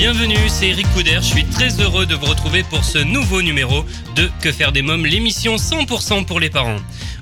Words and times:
bienvenue, 0.00 0.48
c'est 0.48 0.68
Eric 0.68 0.86
Couder, 0.94 1.16
je 1.16 1.26
suis 1.26 1.44
très 1.44 1.78
heureux 1.78 2.06
de 2.06 2.14
vous 2.14 2.24
retrouver 2.24 2.62
pour 2.62 2.84
ce 2.84 2.96
nouveau 2.96 3.42
numéro 3.42 3.84
de 4.16 4.30
Que 4.40 4.50
faire 4.50 4.72
des 4.72 4.80
mômes, 4.80 5.04
l'émission 5.04 5.56
100% 5.56 6.24
pour 6.24 6.40
les 6.40 6.48
parents. 6.48 6.78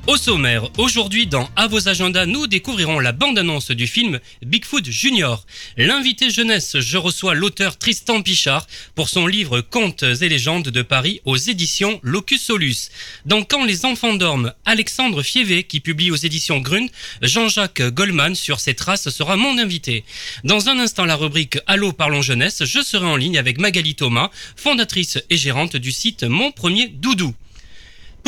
Au 0.09 0.17
sommaire, 0.17 0.71
aujourd'hui 0.79 1.27
dans 1.27 1.51
À 1.55 1.67
vos 1.67 1.87
agendas, 1.87 2.25
nous 2.25 2.47
découvrirons 2.47 2.99
la 2.99 3.13
bande-annonce 3.13 3.73
du 3.73 3.87
film 3.87 4.21
Bigfoot 4.41 4.87
Junior. 4.87 5.45
L'invité 5.77 6.31
jeunesse, 6.31 6.81
je 6.81 6.97
reçois 6.97 7.35
l'auteur 7.35 7.77
Tristan 7.77 8.23
Pichard 8.23 8.67
pour 8.95 9.11
son 9.11 9.27
livre 9.27 9.61
Contes 9.61 10.05
et 10.05 10.31
légendes 10.31 10.71
de 10.71 10.81
Paris 10.81 11.21
aux 11.27 11.37
éditions 11.37 12.01
Locus 12.03 12.41
Solus. 12.41 12.89
Dans 13.27 13.43
Quand 13.43 13.67
les 13.67 13.85
enfants 13.85 14.15
dorment, 14.15 14.55
Alexandre 14.65 15.23
Fievé 15.23 15.65
qui 15.65 15.81
publie 15.81 16.11
aux 16.11 16.17
éditions 16.17 16.61
Grund, 16.61 16.89
Jean-Jacques 17.21 17.83
Goldman 17.83 18.35
sur 18.35 18.61
ses 18.61 18.73
traces 18.73 19.11
sera 19.11 19.37
mon 19.37 19.59
invité. 19.59 20.05
Dans 20.43 20.71
un 20.71 20.79
instant, 20.79 21.05
la 21.05 21.17
rubrique 21.17 21.59
Allô 21.67 21.93
parlons 21.93 22.23
jeunesse, 22.23 22.65
je 22.65 22.81
serai 22.81 23.05
en 23.05 23.17
ligne 23.17 23.37
avec 23.37 23.59
Magali 23.59 23.95
Thomas, 23.95 24.31
fondatrice 24.57 25.19
et 25.29 25.37
gérante 25.37 25.77
du 25.77 25.93
site 25.93 26.23
Mon 26.23 26.51
Premier 26.51 26.89
Doudou. 26.89 27.35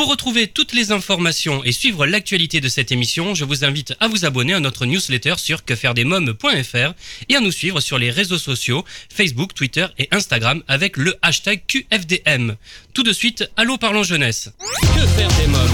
Pour 0.01 0.09
retrouver 0.09 0.47
toutes 0.47 0.73
les 0.73 0.93
informations 0.93 1.63
et 1.63 1.73
suivre 1.73 2.07
l'actualité 2.07 2.63
de 2.63 2.71
cette 2.71 2.91
émission, 2.91 3.35
je 3.35 3.45
vous 3.45 3.67
invite 3.67 3.95
à 4.01 4.09
vous 4.09 4.25
abonner 4.25 4.55
à 4.55 4.59
notre 4.59 4.87
newsletter 4.87 5.35
sur 5.37 5.63
quefairedesmoms.fr 5.63 6.95
et 7.29 7.37
à 7.37 7.41
nous 7.41 7.53
suivre 7.53 7.81
sur 7.81 7.99
les 7.99 8.11
réseaux 8.11 8.39
sociaux 8.39 8.83
Facebook, 9.11 9.53
Twitter 9.53 9.85
et 9.99 10.09
Instagram 10.11 10.63
avec 10.69 10.97
le 10.97 11.17
hashtag 11.21 11.61
QFDM. 11.67 12.57
Tout 12.95 13.03
de 13.03 13.13
suite, 13.13 13.51
Allô 13.59 13.77
Parlons 13.77 14.03
Jeunesse. 14.03 14.51
Que 14.81 15.07
faire 15.07 15.29
des 15.39 15.49
mômes? 15.49 15.69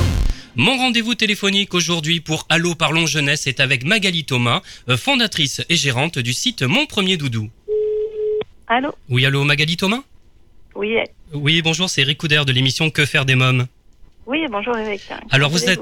Mon 0.56 0.76
rendez-vous 0.76 1.14
téléphonique 1.14 1.72
aujourd'hui 1.72 2.18
pour 2.18 2.46
Allô 2.48 2.74
Parlons 2.74 3.06
Jeunesse 3.06 3.46
est 3.46 3.60
avec 3.60 3.84
Magali 3.84 4.24
Thomas, 4.24 4.60
fondatrice 4.96 5.62
et 5.68 5.76
gérante 5.76 6.18
du 6.18 6.32
site 6.32 6.64
Mon 6.64 6.86
Premier 6.86 7.16
Doudou. 7.16 7.48
Allô 8.66 8.92
Oui, 9.08 9.24
allô 9.24 9.44
Magali 9.44 9.76
Thomas? 9.76 10.02
Oui, 10.74 10.96
Oui, 11.32 11.62
bonjour, 11.62 11.88
c'est 11.88 12.00
Eric 12.00 12.18
Couder 12.18 12.42
de 12.44 12.50
l'émission 12.50 12.90
Que 12.90 13.06
faire 13.06 13.24
des 13.24 13.36
mômes? 13.36 13.68
Oui, 14.26 14.46
bonjour 14.50 14.76
Eric. 14.76 15.02
Alors, 15.30 15.50
vous 15.50 15.64
êtes- 15.64 15.80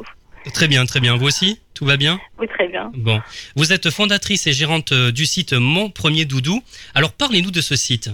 Très 0.53 0.69
bien, 0.69 0.85
très 0.85 1.01
bien. 1.01 1.17
Vous 1.17 1.25
aussi 1.27 1.59
Tout 1.73 1.87
va 1.87 1.97
bien 1.97 2.21
Oui, 2.39 2.47
très 2.49 2.69
bien. 2.69 2.93
Bon. 2.95 3.19
Vous 3.57 3.73
êtes 3.73 3.89
fondatrice 3.89 4.47
et 4.47 4.53
gérante 4.53 4.93
euh, 4.93 5.11
du 5.11 5.25
site 5.25 5.55
Mon 5.55 5.89
Premier 5.89 6.27
Doudou. 6.27 6.63
Alors 6.95 7.13
parlez-nous 7.13 7.51
de 7.51 7.63
ce 7.63 7.77
site. 7.77 8.11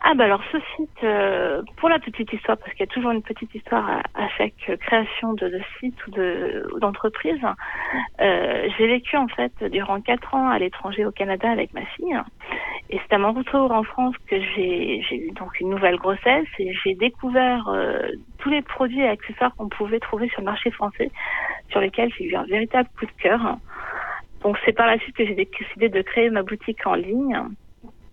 Ah 0.00 0.14
bah 0.14 0.24
alors 0.24 0.42
ce 0.52 0.58
site, 0.76 1.02
euh, 1.02 1.60
pour 1.76 1.88
la 1.88 1.98
petite 1.98 2.32
histoire, 2.32 2.56
parce 2.56 2.70
qu'il 2.70 2.80
y 2.80 2.88
a 2.88 2.92
toujours 2.92 3.10
une 3.10 3.22
petite 3.22 3.52
histoire 3.52 4.00
à, 4.14 4.28
chaque 4.36 4.54
création 4.80 5.32
de, 5.34 5.60
site 5.78 6.06
ou 6.06 6.10
de 6.12 6.68
d'entreprise, 6.80 7.40
euh, 8.20 8.68
j'ai 8.78 8.86
vécu 8.86 9.16
en 9.16 9.26
fait 9.26 9.52
durant 9.64 10.00
quatre 10.00 10.34
ans 10.34 10.50
à 10.50 10.58
l'étranger 10.60 11.04
au 11.04 11.10
Canada 11.10 11.50
avec 11.50 11.74
ma 11.74 11.84
fille. 11.96 12.16
Et 12.90 13.00
c'est 13.02 13.14
à 13.14 13.18
mon 13.18 13.32
retour 13.32 13.72
en 13.72 13.82
France 13.82 14.14
que 14.28 14.40
j'ai 14.40 15.02
j'ai 15.02 15.16
eu 15.16 15.30
donc 15.32 15.58
une 15.60 15.70
nouvelle 15.70 15.96
grossesse 15.96 16.46
et 16.60 16.72
j'ai 16.84 16.94
découvert 16.94 17.68
euh, 17.68 18.08
tous 18.38 18.50
les 18.50 18.62
produits 18.62 19.00
et 19.00 19.08
accessoires 19.08 19.54
qu'on 19.56 19.68
pouvait 19.68 19.98
trouver 19.98 20.28
sur 20.28 20.42
le 20.42 20.46
marché 20.46 20.70
français, 20.70 21.10
sur 21.70 21.80
lesquels 21.80 22.12
j'ai 22.16 22.24
eu 22.24 22.36
un 22.36 22.44
véritable 22.44 22.88
coup 22.96 23.06
de 23.06 23.22
cœur. 23.22 23.56
Donc 24.42 24.56
c'est 24.64 24.72
par 24.72 24.86
la 24.86 24.98
suite 25.00 25.16
que 25.16 25.26
j'ai 25.26 25.34
décidé 25.34 25.88
de 25.88 26.02
créer 26.02 26.30
ma 26.30 26.42
boutique 26.42 26.86
en 26.86 26.94
ligne, 26.94 27.36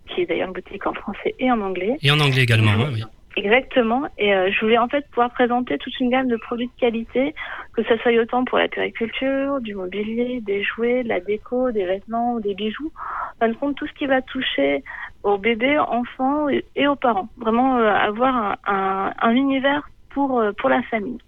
qui 0.06 0.22
est 0.22 0.26
d'ailleurs 0.26 0.48
une 0.48 0.54
boutique 0.54 0.86
en 0.86 0.94
français 0.94 1.34
et 1.38 1.50
en 1.50 1.60
anglais. 1.60 1.96
Et 2.02 2.10
en 2.10 2.20
anglais 2.20 2.42
également. 2.42 2.72
oui. 2.92 3.02
Exactement. 3.36 4.04
Et 4.16 4.34
euh, 4.34 4.50
je 4.50 4.60
voulais 4.60 4.78
en 4.78 4.88
fait 4.88 5.06
pouvoir 5.10 5.30
présenter 5.30 5.76
toute 5.76 5.98
une 6.00 6.08
gamme 6.08 6.28
de 6.28 6.36
produits 6.38 6.68
de 6.68 6.80
qualité, 6.80 7.34
que 7.74 7.82
ce 7.84 7.96
soit 7.98 8.12
autant 8.18 8.44
pour 8.46 8.56
la 8.56 8.66
périculture, 8.66 9.60
du 9.60 9.74
mobilier, 9.74 10.40
des 10.40 10.62
jouets, 10.62 11.02
de 11.02 11.08
la 11.08 11.20
déco, 11.20 11.70
des 11.70 11.84
vêtements 11.84 12.40
des 12.40 12.54
bijoux. 12.54 12.90
En 13.36 13.40
fin 13.40 13.48
de 13.50 13.54
compte, 13.54 13.76
tout 13.76 13.86
ce 13.86 13.92
qui 13.92 14.06
va 14.06 14.22
toucher 14.22 14.82
aux 15.22 15.36
bébés, 15.36 15.78
enfants 15.78 16.48
et, 16.48 16.64
et 16.76 16.86
aux 16.86 16.96
parents. 16.96 17.28
Vraiment 17.36 17.76
euh, 17.76 17.90
avoir 17.90 18.34
un, 18.34 18.56
un, 18.66 19.12
un 19.20 19.34
univers 19.34 19.86
pour, 20.10 20.40
euh, 20.40 20.52
pour 20.52 20.70
la 20.70 20.82
famille. 20.84 21.18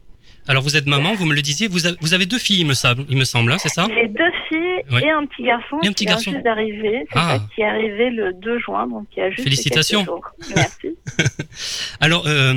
Alors 0.49 0.63
vous 0.63 0.77
êtes 0.77 0.87
maman, 0.87 1.15
vous 1.15 1.27
me 1.27 1.35
le 1.35 1.43
disiez, 1.43 1.69
vous 1.69 1.87
avez, 1.87 1.97
vous 2.01 2.15
avez 2.15 2.25
deux 2.27 2.39
filles, 2.39 2.61
il 2.61 2.67
me 2.67 2.73
semble, 2.75 3.05
il 3.11 3.19
me 3.19 3.25
semble 3.25 3.53
hein, 3.53 3.59
c'est 3.59 3.69
ça 3.69 3.87
J'ai 3.95 4.09
deux 4.09 4.31
filles 4.49 4.83
Oui. 4.91 5.03
et 5.05 5.11
un 5.11 5.27
petit 5.27 5.43
garçon 5.43 5.79
Et 5.83 5.89
un 5.89 5.93
petit 5.93 6.05
qui 6.05 6.05
vient 6.07 6.15
garçon. 6.15 6.31
juste 6.33 6.43
d'arriver. 6.45 7.05
C'est 7.13 7.19
Ah. 7.19 7.37
ça 7.39 7.45
qui 7.55 7.61
est 7.61 7.67
arrivé 7.67 8.11
le 8.11 8.33
2 8.33 8.59
juin, 8.59 8.87
donc 8.87 9.07
il 9.17 9.21
y 9.21 9.23
a 9.23 9.31
juste 9.31 9.43
Félicitations. 9.45 10.05
jours. 10.05 10.27
Merci. 10.57 10.97
Alors 12.01 12.25
euh, 12.27 12.55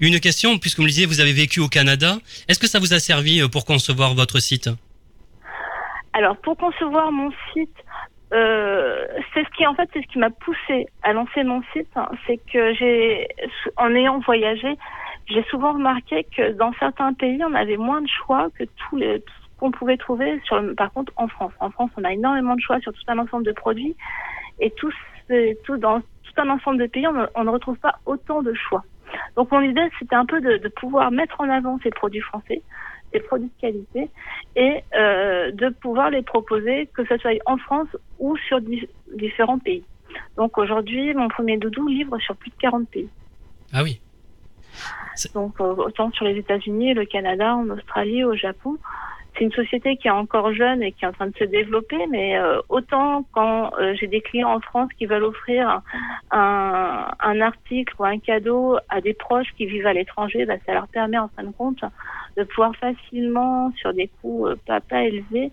une 0.00 0.20
question, 0.20 0.58
puisque 0.58 0.76
vous 0.78 0.82
me 0.82 0.88
le 0.88 0.92
disiez, 0.92 1.06
vous 1.06 1.20
avez 1.20 1.32
vécu 1.32 1.60
au 1.60 1.68
Canada. 1.68 2.18
Est-ce 2.48 2.58
que 2.58 2.66
ça 2.68 2.78
vous 2.78 2.92
a 2.92 2.98
servi 3.00 3.40
euh, 3.40 3.48
pour 3.48 3.64
concevoir 3.64 4.14
votre 4.14 4.38
site 4.38 4.68
Alors 6.12 6.36
pour 6.38 6.56
concevoir 6.56 7.10
mon 7.12 7.30
site, 7.54 7.70
euh, 8.32 9.06
c'est 9.34 9.42
ce 9.44 9.50
qui 9.56 9.66
en 9.66 9.74
fait 9.74 9.88
c'est 9.92 10.02
ce 10.02 10.06
qui 10.12 10.18
m'a 10.18 10.30
poussé 10.30 10.86
à 11.02 11.12
lancer 11.12 11.42
mon 11.42 11.62
site, 11.72 11.88
hein. 11.96 12.08
c'est 12.26 12.38
que 12.52 12.74
j'ai 12.74 13.26
en 13.76 13.94
ayant 13.94 14.18
voyagé, 14.20 14.68
j'ai 15.30 15.44
souvent 15.44 15.72
remarqué 15.74 16.26
que 16.36 16.52
dans 16.52 16.72
certains 16.74 17.14
pays 17.14 17.42
on 17.44 17.54
avait 17.54 17.76
moins 17.76 18.02
de 18.02 18.08
choix 18.08 18.48
que 18.58 18.64
tous 18.64 18.96
les 18.96 19.22
qu'on 19.58 19.70
pouvait 19.70 19.98
trouver 19.98 20.40
par 20.76 20.90
contre 20.92 21.12
en 21.16 21.28
France. 21.28 21.52
En 21.60 21.70
France 21.70 21.90
on 21.96 22.04
a 22.04 22.12
énormément 22.12 22.56
de 22.56 22.60
choix 22.60 22.80
sur 22.80 22.92
tout 22.92 23.02
un 23.08 23.18
ensemble 23.18 23.44
de 23.44 23.52
produits 23.52 23.96
et 24.58 24.72
tout, 24.72 24.90
dans 25.78 26.00
tout 26.00 26.32
un 26.38 26.48
ensemble 26.50 26.78
de 26.78 26.86
pays 26.86 27.06
on, 27.06 27.44
ne- 27.44 27.50
retrouve 27.50 27.78
pas 27.78 27.98
autant 28.06 28.42
de 28.42 28.52
choix. 28.54 28.84
Donc 29.36 29.50
mon 29.52 29.60
idée 29.60 29.86
c'était 29.98 30.16
un 30.16 30.26
peu 30.26 30.40
de, 30.40 30.68
pouvoir 30.68 31.10
mettre 31.10 31.40
en 31.40 31.48
avant 31.48 31.78
ces 31.82 31.90
produits 31.90 32.20
français, 32.20 32.62
des 33.12 33.20
produits 33.20 33.48
de 33.48 33.60
qualité 33.60 34.10
et 34.56 34.82
euh, 34.96 35.52
de 35.52 35.68
pouvoir 35.68 36.10
les 36.10 36.22
proposer, 36.22 36.88
que 36.94 37.04
ce 37.04 37.16
soit 37.18 37.32
en 37.46 37.58
France 37.58 37.88
ou 38.18 38.36
sur 38.48 38.60
di- 38.60 38.88
différents 39.14 39.58
pays. 39.58 39.84
Donc 40.36 40.58
aujourd'hui, 40.58 41.14
mon 41.14 41.28
premier 41.28 41.56
doudou 41.58 41.86
livre 41.86 42.18
sur 42.18 42.36
plus 42.36 42.50
de 42.50 42.56
40 42.60 42.88
pays. 42.88 43.08
Ah 43.72 43.82
oui. 43.82 44.00
Donc 45.34 45.60
autant 45.60 46.10
sur 46.12 46.24
les 46.24 46.36
États-Unis, 46.36 46.94
le 46.94 47.04
Canada, 47.04 47.54
en 47.54 47.68
Australie, 47.70 48.24
au 48.24 48.34
Japon. 48.34 48.76
C'est 49.36 49.44
une 49.44 49.52
société 49.52 49.96
qui 49.96 50.08
est 50.08 50.12
encore 50.12 50.52
jeune 50.52 50.82
et 50.82 50.92
qui 50.92 51.04
est 51.04 51.08
en 51.08 51.12
train 51.12 51.28
de 51.28 51.36
se 51.36 51.44
développer, 51.44 52.06
mais 52.08 52.36
euh, 52.36 52.60
autant 52.68 53.24
quand 53.32 53.72
euh, 53.78 53.94
j'ai 53.94 54.08
des 54.08 54.20
clients 54.20 54.52
en 54.52 54.60
France 54.60 54.90
qui 54.98 55.06
veulent 55.06 55.22
offrir 55.22 55.82
un, 56.32 57.06
un 57.20 57.40
article 57.40 57.94
ou 57.98 58.04
un 58.04 58.18
cadeau 58.18 58.76
à 58.88 59.00
des 59.00 59.14
proches 59.14 59.52
qui 59.56 59.66
vivent 59.66 59.86
à 59.86 59.92
l'étranger, 59.92 60.46
bah, 60.46 60.56
ça 60.66 60.74
leur 60.74 60.88
permet 60.88 61.18
en 61.18 61.28
fin 61.28 61.44
de 61.44 61.52
compte 61.52 61.84
de 62.36 62.44
pouvoir 62.44 62.74
facilement, 62.76 63.72
sur 63.76 63.94
des 63.94 64.10
coûts 64.20 64.48
euh, 64.48 64.56
pas, 64.66 64.80
pas 64.80 65.04
élevés, 65.04 65.52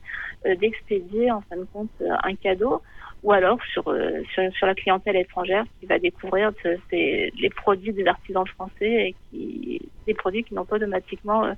d'expédier 0.60 1.32
en 1.32 1.42
fin 1.42 1.58
de 1.58 1.68
compte 1.74 1.90
un 2.24 2.36
cadeau 2.36 2.82
ou 3.24 3.32
alors 3.32 3.58
sur, 3.74 3.88
euh, 3.90 4.22
sur, 4.34 4.44
sur 4.54 4.68
la 4.68 4.76
clientèle 4.76 5.16
étrangère 5.16 5.64
qui 5.80 5.86
va 5.88 5.98
découvrir 6.00 6.52
les 6.92 7.50
produits 7.56 7.92
des 7.94 8.06
artisans 8.06 8.46
français 8.48 9.10
et 9.10 9.16
qui 9.32 9.82
des 10.06 10.14
produits 10.14 10.44
qui 10.44 10.54
n'ont 10.54 10.64
pas 10.64 10.78
automatiquement 10.78 11.44
euh, 11.46 11.54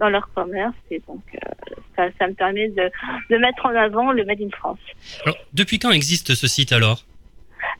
dans 0.00 0.08
leur 0.08 0.28
commerce 0.34 0.74
et 0.90 1.00
donc 1.06 1.22
euh, 1.34 1.38
ça, 1.94 2.08
ça 2.18 2.26
me 2.26 2.32
permet 2.34 2.68
de, 2.68 2.90
de 3.30 3.36
mettre 3.36 3.64
en 3.66 3.74
avant 3.76 4.10
le 4.10 4.24
Made 4.24 4.40
in 4.42 4.50
France. 4.50 4.80
Alors 5.24 5.36
depuis 5.52 5.78
quand 5.78 5.92
existe 5.92 6.34
ce 6.34 6.46
site 6.48 6.72
alors? 6.72 7.04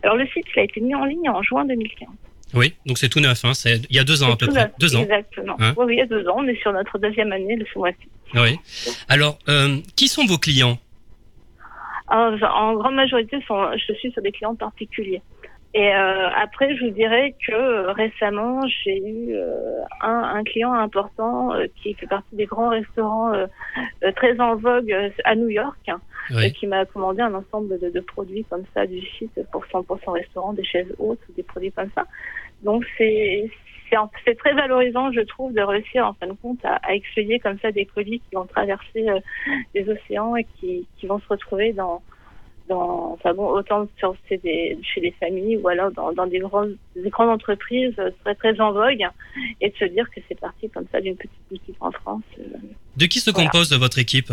Alors 0.04 0.16
le 0.16 0.26
site 0.28 0.46
il 0.54 0.60
a 0.60 0.62
été 0.62 0.80
mis 0.80 0.94
en 0.94 1.04
ligne 1.06 1.28
en 1.28 1.42
juin 1.42 1.64
2015. 1.64 2.08
Oui, 2.54 2.74
donc 2.86 2.98
c'est 2.98 3.08
tout 3.08 3.18
neuf, 3.20 3.44
hein, 3.46 3.54
c'est 3.54 3.80
il 3.88 3.96
y 3.96 3.98
a 3.98 4.04
deux 4.04 4.22
ans 4.22 4.26
à 4.28 4.30
C'est 4.32 4.36
peu 4.40 4.46
tout 4.46 4.52
près. 4.52 4.62
neuf, 4.64 4.72
Deux 4.78 4.94
ans. 4.94 5.02
Exactement. 5.02 5.56
Hein 5.58 5.74
oui, 5.78 5.84
oui, 5.86 5.94
il 5.94 5.98
y 5.98 6.02
a 6.02 6.06
deux 6.06 6.28
ans, 6.28 6.34
on 6.36 6.46
est 6.46 6.60
sur 6.60 6.70
notre 6.72 6.98
deuxième 6.98 7.32
année 7.32 7.56
de 7.56 7.64
ce 7.72 7.78
mois-ci. 7.78 8.08
Oui. 8.34 8.58
Alors, 9.08 9.38
qui 9.96 10.06
sont 10.08 10.26
vos 10.26 10.36
clients? 10.38 10.78
En, 12.08 12.36
en 12.42 12.74
grande 12.74 12.94
majorité, 12.94 13.40
sont, 13.46 13.70
je 13.76 13.92
suis 13.94 14.10
sur 14.12 14.22
des 14.22 14.32
clients 14.32 14.54
particuliers. 14.54 15.22
Et 15.74 15.94
euh, 15.94 16.28
après, 16.36 16.76
je 16.76 16.84
vous 16.84 16.90
dirais 16.90 17.34
que 17.46 17.52
euh, 17.52 17.92
récemment, 17.92 18.60
j'ai 18.66 18.98
eu 18.98 19.34
euh, 19.34 19.80
un, 20.02 20.34
un 20.36 20.44
client 20.44 20.74
important 20.74 21.54
euh, 21.54 21.66
qui 21.76 21.94
fait 21.94 22.06
partie 22.06 22.36
des 22.36 22.44
grands 22.44 22.68
restaurants 22.68 23.32
très 24.16 24.38
en 24.38 24.56
vogue 24.56 24.94
à 25.24 25.34
New 25.34 25.48
York, 25.48 25.78
hein, 25.88 26.00
Oui. 26.30 26.44
et 26.46 26.52
qui 26.52 26.66
m'a 26.66 26.84
commandé 26.84 27.22
un 27.22 27.32
ensemble 27.32 27.78
de, 27.80 27.88
de 27.88 28.00
produits 28.00 28.44
comme 28.50 28.64
ça 28.74 28.86
du 28.86 29.00
site 29.00 29.40
pour 29.50 29.64
son, 29.70 29.82
pour 29.82 29.98
son 30.04 30.12
restaurant, 30.12 30.52
des 30.52 30.64
chaises 30.64 30.94
hautes, 30.98 31.20
des 31.36 31.42
produits 31.42 31.72
comme 31.72 31.90
ça. 31.94 32.04
Donc 32.62 32.84
c'est 32.98 33.50
c'est 34.24 34.36
très 34.36 34.54
valorisant, 34.54 35.12
je 35.12 35.20
trouve, 35.20 35.52
de 35.52 35.60
réussir 35.60 36.06
en 36.06 36.14
fin 36.14 36.26
de 36.26 36.32
compte 36.32 36.64
à, 36.64 36.76
à 36.82 36.94
expédier 36.94 37.38
comme 37.38 37.58
ça 37.60 37.70
des 37.72 37.84
colis 37.86 38.20
qui 38.20 38.34
vont 38.34 38.46
traverser 38.46 39.08
euh, 39.08 39.20
les 39.74 39.88
océans 39.88 40.36
et 40.36 40.44
qui, 40.58 40.86
qui 40.98 41.06
vont 41.06 41.18
se 41.20 41.28
retrouver 41.28 41.72
dans 41.72 42.02
dans 42.68 43.12
enfin 43.14 43.34
bon, 43.34 43.48
autant 43.48 43.88
sur 43.98 44.14
chez 44.28 44.38
des, 44.38 44.78
chez 44.82 45.00
des 45.00 45.10
familles 45.18 45.56
ou 45.56 45.66
alors 45.68 45.90
dans, 45.90 46.12
dans 46.12 46.26
des, 46.26 46.38
grandes, 46.38 46.76
des 46.94 47.10
grandes 47.10 47.30
entreprises 47.30 47.92
euh, 47.98 48.10
très 48.24 48.34
très 48.36 48.60
en 48.60 48.72
vogue, 48.72 49.04
et 49.60 49.68
de 49.70 49.76
se 49.76 49.84
dire 49.86 50.08
que 50.14 50.20
c'est 50.28 50.38
parti 50.38 50.70
comme 50.70 50.86
ça 50.92 51.00
d'une 51.00 51.16
petite 51.16 51.32
boutique 51.50 51.76
en 51.80 51.90
France. 51.90 52.22
euh. 52.38 52.44
De 52.96 53.06
qui 53.06 53.18
se 53.18 53.30
Voilà. 53.32 53.48
compose 53.50 53.72
votre 53.76 53.98
équipe? 53.98 54.32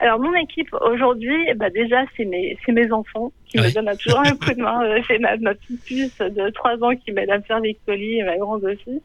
Alors 0.00 0.18
mon 0.18 0.34
équipe 0.34 0.68
aujourd'hui, 0.90 1.52
bah 1.56 1.70
déjà 1.70 2.04
c'est 2.16 2.24
mes 2.24 2.56
c'est 2.66 2.72
mes 2.72 2.90
enfants 2.92 3.32
qui 3.46 3.58
me 3.58 3.72
donnent 3.72 3.96
toujours 3.96 4.20
un 4.20 4.36
coup 4.36 4.52
de 4.52 4.60
main. 4.62 4.80
Euh, 4.84 5.00
C'est 5.06 5.18
ma, 5.18 5.36
ma 5.38 5.54
petite 5.54 5.82
puce 5.84 6.18
de 6.18 6.50
3 6.50 6.82
ans 6.84 6.94
qui 6.96 7.12
m'aide 7.12 7.30
à 7.30 7.38
me 7.38 7.42
faire 7.44 7.60
les 7.60 7.74
colis 7.86 8.18
et 8.18 8.24
ma 8.24 8.36
grande 8.36 8.64
aussi. 8.64 9.00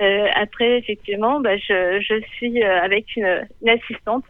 Euh, 0.00 0.26
après 0.34 0.78
effectivement, 0.78 1.40
bah, 1.40 1.56
je, 1.56 2.00
je 2.00 2.20
suis 2.36 2.62
euh, 2.62 2.80
avec 2.82 3.14
une, 3.16 3.46
une 3.62 3.68
assistante 3.68 4.24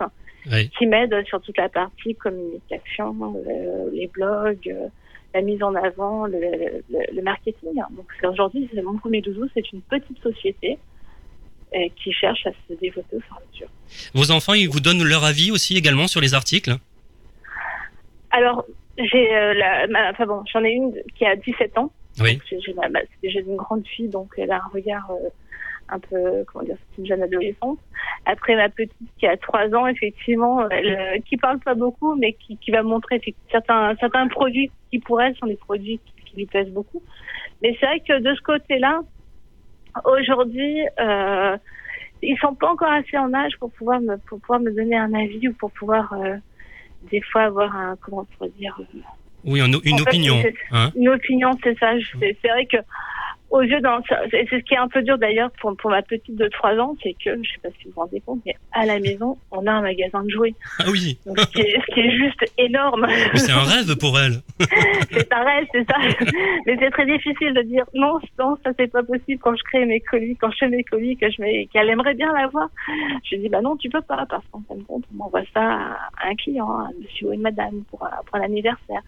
Oui. 0.51 0.69
qui 0.77 0.87
m'aide 0.87 1.15
sur 1.27 1.41
toute 1.41 1.57
la 1.57 1.69
partie 1.69 2.15
communication, 2.17 3.15
euh, 3.49 3.89
les 3.93 4.09
blogs, 4.09 4.69
euh, 4.69 4.89
la 5.35 5.41
mise 5.43 5.63
en 5.63 5.75
avant, 5.75 6.27
le, 6.27 6.39
le, 6.91 6.99
le 7.17 7.23
marketing. 7.23 7.75
Donc 7.97 8.07
aujourd'hui, 8.29 8.69
c'est 8.75 8.83
mon 8.83 8.97
premier 8.99 9.21
doudou, 9.21 9.49
c'est 9.55 9.73
une 9.73 9.81
petite 9.83 10.19
société 10.23 10.79
qui 11.97 12.13
cherche 12.13 12.47
à 12.47 12.51
se 12.69 12.75
développer 12.81 13.17
au 13.17 13.21
fur 13.21 13.37
et 13.39 13.43
à 13.43 13.53
mesure. 13.53 13.69
Vos 14.15 14.31
enfants, 14.31 14.55
ils 14.55 14.69
vous 14.69 14.81
donnent 14.81 15.03
leur 15.05 15.25
avis 15.25 15.51
aussi 15.51 15.77
également 15.77 16.07
sur 16.07 16.21
les 16.21 16.35
articles 16.35 16.73
Alors, 18.31 18.65
j'ai 18.99 19.35
euh, 19.35 19.55
la, 19.55 19.87
ma- 19.89 20.11
enfin 20.11 20.27
bon, 20.27 20.43
j'en 20.53 20.63
ai 20.65 20.71
une 20.71 20.93
qui 21.17 21.25
a 21.27 21.37
17 21.37 21.79
ans. 21.79 21.91
Oui. 22.21 22.39
J'ai 22.49 22.61
j'ai 22.61 22.75
ma- 22.75 22.89
déjà 23.23 23.41
une 23.41 23.57
grande 23.57 23.87
fille, 23.87 24.09
donc 24.09 24.33
elle 24.39 24.51
a 24.53 24.57
un 24.57 24.69
regard 24.73 25.11
euh, 25.11 25.29
un 25.89 25.99
peu, 25.99 26.45
comment 26.47 26.65
dire, 26.65 26.77
c'est 26.91 27.03
une 27.03 27.07
jeune 27.09 27.23
adolescente. 27.23 27.79
Après 28.25 28.55
ma 28.57 28.69
petite 28.69 28.93
qui 29.19 29.27
a 29.27 29.37
3 29.37 29.75
ans, 29.75 29.87
effectivement, 29.87 30.69
elle, 30.71 30.89
euh, 30.99 31.19
qui 31.29 31.37
parle 31.37 31.59
pas 31.61 31.75
beaucoup, 31.75 32.15
mais 32.15 32.33
qui, 32.35 32.57
qui 32.57 32.71
va 32.71 32.83
montrer 32.83 33.21
certains 33.51 34.29
produits 34.29 34.71
qui 34.91 34.99
pour 35.01 35.21
elle 35.21 35.37
sont 35.37 35.47
des 35.47 35.57
produits 35.57 35.99
qui, 36.07 36.25
qui 36.25 36.37
lui 36.37 36.47
plaisent 36.47 36.71
beaucoup. 36.71 37.03
Mais 37.63 37.77
c'est 37.81 37.87
vrai 37.87 38.01
que 38.01 38.21
de 38.21 38.35
ce 38.35 38.41
côté-là, 38.43 39.01
aujourd'hui, 40.05 40.81
euh, 41.01 41.57
ils 42.23 42.39
sont 42.39 42.55
pas 42.55 42.69
encore 42.69 42.91
assez 42.91 43.17
en 43.19 43.33
âge 43.35 43.53
pour 43.59 43.71
pouvoir 43.73 44.01
me 44.01 44.17
pour 44.17 44.41
pouvoir 44.41 44.61
me 44.61 44.71
donner 44.71 44.97
un 44.97 45.13
avis 45.15 45.49
ou 45.49 45.53
pour 45.55 45.71
pouvoir 45.73 46.13
euh, 46.13 46.37
des 47.11 47.21
fois 47.21 47.43
avoir 47.43 47.75
un 47.77 47.97
comment 48.01 48.25
pourrait 48.37 48.51
dire 48.59 48.77
euh, 48.81 48.99
Oui, 49.45 49.61
une, 49.61 49.79
une 49.85 49.95
En 49.95 49.99
fait, 49.99 50.03
opinion. 50.03 50.43
Hein 50.71 50.91
une 50.97 51.09
opinion, 51.09 51.51
c'est 51.63 51.79
ça. 51.79 51.93
C'est 52.21 52.49
vrai 52.49 52.67
que 52.67 52.79
aux 53.55 53.63
yeux 53.63 53.81
d'un, 53.81 54.01
c'est 54.33 54.49
ce 54.51 54.57
qui 54.65 54.75
est 54.75 54.79
un 54.79 54.89
peu 54.89 55.01
dur 55.03 55.17
d'ailleurs 55.17 55.49
pour, 55.61 55.77
pour 55.77 55.89
ma 55.89 56.03
petite 56.03 56.35
de 56.35 56.49
3 56.49 56.77
ans, 56.79 56.97
c'est 57.01 57.13
que 57.13 57.41
je 57.41 57.53
sais 57.53 57.61
pas 57.63 57.69
si 57.79 57.85
vous 57.85 57.93
vous 57.95 58.01
rendez 58.01 58.21
compte, 58.21 58.41
mais 58.45 58.57
à 58.73 58.85
la 58.85 58.99
maison, 58.99 59.39
on 59.53 59.65
a 59.69 59.71
un 59.71 59.81
magasin 59.81 60.25
de 60.25 60.31
jouets. 60.31 60.55
ah 60.81 60.87
oui, 60.91 61.21
Donc, 61.25 61.39
ce, 61.39 61.47
qui 61.47 61.61
est, 61.61 61.81
ce 61.81 61.95
qui 61.95 62.01
est 62.01 62.11
juste 62.11 62.45
énorme. 62.59 63.07
C'est 63.35 63.53
un 63.53 63.63
rêve 63.63 63.97
pour 63.97 64.19
elle. 64.19 64.43
c'est 65.13 65.33
un 65.33 65.45
rêve, 65.45 65.67
c'est 65.71 65.89
ça. 65.89 65.99
Mais 66.67 66.77
c'est 66.81 66.91
très 66.91 67.07
difficile 67.07 67.55
de 67.55 67.63
dire 67.63 67.85
non, 67.95 68.19
non, 68.41 68.57
ça 68.65 68.73
c'est 68.77 68.91
pas 68.91 69.05
possible 69.05 69.41
quand 69.41 69.55
je 69.55 69.63
crée 69.63 69.87
mes 69.87 70.01
colis, 70.01 70.37
quand 70.37 70.51
je 70.51 70.57
fais 70.59 70.69
mes 70.69 70.83
colis, 70.83 71.17
que 71.17 71.31
je 71.31 71.41
mets, 71.41 71.69
qu'elle 71.73 71.89
aimerait 71.89 72.15
bien 72.15 72.33
l'avoir. 72.33 72.69
Je 73.23 73.37
dis 73.37 73.49
bah 73.49 73.61
non, 73.61 73.77
tu 73.77 73.89
peux 73.89 74.03
pas 74.03 74.27
parce 74.29 74.45
qu'en 74.51 74.63
fin 74.69 74.75
de 74.75 74.83
compte, 74.83 75.05
on 75.13 75.17
m'envoie 75.17 75.43
ça 75.55 75.63
à 75.63 76.29
un 76.29 76.35
client, 76.35 76.69
à 76.69 76.89
un 76.89 76.93
monsieur 77.01 77.29
ou 77.29 77.33
une 77.33 77.43
madame 77.43 77.85
pour, 77.89 78.01
pour 78.01 78.35
un 78.35 78.43
anniversaire. 78.43 79.03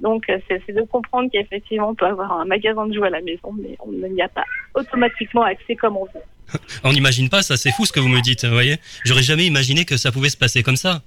Donc 0.00 0.28
euh, 0.28 0.38
c'est 0.48 0.72
de 0.72 0.82
comprendre 0.82 1.28
qu'effectivement 1.32 1.90
on 1.90 1.94
peut 1.94 2.06
avoir 2.06 2.32
un 2.32 2.44
magasin 2.44 2.86
de 2.86 2.94
jouets 2.94 3.08
à 3.08 3.10
la 3.10 3.20
maison, 3.20 3.52
mais 3.58 3.76
on 3.80 3.92
n'y 3.92 4.22
a 4.22 4.28
pas 4.28 4.44
automatiquement 4.74 5.42
accès 5.42 5.76
comme 5.76 5.96
on 5.96 6.04
veut. 6.04 6.60
On 6.84 6.92
n'imagine 6.92 7.28
pas 7.28 7.42
ça, 7.42 7.56
c'est 7.56 7.72
fou 7.72 7.86
ce 7.86 7.92
que 7.92 8.00
vous 8.00 8.08
me 8.08 8.20
dites, 8.20 8.44
vous 8.44 8.52
voyez 8.52 8.76
J'aurais 9.04 9.22
jamais 9.22 9.46
imaginé 9.46 9.84
que 9.84 9.96
ça 9.96 10.12
pouvait 10.12 10.28
se 10.28 10.36
passer 10.36 10.62
comme 10.62 10.76
ça. 10.76 11.02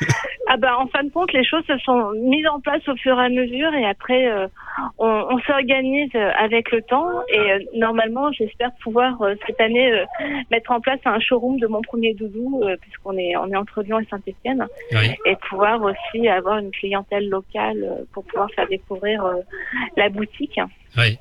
Ah 0.48 0.56
bah 0.56 0.76
en 0.76 0.86
fin 0.88 1.04
de 1.04 1.08
compte, 1.08 1.32
les 1.32 1.44
choses 1.44 1.62
se 1.66 1.78
sont 1.78 2.10
mises 2.16 2.46
en 2.48 2.60
place 2.60 2.86
au 2.88 2.96
fur 2.96 3.18
et 3.18 3.24
à 3.24 3.28
mesure 3.28 3.72
et 3.74 3.86
après 3.86 4.26
euh, 4.30 4.48
on, 4.98 5.06
on 5.06 5.38
s'organise 5.46 6.10
euh, 6.16 6.30
avec 6.36 6.72
le 6.72 6.82
temps 6.82 7.06
et 7.32 7.38
euh, 7.38 7.58
normalement 7.74 8.30
j'espère 8.32 8.70
pouvoir 8.82 9.22
euh, 9.22 9.34
cette 9.46 9.58
année 9.60 9.90
mettre 10.50 10.72
en 10.72 10.80
place 10.80 10.98
un 11.04 11.20
showroom 11.20 11.58
de 11.60 11.68
mon 11.68 11.80
premier 11.80 12.12
doudou 12.14 12.62
puisqu'on 12.82 13.16
est 13.16 13.34
on 13.36 13.50
est 13.50 13.56
entre 13.56 13.82
Lyon 13.82 14.00
et 14.00 14.06
Saint-Étienne 14.10 14.66
Oui. 14.90 15.14
et 15.26 15.36
pouvoir 15.48 15.80
aussi 15.80 16.28
avoir 16.28 16.58
une 16.58 16.72
clientèle 16.72 17.28
locale 17.28 18.04
pour 18.12 18.24
pouvoir 18.24 18.50
faire 18.50 18.66
découvrir 18.68 19.24
la 19.96 20.08
boutique. 20.08 20.58
oui. 20.98 21.18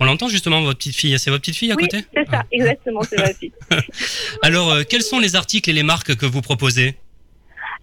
On 0.00 0.04
l'entend 0.04 0.26
justement, 0.28 0.60
votre 0.60 0.78
petite 0.78 0.96
fille. 0.96 1.16
C'est 1.20 1.30
votre 1.30 1.42
petite 1.42 1.56
fille 1.56 1.70
à 1.70 1.76
oui, 1.76 1.84
côté? 1.84 2.04
c'est 2.12 2.28
ça, 2.28 2.42
exactement, 2.50 3.00
c'est 3.02 3.16
ma 3.16 3.32
fille. 3.32 3.52
Alors, 4.42 4.74
quels 4.90 5.02
sont 5.02 5.20
les 5.20 5.36
articles 5.36 5.70
et 5.70 5.72
les 5.72 5.84
marques 5.84 6.16
que 6.16 6.26
vous 6.26 6.40
proposez? 6.42 6.96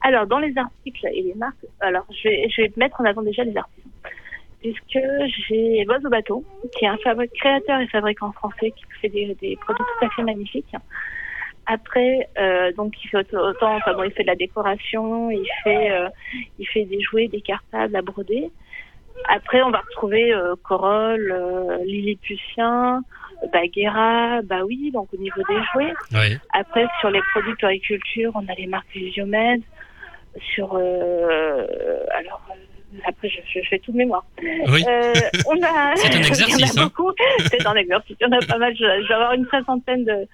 Alors, 0.01 0.27
dans 0.27 0.39
les 0.39 0.57
articles 0.57 1.07
et 1.11 1.21
les 1.21 1.35
marques, 1.35 1.65
alors 1.79 2.05
je 2.11 2.29
vais, 2.29 2.49
je 2.49 2.61
vais 2.61 2.71
mettre 2.77 3.01
en 3.01 3.05
avant 3.05 3.21
déjà 3.21 3.43
les 3.43 3.55
artisans. 3.55 3.91
Puisque 4.61 4.99
j'ai 5.47 5.85
Boise 5.85 6.05
au 6.05 6.09
bateau, 6.09 6.43
qui 6.75 6.85
est 6.85 6.87
un 6.87 6.97
créateur 6.97 7.79
et 7.79 7.87
fabricant 7.87 8.31
français 8.33 8.71
qui 8.71 8.83
fait 9.01 9.09
des, 9.09 9.35
des 9.41 9.55
produits 9.55 9.85
tout 9.99 10.05
à 10.05 10.09
fait 10.09 10.23
magnifiques. 10.23 10.75
Après, 11.65 12.27
euh, 12.37 12.71
donc 12.73 12.93
il 13.03 13.07
fait 13.09 13.17
autant, 13.17 13.75
enfin 13.75 13.93
bon, 13.93 14.03
il 14.03 14.11
fait 14.11 14.23
de 14.23 14.27
la 14.27 14.35
décoration, 14.35 15.29
il 15.29 15.47
fait, 15.63 15.91
euh, 15.91 16.09
il 16.57 16.67
fait 16.67 16.83
des 16.85 16.99
jouets, 16.99 17.27
des 17.27 17.41
cartables 17.41 17.95
à 17.95 18.01
broder. 18.01 18.51
Après, 19.27 19.61
on 19.61 19.69
va 19.69 19.79
retrouver 19.79 20.33
euh, 20.33 20.55
Corolle, 20.63 21.31
euh, 21.31 21.77
Lilliputien, 21.85 23.03
Baguera, 23.53 24.41
bah 24.43 24.63
oui, 24.65 24.91
donc 24.91 25.13
au 25.13 25.17
niveau 25.17 25.41
des 25.47 25.59
jouets. 25.73 25.93
Oui. 26.13 26.37
Après, 26.53 26.87
sur 26.99 27.11
les 27.11 27.21
produits 27.31 27.55
puriculture, 27.55 28.31
on 28.35 28.45
a 28.47 28.55
les 28.55 28.67
marques 28.67 28.91
Visiomède. 28.93 29.61
Sur, 30.53 30.75
euh, 30.75 31.65
alors, 32.11 32.41
euh, 32.51 32.97
après, 33.05 33.29
je, 33.29 33.37
je 33.47 33.67
fais 33.67 33.79
tout 33.79 33.91
de 33.91 33.97
mémoire. 33.97 34.25
Oui. 34.41 34.83
Euh, 34.87 35.13
on 35.47 35.61
a, 35.63 35.93
C'est 35.95 36.13
un 36.13 36.17
exercice, 36.19 36.55
il 36.59 36.65
y 36.67 36.79
en 36.79 36.81
a 36.81 36.85
hein. 36.85 36.91
beaucoup. 36.95 37.11
C'est 37.51 37.65
un 37.65 37.75
exercice. 37.75 38.15
Il 38.19 38.23
y 38.23 38.27
en 38.27 38.37
a 38.37 38.45
pas 38.45 38.57
mal. 38.57 38.73
Je, 38.75 38.83
je 39.03 39.07
vais 39.07 39.13
avoir 39.13 39.33
une 39.33 39.45
soixantaine 39.47 40.05
de, 40.05 40.27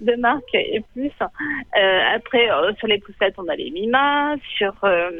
de 0.00 0.16
marques 0.16 0.42
et 0.54 0.82
plus. 0.94 1.10
Euh, 1.20 2.00
après, 2.14 2.50
euh, 2.50 2.72
sur 2.78 2.86
les 2.88 2.98
poussettes, 2.98 3.34
on 3.38 3.48
a 3.48 3.54
les 3.56 3.70
Mima. 3.70 4.34
Sur, 4.56 4.72
euh, 4.84 5.10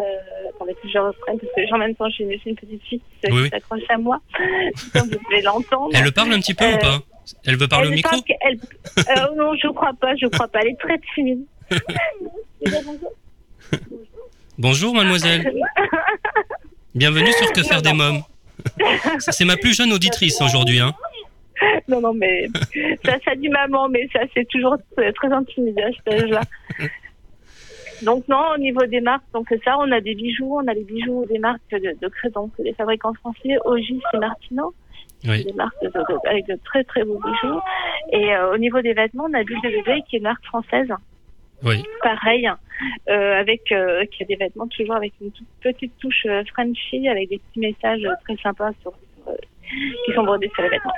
euh, 0.00 0.48
attendez 0.54 0.74
que 0.82 0.88
je 0.88 0.98
reprenne 0.98 1.38
parce 1.38 1.52
que 1.54 1.74
en 1.74 1.78
même 1.78 1.94
temps, 1.94 2.08
j'ai 2.10 2.24
une, 2.24 2.56
petite 2.56 2.82
fille 2.82 3.00
qui 3.22 3.30
Oui, 3.32 3.42
oui. 3.42 3.48
s'accroche 3.50 3.82
à 3.88 3.98
moi. 3.98 4.18
Comme 4.92 5.08
vous 5.10 5.18
pouvez 5.18 5.42
l'entendre. 5.42 5.90
Elle 5.94 6.04
le 6.04 6.10
parle 6.12 6.32
un 6.32 6.40
petit 6.40 6.54
peu 6.54 6.64
ou 6.66 6.78
pas? 6.78 6.98
Elle 7.46 7.56
veut 7.56 7.68
parler 7.68 7.86
au 7.88 7.90
Elle 7.90 7.96
micro? 7.96 8.20
qu'elle- 8.22 8.58
euh, 8.98 9.34
Non, 9.36 9.54
je 9.54 9.68
crois 9.68 9.92
pas, 10.00 10.14
je 10.16 10.26
crois 10.26 10.48
pas. 10.48 10.60
Elle 10.62 10.70
est 10.72 10.80
très 10.80 10.98
timide. 11.14 11.44
Bonjour 14.58 14.94
mademoiselle. 14.94 15.52
Bienvenue 16.94 17.32
sur 17.32 17.52
Que 17.52 17.62
faire 17.62 17.82
des 17.82 17.92
mômes. 17.92 18.22
C'est 19.18 19.44
ma 19.44 19.56
plus 19.56 19.74
jeune 19.76 19.92
auditrice 19.92 20.40
aujourd'hui. 20.40 20.80
Hein. 20.80 20.92
non, 21.88 22.00
non, 22.00 22.12
mais 22.14 22.46
ça, 23.04 23.14
ça 23.24 23.34
dit 23.34 23.48
maman, 23.48 23.88
mais 23.88 24.08
ça, 24.12 24.20
c'est 24.34 24.46
toujours 24.48 24.76
très, 24.96 25.32
intimidant 25.32 25.82
à 25.84 25.90
cet 25.92 26.22
âge-là. 26.24 26.40
Donc 28.02 28.26
non, 28.28 28.42
au 28.54 28.58
niveau 28.58 28.84
des 28.86 29.00
marques, 29.00 29.24
donc 29.32 29.46
ça, 29.64 29.76
on 29.78 29.90
a 29.92 30.00
des 30.00 30.14
bijoux, 30.14 30.58
on 30.60 30.66
a 30.66 30.74
les 30.74 30.82
bijoux 30.84 31.24
des 31.26 31.38
marques 31.38 31.60
de, 31.70 31.96
de 32.00 32.08
cré- 32.08 32.30
donc 32.30 32.50
des 32.58 32.72
fabricants 32.74 33.14
français, 33.14 33.56
Ogis 33.64 34.00
et 34.12 34.18
Martino, 34.18 34.74
Oui. 35.24 35.44
des 35.44 35.52
marques 35.52 35.80
de- 35.82 35.88
de- 35.88 36.28
avec 36.28 36.46
de 36.48 36.58
très 36.64 36.82
très 36.82 37.04
beaux 37.04 37.20
bijoux. 37.20 37.60
Et 38.12 38.34
euh, 38.34 38.52
au 38.54 38.58
niveau 38.58 38.80
des 38.82 38.92
vêtements, 38.92 39.26
on 39.30 39.34
a 39.34 39.44
Bulle 39.44 39.60
de 39.62 39.68
bébé 39.68 40.02
qui 40.08 40.16
est 40.16 40.18
une 40.18 40.24
marque 40.24 40.44
française. 40.46 40.88
Oui. 41.64 41.82
pareil, 42.02 42.48
euh, 43.08 43.40
avec 43.40 43.70
euh, 43.72 44.04
qui 44.06 44.22
a 44.22 44.26
des 44.26 44.36
vêtements 44.36 44.66
toujours 44.68 44.96
avec 44.96 45.12
une 45.20 45.30
toute 45.30 45.46
petite 45.62 45.92
touche 46.00 46.26
euh, 46.26 46.42
Frenchy, 46.52 47.08
avec 47.08 47.28
des 47.28 47.38
petits 47.38 47.60
messages 47.60 48.02
très 48.24 48.36
sympas 48.42 48.70
sur, 48.82 48.92
sur, 49.22 49.28
euh, 49.32 49.36
qui 50.04 50.12
sont 50.14 50.24
brodés 50.24 50.50
sur 50.54 50.62
les 50.64 50.68
vêtements. 50.70 50.92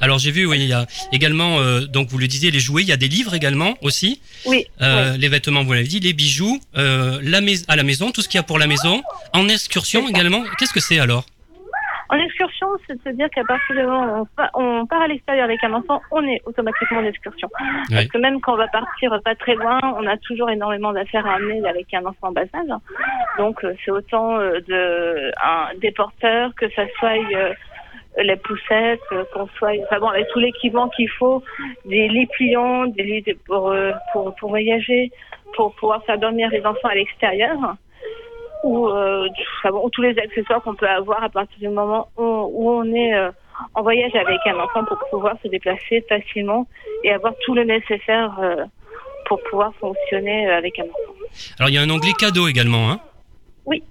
Alors 0.00 0.18
j'ai 0.18 0.30
vu, 0.30 0.46
oui, 0.46 0.58
il 0.60 0.66
y 0.66 0.72
a 0.72 0.86
également, 1.12 1.58
euh, 1.60 1.80
donc 1.86 2.08
vous 2.08 2.18
le 2.18 2.26
disiez, 2.26 2.50
les 2.50 2.58
jouets, 2.60 2.82
il 2.82 2.88
y 2.88 2.92
a 2.92 2.96
des 2.96 3.08
livres 3.08 3.34
également 3.34 3.76
aussi. 3.82 4.20
Oui, 4.46 4.66
Euh, 4.82 5.16
Les 5.16 5.28
vêtements, 5.28 5.62
vous 5.62 5.72
l'avez 5.72 5.86
dit, 5.86 6.00
les 6.00 6.12
bijoux, 6.12 6.60
euh, 6.76 7.18
la 7.22 7.40
mais- 7.40 7.62
à 7.68 7.76
la 7.76 7.82
maison, 7.82 8.10
tout 8.10 8.20
ce 8.22 8.28
qu'il 8.28 8.38
y 8.38 8.40
a 8.40 8.42
pour 8.44 8.58
la 8.58 8.66
maison. 8.66 9.02
En 9.32 9.48
excursion 9.48 10.08
également, 10.08 10.42
qu'est-ce 10.58 10.72
que 10.72 10.80
c'est 10.80 10.98
alors? 10.98 11.24
En 12.12 12.18
excursion, 12.18 12.66
c'est 12.86 12.96
de 12.96 13.02
se 13.02 13.10
dire 13.10 13.28
qu'à 13.30 13.44
partir 13.44 13.76
du 13.76 13.82
moment 13.82 14.04
où 14.04 14.20
on, 14.22 14.26
pa- 14.36 14.50
on 14.54 14.84
part 14.86 15.02
à 15.02 15.06
l'extérieur 15.06 15.44
avec 15.44 15.62
un 15.62 15.72
enfant, 15.72 16.00
on 16.10 16.22
est 16.26 16.40
automatiquement 16.44 16.98
en 16.98 17.04
excursion. 17.04 17.48
Parce 17.88 18.06
que 18.08 18.18
même 18.18 18.40
quand 18.40 18.54
on 18.54 18.56
va 18.56 18.66
partir 18.68 19.16
pas 19.24 19.34
très 19.36 19.54
loin, 19.54 19.78
on 19.96 20.06
a 20.06 20.16
toujours 20.16 20.50
énormément 20.50 20.92
d'affaires 20.92 21.26
à 21.26 21.34
amener 21.34 21.66
avec 21.68 21.92
un 21.94 22.04
enfant 22.04 22.28
en 22.28 22.32
bas 22.32 22.42
âge. 22.42 22.74
Donc 23.38 23.62
euh, 23.64 23.74
c'est 23.84 23.92
autant 23.92 24.38
euh, 24.40 24.58
de, 24.66 25.30
un, 25.42 25.68
des 25.80 25.92
porteurs 25.92 26.50
que 26.56 26.68
ça 26.70 26.82
soit 26.98 27.16
euh, 27.34 27.52
les 28.18 28.36
poussettes, 28.36 29.00
qu'on 29.32 29.46
soit, 29.56 29.74
enfin 29.84 30.00
bon, 30.00 30.08
avec 30.08 30.26
tout 30.32 30.40
l'équipement 30.40 30.88
qu'il 30.88 31.08
faut, 31.10 31.44
des 31.84 32.08
lits 32.08 32.26
pliants, 32.26 32.86
des 32.86 33.04
lits 33.04 33.34
pour, 33.46 33.72
pour, 34.12 34.34
pour 34.34 34.48
voyager, 34.50 35.12
pour 35.54 35.72
pouvoir 35.76 36.04
faire 36.04 36.18
dormir 36.18 36.48
les 36.50 36.66
enfants 36.66 36.88
à 36.88 36.94
l'extérieur 36.96 37.56
ou 38.64 38.88
euh, 38.88 39.26
enfin 39.58 39.70
bon, 39.70 39.88
tous 39.90 40.02
les 40.02 40.18
accessoires 40.18 40.62
qu'on 40.62 40.74
peut 40.74 40.88
avoir 40.88 41.22
à 41.24 41.28
partir 41.28 41.58
du 41.58 41.68
moment 41.68 42.08
où, 42.16 42.22
où 42.22 42.70
on 42.70 42.84
est 42.94 43.14
euh, 43.14 43.30
en 43.74 43.82
voyage 43.82 44.14
avec 44.14 44.38
un 44.46 44.58
enfant 44.58 44.84
pour 44.84 44.98
pouvoir 45.10 45.34
se 45.42 45.48
déplacer 45.48 46.04
facilement 46.08 46.66
et 47.04 47.12
avoir 47.12 47.32
tout 47.44 47.54
le 47.54 47.64
nécessaire 47.64 48.36
euh, 48.40 48.64
pour 49.26 49.40
pouvoir 49.50 49.72
fonctionner 49.76 50.48
euh, 50.48 50.56
avec 50.58 50.78
un 50.78 50.84
enfant. 50.84 51.14
Alors 51.58 51.68
il 51.70 51.74
y 51.74 51.78
a 51.78 51.82
un 51.82 51.90
onglet 51.90 52.12
cadeau 52.18 52.48
également. 52.48 52.90
Hein? 52.90 53.00
Oui, 53.66 53.82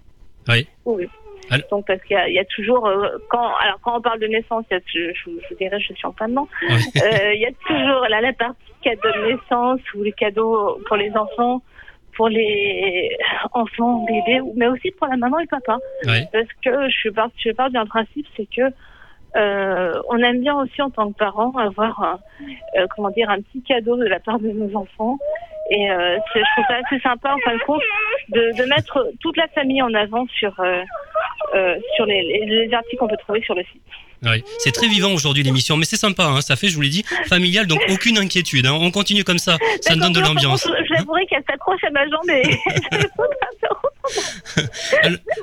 Oui. 0.48 0.68
Oui. 0.86 1.08
Alors- 1.52 1.68
Donc 1.72 1.88
parce 1.88 2.02
qu'il 2.04 2.16
y, 2.28 2.34
y 2.34 2.40
a 2.40 2.46
toujours 2.46 2.86
euh, 2.88 3.08
quand 3.30 3.52
alors 3.62 3.80
quand 3.82 3.98
on 3.98 4.02
parle 4.02 4.20
de 4.20 4.28
naissance, 4.28 4.66
il 4.70 4.76
y 4.76 4.78
a- 4.78 4.82
je, 4.86 5.14
je, 5.16 5.32
je 5.42 5.48
vous 5.50 5.56
dirais 5.56 5.80
je 5.80 5.94
suis 5.94 6.06
en 6.06 6.12
plein 6.12 6.28
dedans. 6.30 6.48
Oui. 6.70 6.76
Euh, 7.02 7.34
Il 7.34 7.42
y 7.42 7.46
a 7.48 7.52
toujours 7.66 8.02
là 8.08 8.22
la 8.22 8.34
partie 8.34 8.56
cadeau 8.84 9.10
de 9.12 9.32
naissance 9.34 9.80
ou 9.96 10.04
les 10.04 10.12
cadeaux 10.12 10.80
pour 10.88 10.96
les 10.96 11.12
enfants, 11.16 11.62
pour 12.20 12.28
les 12.28 13.18
enfants 13.54 14.06
bébés, 14.06 14.42
mais 14.58 14.68
aussi 14.68 14.92
pour 14.92 15.08
la 15.08 15.16
maman 15.16 15.40
et 15.40 15.44
le 15.44 15.48
papa. 15.48 15.78
Oui. 16.06 16.20
Parce 16.34 16.52
que 16.66 16.90
je 16.90 17.10
pars 17.12 17.30
je 17.38 17.52
pars 17.52 17.72
d'un 17.72 17.86
principe, 17.86 18.28
c'est 18.36 18.46
que 18.54 18.64
euh, 19.38 19.94
on 20.10 20.18
aime 20.18 20.42
bien 20.42 20.54
aussi 20.56 20.82
en 20.82 20.90
tant 20.90 21.14
que 21.14 21.18
parents 21.18 21.54
avoir 21.58 22.04
un, 22.04 22.20
euh, 22.78 22.88
comment 22.94 23.10
dire 23.12 23.30
un 23.30 23.40
petit 23.40 23.62
cadeau 23.62 23.96
de 23.96 24.04
la 24.04 24.20
part 24.20 24.38
de 24.38 24.50
nos 24.50 24.76
enfants. 24.76 25.18
Et 25.70 25.90
euh, 25.90 26.18
je 26.36 26.42
trouve 26.42 26.66
ça 26.68 26.82
assez 26.84 27.00
sympa 27.00 27.34
en 27.34 27.38
fin 27.38 27.54
de 27.54 27.64
compte 27.64 27.82
de, 28.34 28.42
de 28.58 28.68
mettre 28.68 29.08
toute 29.22 29.38
la 29.38 29.48
famille 29.48 29.82
en 29.82 29.94
avant 29.94 30.28
sur 30.28 30.62
euh, 31.56 31.75
sur 31.96 32.06
les, 32.06 32.22
les, 32.24 32.68
les 32.68 32.74
articles 32.74 32.98
qu'on 32.98 33.08
peut 33.08 33.18
trouver 33.18 33.41
sur 33.41 33.56
le 33.56 33.63
site. 33.63 33.82
Oui. 34.24 34.44
C'est 34.58 34.74
très 34.74 34.88
vivant 34.88 35.13
aujourd'hui 35.13 35.44
l'émission, 35.44 35.77
mais 35.77 35.86
c'est 35.86 35.96
sympa, 35.96 36.25
hein, 36.25 36.41
ça 36.41 36.58
fait, 36.58 36.68
je 36.68 36.75
vous 36.75 36.82
l'ai 36.82 36.89
dit, 36.89 37.03
familial, 37.27 37.68
donc 37.68 37.79
aucune 37.89 38.18
inquiétude. 38.18 38.65
hein. 38.65 38.77
On 38.79 38.91
continue 38.91 39.24
comme 39.24 39.38
ça, 39.38 39.58
ça 39.79 39.96
donne 39.96 40.12
de 40.12 40.20
l'ambiance. 40.20 40.68
Je 40.68 40.94
l'avouerai 40.94 41.25
qu'elle 41.27 41.44
s'accroche 41.50 41.84
à 41.86 41.89
ma 41.91 42.03
jambe 42.03 42.29
et 42.29 42.44
faire 43.62 43.82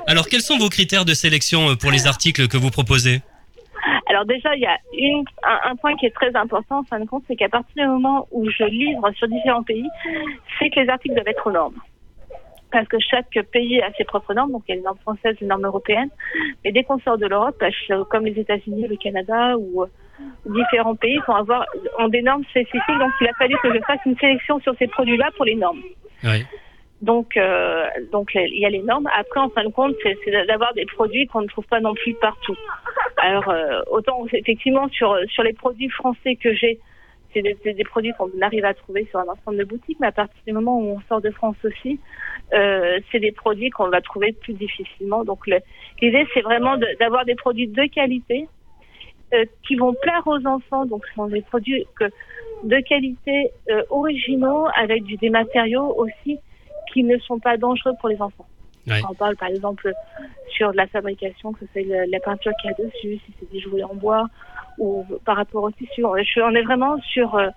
Alors, 0.07 0.27
quels 0.27 0.41
sont 0.41 0.57
vos 0.57 0.69
critères 0.69 1.05
de 1.05 1.13
sélection 1.13 1.69
euh, 1.71 1.75
pour 1.75 1.89
les 1.91 2.05
articles 2.05 2.47
que 2.47 2.57
vous 2.57 2.69
proposez? 2.69 3.21
Alors 4.09 4.25
déjà, 4.25 4.55
il 4.55 4.61
y 4.61 4.65
a 4.65 4.77
une, 4.93 5.23
un, 5.43 5.71
un 5.71 5.75
point 5.75 5.95
qui 5.95 6.05
est 6.05 6.13
très 6.13 6.35
important 6.35 6.79
en 6.79 6.83
fin 6.83 6.99
de 6.99 7.05
compte, 7.05 7.23
c'est 7.27 7.35
qu'à 7.35 7.49
partir 7.49 7.73
du 7.75 7.87
moment 7.87 8.27
où 8.31 8.49
je 8.49 8.63
livre 8.63 9.09
sur 9.17 9.27
différents 9.27 9.63
pays, 9.63 9.85
c'est 10.59 10.69
que 10.69 10.79
les 10.81 10.89
articles 10.89 11.15
doivent 11.15 11.27
être 11.27 11.47
aux 11.47 11.51
normes. 11.51 11.79
Parce 12.71 12.87
que 12.87 12.97
chaque 12.99 13.37
pays 13.51 13.81
a 13.81 13.91
ses 13.93 14.03
propres 14.03 14.33
normes, 14.33 14.51
donc 14.51 14.63
il 14.67 14.71
y 14.71 14.73
a 14.73 14.75
les 14.77 14.83
normes 14.83 14.97
françaises, 14.99 15.35
les 15.39 15.47
normes 15.47 15.65
européennes. 15.65 16.09
Mais 16.63 16.71
dès 16.71 16.83
qu'on 16.83 16.99
sort 16.99 17.17
de 17.17 17.27
l'Europe, 17.27 17.61
euh, 17.61 18.03
comme 18.05 18.25
les 18.25 18.37
États-Unis, 18.39 18.87
le 18.87 18.97
Canada 18.97 19.57
ou 19.57 19.83
euh, 19.83 19.87
différents 20.45 20.95
pays 20.95 21.19
vont 21.27 21.35
avoir 21.35 21.65
ont 21.99 22.09
des 22.09 22.21
normes 22.21 22.43
spécifiques, 22.45 22.99
donc 22.99 23.11
il 23.21 23.27
a 23.27 23.33
fallu 23.33 23.55
que 23.61 23.73
je 23.73 23.79
fasse 23.79 23.99
une 24.05 24.17
sélection 24.17 24.59
sur 24.59 24.75
ces 24.77 24.87
produits-là 24.87 25.29
pour 25.35 25.45
les 25.45 25.55
normes. 25.55 25.81
Oui. 26.23 26.45
Donc, 27.01 27.37
euh, 27.37 27.85
donc 28.11 28.31
il 28.33 28.59
y 28.59 28.65
a 28.65 28.69
les 28.69 28.81
normes. 28.81 29.07
Après, 29.15 29.39
en 29.39 29.49
fin 29.49 29.63
de 29.63 29.69
compte, 29.69 29.93
c'est 30.01 30.17
c'est 30.25 30.31
d'avoir 30.47 30.73
des 30.73 30.85
produits 30.85 31.27
qu'on 31.27 31.41
ne 31.41 31.47
trouve 31.47 31.65
pas 31.67 31.79
non 31.79 31.93
plus 31.93 32.15
partout. 32.15 32.55
Alors, 33.17 33.47
euh, 33.49 33.81
autant 33.91 34.25
effectivement 34.33 34.87
sur 34.89 35.15
sur 35.29 35.43
les 35.43 35.53
produits 35.53 35.89
français 35.89 36.35
que 36.35 36.53
j'ai, 36.53 36.79
c'est 37.33 37.73
des, 37.73 37.83
produits 37.83 38.13
qu'on 38.17 38.29
arrive 38.41 38.65
à 38.65 38.73
trouver 38.73 39.05
sur 39.09 39.19
un 39.19 39.27
ensemble 39.27 39.57
de 39.57 39.63
boutiques, 39.63 39.99
mais 39.99 40.07
à 40.07 40.11
partir 40.11 40.41
du 40.45 40.53
moment 40.53 40.79
où 40.79 40.97
on 40.97 41.01
sort 41.07 41.21
de 41.21 41.29
France 41.31 41.57
aussi, 41.63 41.99
euh, 42.53 42.99
c'est 43.11 43.19
des 43.19 43.31
produits 43.31 43.69
qu'on 43.69 43.89
va 43.89 44.01
trouver 44.01 44.31
plus 44.31 44.53
difficilement. 44.53 45.23
Donc, 45.23 45.45
l'idée, 45.47 46.25
c'est 46.33 46.41
vraiment 46.41 46.77
de- 46.77 46.97
d'avoir 46.99 47.25
des 47.25 47.35
produits 47.35 47.67
de 47.67 47.83
qualité 47.85 48.47
euh, 49.33 49.45
qui 49.67 49.75
vont 49.75 49.93
plaire 50.01 50.23
aux 50.25 50.45
enfants. 50.47 50.85
Donc, 50.85 51.05
ce 51.07 51.13
sont 51.15 51.27
des 51.27 51.41
produits 51.41 51.85
que, 51.99 52.05
de 52.63 52.79
qualité 52.79 53.51
euh, 53.69 53.83
originaux 53.89 54.67
avec 54.75 55.03
du, 55.03 55.17
des 55.17 55.29
matériaux 55.29 55.93
aussi 55.97 56.39
qui 56.93 57.03
ne 57.03 57.17
sont 57.19 57.39
pas 57.39 57.57
dangereux 57.57 57.93
pour 57.99 58.09
les 58.09 58.21
enfants. 58.21 58.47
Ouais. 58.87 59.01
On 59.09 59.13
parle 59.13 59.35
par 59.35 59.49
exemple 59.49 59.91
sur 60.47 60.71
la 60.71 60.87
fabrication, 60.87 61.51
que 61.51 61.65
c'est 61.73 61.83
la 61.83 62.19
peinture 62.21 62.53
qu'il 62.61 62.71
y 62.71 62.73
a 62.73 62.85
dessus, 62.85 63.21
si 63.25 63.33
c'est 63.37 63.51
des 63.51 63.59
jouets 63.59 63.83
en 63.83 63.93
bois 63.93 64.27
ou 64.77 65.05
par 65.25 65.35
rapport 65.37 65.63
au 65.63 65.71
tissu. 65.71 66.03
On 66.03 66.15
est, 66.15 66.61
vraiment 66.63 66.99
sur 67.13 67.35
euh, 67.35 67.49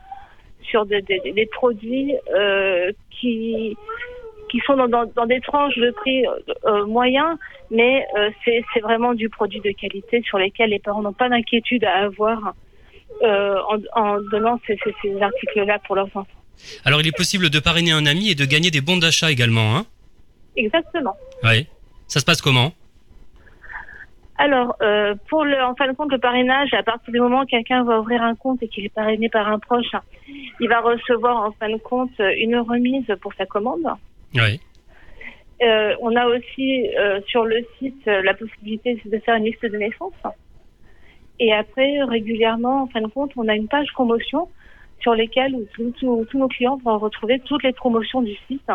sur 0.62 0.86
des, 0.86 1.02
des, 1.02 1.20
des 1.32 1.46
produits 1.46 2.14
euh, 2.34 2.92
qui 3.10 3.76
qui 4.50 4.58
sont 4.66 4.76
dans, 4.76 4.88
dans, 4.88 5.04
dans 5.14 5.26
des 5.26 5.40
tranches 5.40 5.76
de 5.76 5.90
prix 5.92 6.24
euh, 6.26 6.86
moyens, 6.86 7.36
mais 7.70 8.04
euh, 8.16 8.30
c'est 8.44 8.64
c'est 8.72 8.80
vraiment 8.80 9.14
du 9.14 9.28
produit 9.28 9.60
de 9.60 9.70
qualité 9.70 10.22
sur 10.22 10.38
lesquels 10.38 10.70
les 10.70 10.80
parents 10.80 11.02
n'ont 11.02 11.12
pas 11.12 11.28
d'inquiétude 11.28 11.84
à 11.84 12.04
avoir 12.04 12.54
en, 13.22 13.76
en 13.94 14.20
donnant 14.32 14.58
ces, 14.66 14.78
ces, 14.82 14.94
ces 15.02 15.20
articles-là 15.20 15.78
pour 15.86 15.94
leurs 15.96 16.08
enfants. 16.16 16.26
Alors, 16.84 17.00
il 17.00 17.06
est 17.06 17.16
possible 17.16 17.50
de 17.50 17.58
parrainer 17.58 17.92
un 17.92 18.06
ami 18.06 18.30
et 18.30 18.34
de 18.34 18.44
gagner 18.44 18.70
des 18.70 18.80
bons 18.80 18.98
d'achat 18.98 19.30
également, 19.30 19.76
hein? 19.76 19.84
Exactement. 20.56 21.16
Oui. 21.42 21.66
Ça 22.06 22.20
se 22.20 22.24
passe 22.24 22.42
comment? 22.42 22.72
Alors, 24.42 24.74
euh, 24.80 25.14
pour 25.28 25.44
le, 25.44 25.62
en 25.62 25.74
fin 25.74 25.86
de 25.86 25.92
compte, 25.92 26.10
le 26.10 26.18
parrainage, 26.18 26.72
à 26.72 26.82
partir 26.82 27.12
du 27.12 27.20
moment 27.20 27.42
où 27.42 27.44
quelqu'un 27.44 27.84
va 27.84 28.00
ouvrir 28.00 28.22
un 28.22 28.34
compte 28.34 28.62
et 28.62 28.68
qu'il 28.68 28.86
est 28.86 28.94
parrainé 28.94 29.28
par 29.28 29.46
un 29.48 29.58
proche, 29.58 29.94
il 30.60 30.66
va 30.66 30.80
recevoir 30.80 31.42
en 31.44 31.52
fin 31.52 31.68
de 31.68 31.76
compte 31.76 32.18
une 32.18 32.56
remise 32.56 33.04
pour 33.20 33.34
sa 33.34 33.44
commande. 33.44 33.86
Oui. 34.34 34.58
Euh, 35.62 35.94
on 36.00 36.16
a 36.16 36.26
aussi 36.26 36.88
euh, 36.96 37.20
sur 37.26 37.44
le 37.44 37.58
site 37.78 38.06
la 38.06 38.32
possibilité 38.32 38.98
de 39.04 39.18
faire 39.18 39.34
une 39.34 39.44
liste 39.44 39.66
de 39.66 39.76
naissance. 39.76 40.14
Et 41.38 41.52
après, 41.52 42.02
régulièrement, 42.04 42.84
en 42.84 42.86
fin 42.86 43.02
de 43.02 43.08
compte, 43.08 43.32
on 43.36 43.46
a 43.46 43.54
une 43.54 43.68
page 43.68 43.92
promotion 43.92 44.48
sur 45.00 45.14
lesquelles 45.14 45.54
tous- 45.74 45.92
nos 46.32 46.48
clients 46.48 46.78
vont 46.82 46.96
retrouver 46.96 47.40
toutes 47.40 47.62
les 47.62 47.74
promotions 47.74 48.22
du 48.22 48.34
site, 48.48 48.72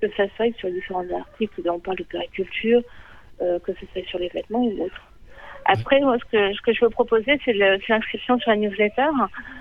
que 0.00 0.06
ça 0.16 0.28
soit 0.36 0.56
sur 0.58 0.70
différents 0.70 1.10
articles, 1.12 1.60
on 1.68 1.80
parle 1.80 1.96
de 1.96 2.04
périculture, 2.04 2.82
que 3.40 3.72
ce 3.80 3.86
soit 3.92 4.06
sur 4.06 4.18
les 4.18 4.28
vêtements 4.28 4.62
ou 4.62 4.84
autre. 4.84 5.00
Après, 5.66 6.00
moi, 6.00 6.16
ce 6.18 6.24
que, 6.24 6.54
ce 6.54 6.60
que 6.62 6.72
je 6.72 6.84
veux 6.84 6.90
proposer, 6.90 7.40
c'est 7.44 7.52
l'inscription 7.52 8.38
sur 8.38 8.50
la 8.50 8.56
newsletter. 8.56 9.08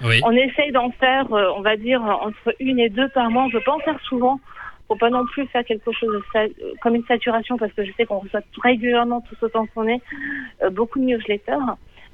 Oui. 0.03 0.19
On 0.23 0.31
essaye 0.31 0.71
d'en 0.71 0.91
faire, 0.91 1.31
euh, 1.33 1.51
on 1.55 1.61
va 1.61 1.77
dire, 1.77 2.01
entre 2.01 2.55
une 2.59 2.79
et 2.79 2.89
deux 2.89 3.09
par 3.09 3.29
mois. 3.29 3.43
On 3.43 3.47
ne 3.47 3.51
peut 3.51 3.61
pas 3.61 3.73
en 3.73 3.79
faire 3.79 3.99
souvent 4.01 4.39
pour 4.87 4.97
pas 4.97 5.09
non 5.09 5.25
plus 5.25 5.45
faire 5.47 5.63
quelque 5.63 5.91
chose 5.91 6.09
de 6.09 6.39
euh, 6.39 6.73
comme 6.81 6.95
une 6.95 7.05
saturation 7.05 7.57
parce 7.57 7.71
que 7.73 7.85
je 7.85 7.91
sais 7.93 8.05
qu'on 8.05 8.19
reçoit 8.19 8.41
régulièrement 8.61 9.21
tout 9.21 9.35
autant 9.41 9.65
qu'on 9.67 9.87
est 9.87 10.01
euh, 10.63 10.69
beaucoup 10.69 10.99
de 10.99 11.05
newsletters. 11.05 11.53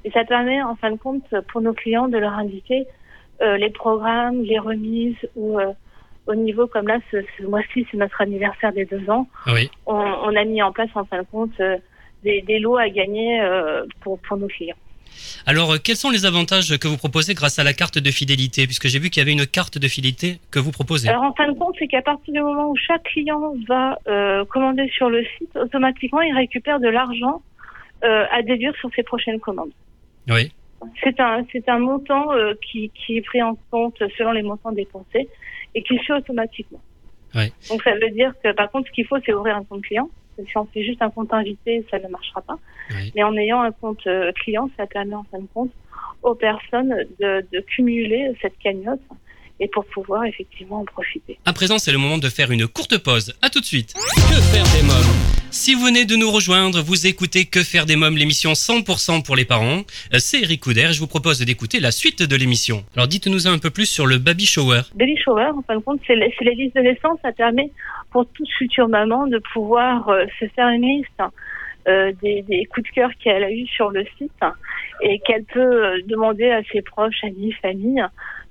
Et 0.04 0.10
ça 0.10 0.24
permet, 0.24 0.62
en 0.62 0.76
fin 0.76 0.92
de 0.92 0.96
compte, 0.96 1.34
pour 1.50 1.60
nos 1.60 1.72
clients 1.72 2.08
de 2.08 2.18
leur 2.18 2.34
indiquer 2.34 2.86
euh, 3.40 3.56
les 3.56 3.70
programmes, 3.70 4.42
les 4.42 4.58
remises 4.58 5.16
ou 5.34 5.58
euh, 5.58 5.72
au 6.28 6.34
niveau 6.34 6.66
comme 6.72 6.86
là, 6.92 6.98
ce, 7.10 7.18
ce 7.36 7.42
mois-ci, 7.52 7.86
c'est 7.90 7.96
notre 7.96 8.20
anniversaire 8.20 8.72
des 8.72 8.86
deux 8.92 9.04
ans. 9.10 9.26
Oui. 9.54 9.70
On, 9.86 9.94
on 10.28 10.36
a 10.36 10.44
mis 10.44 10.60
en 10.62 10.72
place, 10.76 10.90
en 10.94 11.04
fin 11.04 11.18
de 11.22 11.26
compte, 11.34 11.58
euh, 11.60 11.76
des, 12.24 12.42
des 12.42 12.58
lots 12.64 12.76
à 12.76 12.88
gagner 12.88 13.40
euh, 13.40 13.84
pour, 14.02 14.18
pour 14.20 14.36
nos 14.36 14.48
clients. 14.48 14.76
Alors, 15.46 15.72
euh, 15.72 15.78
quels 15.82 15.96
sont 15.96 16.10
les 16.10 16.26
avantages 16.26 16.78
que 16.78 16.86
vous 16.86 16.96
proposez 16.96 17.34
grâce 17.34 17.58
à 17.58 17.64
la 17.64 17.72
carte 17.72 17.98
de 17.98 18.10
fidélité? 18.10 18.66
Puisque 18.66 18.86
j'ai 18.86 19.00
vu 19.00 19.08
qu'il 19.10 19.20
y 19.20 19.24
avait 19.26 19.32
une 19.32 19.46
carte 19.46 19.76
de 19.78 19.88
fidélité 19.88 20.38
que 20.52 20.60
vous 20.60 20.70
proposez. 20.70 21.08
Alors 21.08 21.24
en 21.30 21.34
fin 21.34 21.48
de 21.50 21.58
compte, 21.58 21.74
c'est 21.78 21.88
qu'à 21.88 22.02
partir 22.02 22.32
du 22.32 22.40
moment 22.40 22.70
où 22.70 22.76
chaque 22.76 23.04
client 23.04 23.54
va 23.66 23.98
euh, 24.06 24.44
commander 24.44 24.88
sur 24.96 25.08
le 25.10 25.24
site, 25.36 25.54
automatiquement, 25.56 26.20
il 26.20 26.34
récupère 26.34 26.78
de 26.78 26.88
l'argent 26.88 27.42
euh, 28.04 28.24
à 28.30 28.42
déduire 28.42 28.74
sur 28.80 28.90
ses 28.94 29.02
prochaines 29.02 29.40
commandes. 29.40 29.72
Oui. 30.28 30.52
C'est 31.02 31.18
un, 31.18 31.44
c'est 31.50 31.68
un 31.68 31.80
montant 31.80 32.32
euh, 32.32 32.54
qui, 32.64 32.92
qui 32.94 33.16
est 33.16 33.22
pris 33.22 33.42
en 33.42 33.56
compte 33.72 34.00
selon 34.16 34.32
les 34.38 34.42
montants 34.42 34.70
dépensés 34.70 35.28
et 35.74 35.82
qui 35.82 35.96
se 35.98 36.02
fait 36.04 36.12
automatiquement. 36.14 36.80
Ouais. 37.34 37.52
Donc 37.68 37.82
ça 37.82 37.92
veut 37.94 38.10
dire 38.10 38.32
que 38.42 38.52
par 38.52 38.70
contre, 38.70 38.88
ce 38.88 38.92
qu'il 38.92 39.06
faut, 39.06 39.16
c'est 39.24 39.32
ouvrir 39.32 39.56
un 39.56 39.64
compte 39.64 39.82
client. 39.82 40.08
Si 40.36 40.56
on 40.56 40.66
fait 40.66 40.84
juste 40.84 41.02
un 41.02 41.10
compte 41.10 41.32
invité, 41.32 41.84
ça 41.90 41.98
ne 41.98 42.06
marchera 42.06 42.40
pas. 42.42 42.58
Mais 43.16 43.24
en 43.24 43.36
ayant 43.36 43.60
un 43.60 43.72
compte 43.72 44.06
euh, 44.06 44.30
client, 44.32 44.70
ça 44.76 44.86
permet 44.86 45.14
en 45.14 45.24
fin 45.24 45.40
de 45.40 45.48
compte 45.52 45.72
aux 46.22 46.36
personnes 46.36 46.94
de, 47.18 47.44
de 47.52 47.60
cumuler 47.60 48.32
cette 48.40 48.56
cagnotte 48.58 49.00
et 49.60 49.68
pour 49.68 49.84
pouvoir 49.86 50.24
effectivement 50.24 50.80
en 50.80 50.84
profiter. 50.84 51.38
À 51.44 51.52
présent, 51.52 51.78
c'est 51.78 51.92
le 51.92 51.98
moment 51.98 52.18
de 52.18 52.28
faire 52.28 52.50
une 52.52 52.68
courte 52.68 52.98
pause. 52.98 53.34
À 53.42 53.50
tout 53.50 53.60
de 53.60 53.64
suite. 53.64 53.94
Que 53.94 54.40
faire 54.40 54.64
des 54.74 54.86
mômes? 54.86 55.37
Si 55.50 55.74
vous 55.74 55.86
venez 55.86 56.04
de 56.04 56.14
nous 56.14 56.30
rejoindre, 56.30 56.82
vous 56.82 57.06
écoutez 57.06 57.46
Que 57.46 57.62
faire 57.64 57.86
des 57.86 57.96
mômes, 57.96 58.18
l'émission 58.18 58.52
100% 58.52 59.24
pour 59.24 59.34
les 59.34 59.46
parents. 59.46 59.80
Euh, 60.12 60.18
C'est 60.18 60.42
Eric 60.42 60.62
Couder. 60.62 60.88
Je 60.92 61.00
vous 61.00 61.06
propose 61.06 61.40
d'écouter 61.40 61.80
la 61.80 61.90
suite 61.90 62.22
de 62.22 62.36
l'émission. 62.36 62.84
Alors, 62.94 63.08
dites-nous 63.08 63.46
un 63.46 63.58
peu 63.58 63.70
plus 63.70 63.86
sur 63.86 64.06
le 64.06 64.18
baby 64.18 64.44
shower. 64.44 64.82
Baby 64.94 65.16
shower, 65.16 65.50
en 65.56 65.62
fin 65.62 65.76
de 65.76 65.80
compte, 65.80 66.00
c'est 66.06 66.16
les, 66.16 66.54
listes 66.54 66.76
de 66.76 66.82
naissance. 66.82 67.18
Ça 67.22 67.32
permet 67.32 67.70
pour 68.10 68.26
toute 68.26 68.48
future 68.58 68.88
maman 68.88 69.26
de 69.26 69.38
pouvoir 69.54 70.10
euh, 70.10 70.26
se 70.38 70.46
faire 70.48 70.68
une 70.68 70.82
liste 70.82 71.22
euh, 71.88 72.12
des, 72.22 72.68
coups 72.70 72.86
de 72.86 72.94
cœur 72.94 73.10
qu'elle 73.18 73.42
a 73.42 73.50
eu 73.50 73.66
sur 73.68 73.90
le 73.90 74.04
site 74.18 74.30
et 75.00 75.18
qu'elle 75.20 75.44
peut 75.44 76.02
demander 76.06 76.50
à 76.50 76.62
ses 76.70 76.82
proches, 76.82 77.24
amis, 77.24 77.52
famille 77.62 78.04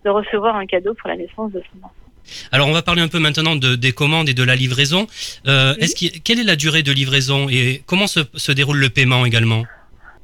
de 0.03 0.09
recevoir 0.09 0.55
un 0.55 0.65
cadeau 0.65 0.95
pour 0.95 1.09
la 1.09 1.15
naissance 1.15 1.51
de 1.51 1.61
son 1.71 1.85
enfant. 1.85 2.06
Alors, 2.51 2.67
on 2.67 2.73
va 2.73 2.81
parler 2.81 3.01
un 3.01 3.07
peu 3.07 3.19
maintenant 3.19 3.55
de, 3.55 3.75
des 3.75 3.91
commandes 3.91 4.29
et 4.29 4.33
de 4.33 4.43
la 4.43 4.55
livraison. 4.55 5.07
Euh, 5.47 5.73
Oui. 5.77 5.83
est-ce 5.83 5.95
qu'il- 5.95 6.21
quelle 6.23 6.39
est 6.39 6.43
la 6.43 6.55
durée 6.55 6.83
de 6.83 6.91
livraison 6.91 7.47
et 7.49 7.81
comment 7.85 8.07
se, 8.07 8.21
se 8.35 8.51
déroule 8.51 8.77
le 8.79 8.89
paiement 8.89 9.25
également? 9.25 9.63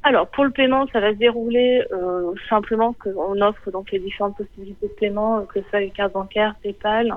Alors 0.06 0.26
pour 0.28 0.44
le 0.44 0.50
paiement, 0.50 0.86
ça 0.92 1.00
va 1.00 1.12
se 1.12 1.16
dérouler 1.18 1.80
euh, 1.92 2.32
simplement 2.50 2.92
qu'on 2.92 3.40
offre 3.40 3.70
donc 3.70 3.90
les 3.90 3.98
différentes 3.98 4.36
possibilités 4.36 4.86
de 4.86 4.92
paiement, 5.00 5.38
euh, 5.38 5.42
que 5.46 5.60
ce 5.62 5.68
soit 5.70 5.80
les 5.80 5.88
cartes 5.90 6.12
bancaires, 6.12 6.54
PayPal, 6.62 7.14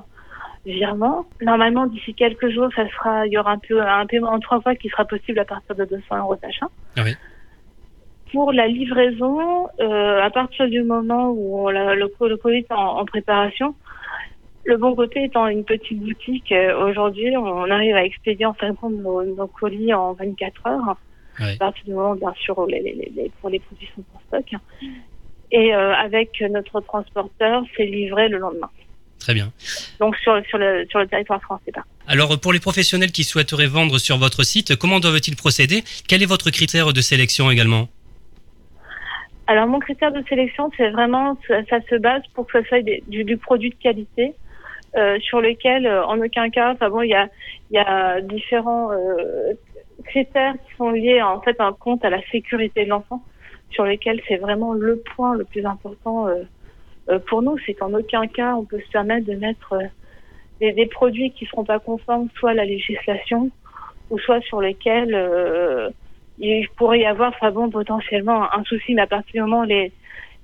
virement. 0.65 1.25
Normalement, 1.41 1.86
d'ici 1.88 2.13
quelques 2.13 2.50
jours, 2.50 2.70
ça 2.75 2.88
sera, 2.89 3.27
il 3.27 3.34
y 3.34 3.38
aura 3.38 3.51
un 3.51 3.58
peu 3.58 3.82
un 3.82 4.06
paiement 4.06 4.29
en 4.32 4.39
trois 4.39 4.62
fois 4.62 4.75
qui 4.75 4.88
sera 4.88 5.03
possible 5.03 5.38
à 5.39 5.46
partir 5.46 5.75
de 5.75 5.84
200 5.84 6.17
euros 6.17 6.36
d'achat. 6.41 6.67
Ah 6.96 7.01
oui. 7.03 7.13
Pour 8.32 8.51
la 8.51 8.67
livraison, 8.67 9.67
euh, 9.79 10.22
à 10.22 10.29
partir 10.29 10.67
du 10.70 10.84
moment 10.84 11.29
où 11.32 11.60
on 11.65 11.70
la- 11.70 11.96
le, 11.96 12.10
le 12.22 12.38
colis 12.38 12.60
est 12.60 12.72
en, 12.72 13.00
en 13.00 13.06
préparation, 13.06 13.75
Le 14.68 14.76
bon 14.76 14.94
côté 14.96 15.24
étant 15.24 15.48
une 15.48 15.64
petite 15.64 15.98
boutique, 16.00 16.52
euh, 16.52 16.90
aujourd'hui, 16.90 17.36
on 17.38 17.70
arrive 17.72 17.96
à 17.96 18.04
expédier 18.04 18.46
en 18.46 18.54
fin 18.54 18.72
de 18.72 18.76
compte 18.76 18.96
nos, 18.96 19.24
nos 19.24 19.48
colis 19.48 19.94
en 19.94 20.12
24 20.14 20.68
heures. 20.68 20.98
Ouais. 21.40 21.54
À 21.54 21.58
partir 21.58 21.86
du 21.86 21.94
moment, 21.94 22.16
bien 22.16 22.34
sûr, 22.44 22.58
où 22.58 22.66
les, 22.68 22.82
les, 22.82 22.94
les, 22.94 23.12
les- 23.16 23.32
pour 23.40 23.50
les 23.50 23.60
produits 23.60 23.88
sont 23.96 24.04
en 24.14 24.20
stock. 24.28 24.60
Et 25.54 25.74
euh, 25.74 25.94
avec 25.94 26.42
notre 26.52 26.82
transporteur, 26.82 27.64
c'est 27.78 27.86
livré 27.86 28.28
le 28.28 28.40
lendemain. 28.40 28.70
Très 29.20 29.34
bien. 29.34 29.54
Donc 30.02 30.18
sur, 30.18 30.38
sur, 30.50 30.58
le, 30.58 30.86
sur 30.90 31.00
le 31.00 31.08
territoire 31.08 31.42
français. 31.42 31.72
pas. 31.72 31.86
Alors 32.08 32.38
pour 32.40 32.52
les 32.52 32.60
professionnels 32.60 33.12
qui 33.14 33.24
souhaiteraient 33.24 33.68
vendre 33.68 33.98
sur 34.00 34.18
votre 34.18 34.44
site, 34.44 34.76
comment 34.76 35.00
doivent-ils 35.00 35.36
procéder? 35.38 35.84
Quel 36.10 36.22
est 36.22 36.26
votre 36.28 36.50
critère 36.52 36.92
de 36.92 37.00
sélection 37.02 37.50
également? 37.50 37.88
Alors 39.48 39.68
mon 39.68 39.80
critère 39.80 40.12
de 40.12 40.22
sélection, 40.28 40.70
c'est 40.76 40.90
vraiment, 40.90 41.38
ça, 41.48 41.64
ça 41.70 41.78
se 41.90 41.96
base 41.96 42.22
pour 42.34 42.46
que 42.48 42.62
ce 42.62 42.68
soit 42.68 42.82
des- 42.82 43.04
du, 43.08 43.24
du 43.24 43.38
produit 43.38 43.70
de 43.70 43.76
qualité. 43.76 44.34
Euh, 44.96 45.20
sur 45.20 45.41
lequel, 45.41 45.86
euh, 45.86 46.06
en 46.06 46.20
aucun 46.20 46.50
cas, 46.50 46.74
enfin 46.74 46.89
bon, 46.89 47.01
il 47.01 47.10
y 47.10 47.13
a, 47.13 47.29
y 47.72 47.77
a 47.77 48.22
différents 48.22 48.91
euh, 48.91 49.53
critères 50.06 50.53
qui 50.53 50.75
sont 50.75 50.89
liés 50.91 51.22
en 51.22 51.41
fait 51.41 51.60
un 51.60 51.74
compte 51.74 52.03
à 52.06 52.10
la 52.10 52.22
sécurité 52.32 52.86
de 52.86 52.89
l'enfant, 52.89 53.22
sur 53.70 53.86
lesquels 53.86 54.22
c'est 54.27 54.38
vraiment 54.38 54.74
le 54.74 55.03
point 55.15 55.36
le 55.36 55.44
plus 55.44 55.65
important 55.65 56.27
euh, 56.27 56.44
euh, 57.10 57.20
pour 57.27 57.41
nous, 57.41 57.58
c'est 57.65 57.74
qu'en 57.74 57.94
aucun 57.94 58.27
cas 58.27 58.56
on 58.56 58.65
peut 58.65 58.79
se 58.79 58.91
permettre 58.91 59.27
de 59.27 59.36
mettre 59.36 59.74
euh, 59.74 59.86
des, 60.60 60.72
des 60.72 60.86
produits 60.86 61.32
qui 61.32 61.46
seront 61.46 61.65
pas 61.65 61.79
conformes 61.79 62.29
soit 62.36 62.51
à 62.51 62.53
la 62.53 62.65
législation 62.65 63.51
ou 64.10 64.17
soit 64.20 64.41
sur 64.41 64.62
lesquels 64.62 65.13
il 66.39 66.67
pourrait 66.77 67.00
y 67.00 67.06
avoir, 67.06 67.34
enfin 67.36 67.51
bon, 67.51 67.70
potentiellement 67.70 68.53
un 68.53 68.63
souci, 68.63 68.96
mais 68.96 69.01
à 69.01 69.08
partir 69.08 69.34
du 69.34 69.41
moment 69.41 69.63
où 69.63 69.65
les, 69.65 69.91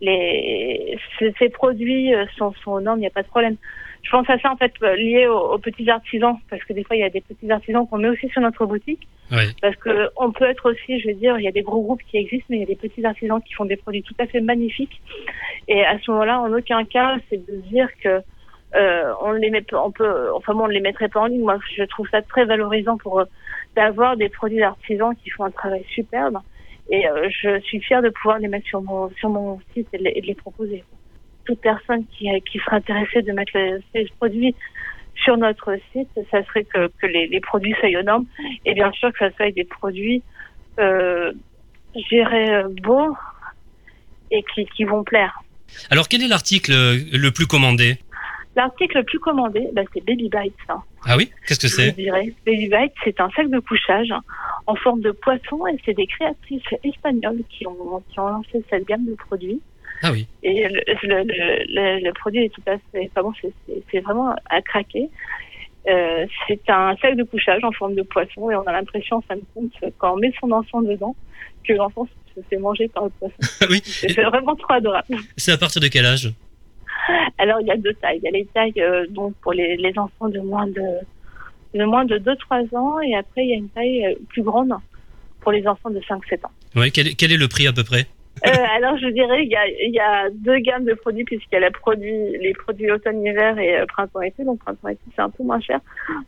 les, 0.02 1.00
ces, 1.18 1.34
ces 1.40 1.48
produits 1.48 2.12
sont, 2.38 2.54
sont 2.62 2.72
aux 2.72 2.82
normes, 2.82 2.98
il 3.00 3.02
n'y 3.02 3.08
a 3.08 3.12
pas 3.12 3.24
de 3.24 3.28
problème. 3.28 3.56
Je 4.04 4.10
pense 4.12 4.30
à 4.30 4.38
ça 4.38 4.52
en 4.52 4.58
fait 4.58 4.74
euh, 4.84 4.96
lié 4.96 5.28
aux, 5.28 5.54
aux 5.54 5.58
petits 5.58 5.90
artisans, 5.90 6.38
parce 6.50 6.64
que 6.64 6.74
des 6.74 6.84
fois 6.84 6.96
il 6.96 7.00
y 7.00 7.04
a 7.04 7.10
des 7.10 7.22
petits 7.22 7.50
artisans 7.50 7.88
qu'on 7.88 7.98
met 7.98 8.10
aussi 8.10 8.28
sur 8.30 8.42
notre 8.42 8.66
boutique, 8.66 9.08
Oui. 9.32 9.56
parce 9.62 9.76
que 9.78 10.10
on 10.18 10.32
peut 10.32 10.46
être 10.46 10.70
aussi, 10.72 11.00
je 11.00 11.08
veux 11.08 11.14
dire, 11.16 11.40
il 11.40 11.44
y 11.44 11.48
a 11.48 11.52
des 11.52 11.62
gros 11.62 11.82
groupes 11.82 12.04
qui 12.10 12.18
existent, 12.18 12.46
mais 12.50 12.58
il 12.58 12.60
y 12.60 12.64
a 12.64 12.68
des 12.68 12.76
petits 12.76 13.04
artisans 13.06 13.42
qui 13.42 13.54
font 13.54 13.66
des 13.66 13.78
produits 13.78 14.04
tout 14.04 14.16
à 14.20 14.28
fait 14.28 14.42
magnifiques. 14.42 15.02
Et 15.68 15.84
à 15.86 15.98
ce 16.00 16.12
moment-là, 16.12 16.40
en 16.42 16.54
aucun 16.54 16.84
cas, 16.86 17.18
c'est 17.30 17.46
de 17.50 17.56
dire 17.62 17.88
que 18.04 18.22
euh, 18.76 19.14
on 19.22 19.32
les 19.32 19.50
met, 19.52 19.64
on 19.74 19.92
peut, 19.92 20.32
enfin 20.34 20.54
bon, 20.54 20.64
on 20.64 20.68
ne 20.68 20.74
les 20.74 20.82
mettrait 20.82 21.08
pas 21.10 21.22
en 21.22 21.28
ligne. 21.28 21.42
Moi, 21.42 21.60
je 21.78 21.84
trouve 21.84 22.08
ça 22.10 22.22
très 22.22 22.46
valorisant 22.46 22.98
pour 22.98 23.20
euh, 23.20 23.26
d'avoir 23.76 24.18
des 24.18 24.30
produits 24.30 24.60
d'artisans 24.60 25.16
qui 25.16 25.30
font 25.30 25.46
un 25.46 25.52
travail 25.52 25.86
superbe. 25.94 26.40
Et 26.90 27.08
euh, 27.08 27.30
je 27.30 27.60
suis 27.62 27.80
fière 27.80 28.02
de 28.02 28.10
pouvoir 28.10 28.40
les 28.40 28.48
mettre 28.48 28.68
sur 28.68 28.82
mon 28.82 29.10
sur 29.12 29.30
mon 29.30 29.60
site 29.74 29.88
et 29.94 29.98
de 29.98 30.04
les, 30.04 30.14
et 30.16 30.22
de 30.22 30.28
les 30.28 30.36
proposer. 30.36 30.84
Toute 31.46 31.62
personne 31.62 32.06
qui 32.18 32.28
qui 32.50 32.60
serait 32.60 32.78
intéressée 32.78 33.22
de 33.22 33.32
mettre 33.34 33.52
ces 33.94 34.06
produits 34.18 34.56
sur 35.24 35.38
notre 35.38 35.78
site, 35.92 36.10
ça 36.32 36.44
serait 36.46 36.64
que, 36.64 36.88
que 37.00 37.06
les, 37.06 37.28
les 37.28 37.40
produits 37.40 37.76
soient 37.80 38.00
aux 38.00 38.04
normes 38.04 38.26
et 38.66 38.74
bien 38.74 38.92
sûr 38.94 39.12
que 39.14 39.20
ça 39.20 39.32
soit 39.36 39.52
des 39.52 39.64
produits, 39.64 40.24
euh, 40.80 41.32
dirais, 42.10 42.50
euh, 42.52 42.68
beaux 42.82 43.16
et 44.32 44.44
qui, 44.54 44.66
qui 44.76 44.84
vont 44.86 45.04
plaire. 45.04 45.42
Alors 45.92 46.08
quel 46.08 46.24
est 46.24 46.28
l'article 46.28 46.72
euh, 46.72 46.98
le 47.12 47.32
plus 47.32 47.46
commandé? 47.46 47.98
L'article 48.56 48.98
le 49.00 49.04
plus 49.04 49.20
commandé, 49.20 49.68
bah, 49.74 49.82
c'est 49.94 50.06
Baby 50.06 50.30
Bites. 50.30 50.54
hein. 50.70 50.82
Ah 51.06 51.18
oui? 51.18 51.32
Qu'est-ce 51.48 51.60
que 51.60 51.68
c'est? 51.68 51.92
dirais. 51.92 52.34
Baby 52.46 52.68
Bites, 52.70 52.94
c'est 53.04 53.20
un 53.20 53.30
sac 53.32 53.50
de 53.50 53.60
couchage 53.60 54.12
hein, 54.12 54.22
en 54.68 54.76
forme 54.76 55.02
de 55.02 55.12
poisson 55.12 55.66
et 55.68 55.78
c'est 55.86 55.94
des 55.94 56.08
créatrices 56.08 56.62
espagnoles 56.84 57.42
qui 57.50 57.66
ont, 57.68 58.02
qui 58.10 58.20
ont 58.20 58.28
lancé 58.28 58.64
cette 58.70 58.88
gamme 58.88 59.06
de 59.06 59.16
produits. 59.16 59.62
Ah 60.04 60.12
oui. 60.12 60.28
Et 60.44 60.68
le, 60.68 60.82
le, 61.04 61.24
le, 61.24 61.64
le- 61.68 62.04
le 62.06 62.14
produit 62.14 62.44
est 62.46 62.50
tout 62.50 62.62
à 62.68 62.78
fait, 62.92 63.10
enfin 63.12 63.22
bon, 63.24 63.34
c'est- 63.92 64.00
vraiment 64.02 64.36
à 64.50 64.62
craquer. 64.62 65.10
Euh, 65.88 66.26
c'est 66.48 66.62
un 66.70 66.96
sac 67.02 67.16
de 67.18 67.24
couchage 67.24 67.64
en 67.64 67.72
forme 67.72 67.96
de 67.96 68.04
poisson 68.04 68.50
et 68.52 68.56
on 68.56 68.62
a 68.64 68.72
l'impression, 68.72 69.18
en 69.18 69.22
fin 69.22 69.36
de 69.36 69.44
compte, 69.54 69.72
quand 69.98 70.14
on 70.14 70.18
met 70.18 70.32
son 70.40 70.52
enfant 70.52 70.82
dedans, 70.82 71.16
que 71.68 71.74
l'enfant 71.74 72.08
se 72.36 72.42
fait 72.50 72.58
manger 72.58 72.88
par 72.88 73.06
le 73.06 73.10
poisson. 73.12 73.36
Ah 73.62 73.66
oui. 73.70 73.82
C'est 73.84 74.14
vraiment 74.24 74.56
trop 74.56 74.74
adorable. 74.74 75.16
C'est 75.38 75.52
à 75.52 75.58
partir 75.58 75.82
de 75.82 75.88
quel 75.88 76.06
âge? 76.06 76.32
Alors 77.38 77.60
il 77.62 77.68
y 77.68 77.72
a 77.72 77.78
deux 77.78 77.94
tailles. 77.96 78.20
Il 78.22 78.26
y 78.26 78.28
a 78.28 78.32
les 78.32 78.46
tailles 78.54 78.74
euh, 78.80 79.06
donc 79.10 79.36
pour 79.42 79.52
les, 79.54 79.76
les 79.78 79.98
enfants 80.00 80.30
de 80.30 80.40
moins 80.40 80.68
de 80.68 80.82
de 81.74 81.84
moins 81.86 82.06
de 82.06 82.18
2-3 82.20 82.76
ans 82.78 83.00
et 83.02 83.16
après 83.16 83.44
il 83.44 83.50
y 83.50 83.54
a 83.54 83.58
une 83.58 83.70
taille 83.70 84.06
euh, 84.06 84.14
plus 84.30 84.44
grande 84.44 84.72
pour 85.42 85.52
les 85.52 85.68
enfants 85.68 85.90
de 85.90 86.00
5-7 86.00 86.46
ans. 86.46 86.52
Oui. 86.76 86.92
Quel, 86.92 87.08
est- 87.10 87.16
quel 87.16 87.32
est 87.32 87.38
le 87.38 87.48
prix 87.50 87.68
à 87.68 87.74
peu 87.74 87.84
près? 87.84 88.06
Alors 88.44 88.98
je 88.98 89.08
dirais 89.08 89.44
il 89.44 89.94
y 89.94 90.00
a, 90.00 90.30
deux 90.32 90.60
gammes 90.60 90.86
de 90.86 90.94
produits 90.94 91.24
puisqu'il 91.24 91.56
y 91.56 91.58
a 91.58 91.62
la 91.62 91.72
produit, 91.72 92.38
les 92.38 92.54
produits 92.54 92.92
automne-hiver 92.92 93.58
et 93.58 93.80
euh, 93.80 93.86
printemps-été. 93.86 94.44
Donc 94.44 94.60
printemps-été 94.60 95.02
c'est 95.16 95.22
un 95.22 95.30
peu 95.30 95.44
moins 95.44 95.62
cher. 95.62 95.80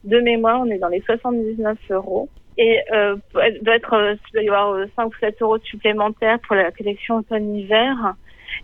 De 0.03 0.19
mémoire 0.19 0.61
on 0.61 0.67
est 0.67 0.79
dans 0.79 0.89
les 0.89 1.01
79 1.01 1.77
euros. 1.89 2.29
Et 2.57 2.79
euh, 2.93 3.17
doit 3.61 3.75
être, 3.75 3.93
euh, 3.93 4.15
il 4.29 4.33
doit 4.33 4.43
y 4.43 4.47
avoir 4.47 4.73
euh, 4.73 4.85
5 4.95 5.07
ou 5.07 5.11
7 5.19 5.41
euros 5.41 5.57
supplémentaires 5.59 6.39
pour 6.47 6.55
la 6.55 6.71
collection 6.71 7.17
automne-hiver. 7.17 8.15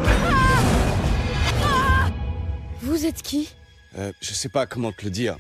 Ah 1.63 2.09
Vous 2.83 3.05
êtes 3.07 3.23
qui 3.23 3.49
Euh, 3.99 4.13
je 4.21 4.33
sais 4.33 4.49
pas 4.49 4.67
comment 4.67 4.93
te 4.93 5.05
le 5.05 5.11
dire, 5.11 5.37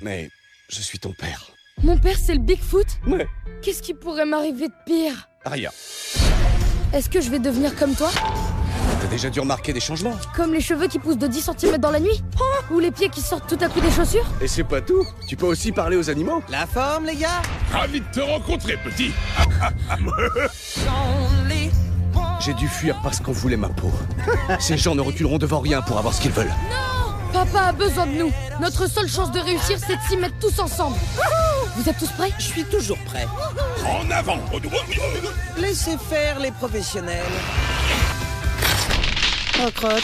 mais 0.00 0.30
je 0.68 0.80
suis 0.80 0.98
ton 0.98 1.12
père. 1.12 1.50
Mon 1.82 1.98
père, 1.98 2.16
c'est 2.18 2.34
le 2.34 2.40
Bigfoot 2.40 2.86
Ouais. 3.06 3.26
Qu'est-ce 3.62 3.82
qui 3.82 3.94
pourrait 3.94 4.26
m'arriver 4.26 4.68
de 4.68 4.74
pire 4.86 5.28
Rien. 5.44 5.70
Est-ce 6.92 7.08
que 7.10 7.20
je 7.20 7.30
vais 7.30 7.38
devenir 7.38 7.74
comme 7.76 7.94
toi 7.94 8.10
déjà 9.10 9.28
dû 9.28 9.40
remarquer 9.40 9.72
des 9.72 9.80
changements. 9.80 10.16
Comme 10.34 10.54
les 10.54 10.60
cheveux 10.60 10.86
qui 10.86 10.98
poussent 10.98 11.18
de 11.18 11.26
10 11.26 11.50
cm 11.58 11.78
dans 11.78 11.90
la 11.90 12.00
nuit 12.00 12.22
Ou 12.70 12.78
les 12.78 12.90
pieds 12.90 13.08
qui 13.08 13.20
sortent 13.20 13.48
tout 13.48 13.62
à 13.62 13.68
coup 13.68 13.80
des 13.80 13.90
chaussures 13.90 14.24
Et 14.40 14.48
c'est 14.48 14.64
pas 14.64 14.80
tout. 14.80 15.04
Tu 15.26 15.36
peux 15.36 15.46
aussi 15.46 15.72
parler 15.72 15.96
aux 15.96 16.08
animaux. 16.08 16.42
La 16.48 16.66
forme, 16.66 17.06
les 17.06 17.16
gars? 17.16 17.42
Ravi 17.72 18.00
de 18.00 18.06
te 18.12 18.20
rencontrer, 18.20 18.76
petit 18.84 19.10
J'ai 22.40 22.54
dû 22.54 22.68
fuir 22.68 22.98
parce 23.02 23.20
qu'on 23.20 23.32
voulait 23.32 23.56
ma 23.56 23.68
peau. 23.68 23.90
Ces 24.58 24.78
gens 24.78 24.94
ne 24.94 25.02
reculeront 25.02 25.38
devant 25.38 25.60
rien 25.60 25.82
pour 25.82 25.98
avoir 25.98 26.14
ce 26.14 26.20
qu'ils 26.20 26.32
veulent. 26.32 26.54
Papa 27.32 27.60
a 27.60 27.72
besoin 27.72 28.06
de 28.06 28.12
nous 28.12 28.32
Notre 28.60 28.90
seule 28.90 29.08
chance 29.08 29.30
de 29.30 29.38
réussir, 29.38 29.78
c'est 29.78 29.94
de 29.96 30.00
s'y 30.08 30.16
mettre 30.16 30.34
tous 30.40 30.58
ensemble 30.58 30.96
Vous 31.76 31.88
êtes 31.88 31.96
tous 31.96 32.10
prêts? 32.10 32.32
Je 32.38 32.44
suis 32.44 32.64
toujours 32.64 32.98
prêt. 33.04 33.26
En 33.86 34.10
avant 34.10 34.38
Laissez 35.58 35.96
faire 35.96 36.40
les 36.40 36.50
professionnels. 36.50 37.22
Oh, 39.62 39.70
crotte. 39.74 40.02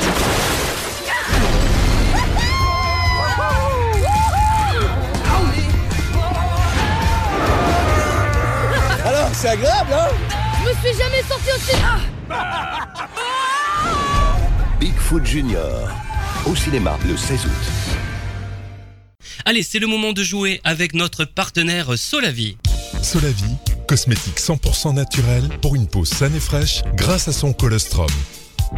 Alors, 9.02 9.30
c'est 9.32 9.48
agréable, 9.48 9.92
hein? 9.94 10.08
Je 10.60 10.68
me 10.68 10.74
suis 10.74 11.02
jamais 11.02 11.22
sorti 11.22 11.48
aussi... 11.56 11.76
Ah 12.30 12.86
Bigfoot 14.78 15.24
Junior. 15.24 15.88
Au 16.44 16.54
cinéma 16.54 16.98
le 17.06 17.16
16 17.16 17.46
août. 17.46 17.50
Allez, 19.46 19.62
c'est 19.62 19.78
le 19.78 19.86
moment 19.86 20.12
de 20.12 20.22
jouer 20.22 20.60
avec 20.64 20.92
notre 20.92 21.24
partenaire 21.24 21.96
Solavi. 21.96 22.58
Solavi, 23.00 23.56
cosmétique 23.88 24.38
100% 24.38 24.94
naturel 24.94 25.48
pour 25.62 25.76
une 25.76 25.86
peau 25.86 26.04
saine 26.04 26.34
et 26.34 26.40
fraîche 26.40 26.82
grâce 26.94 27.28
à 27.28 27.32
son 27.32 27.54
colostrum. 27.54 28.08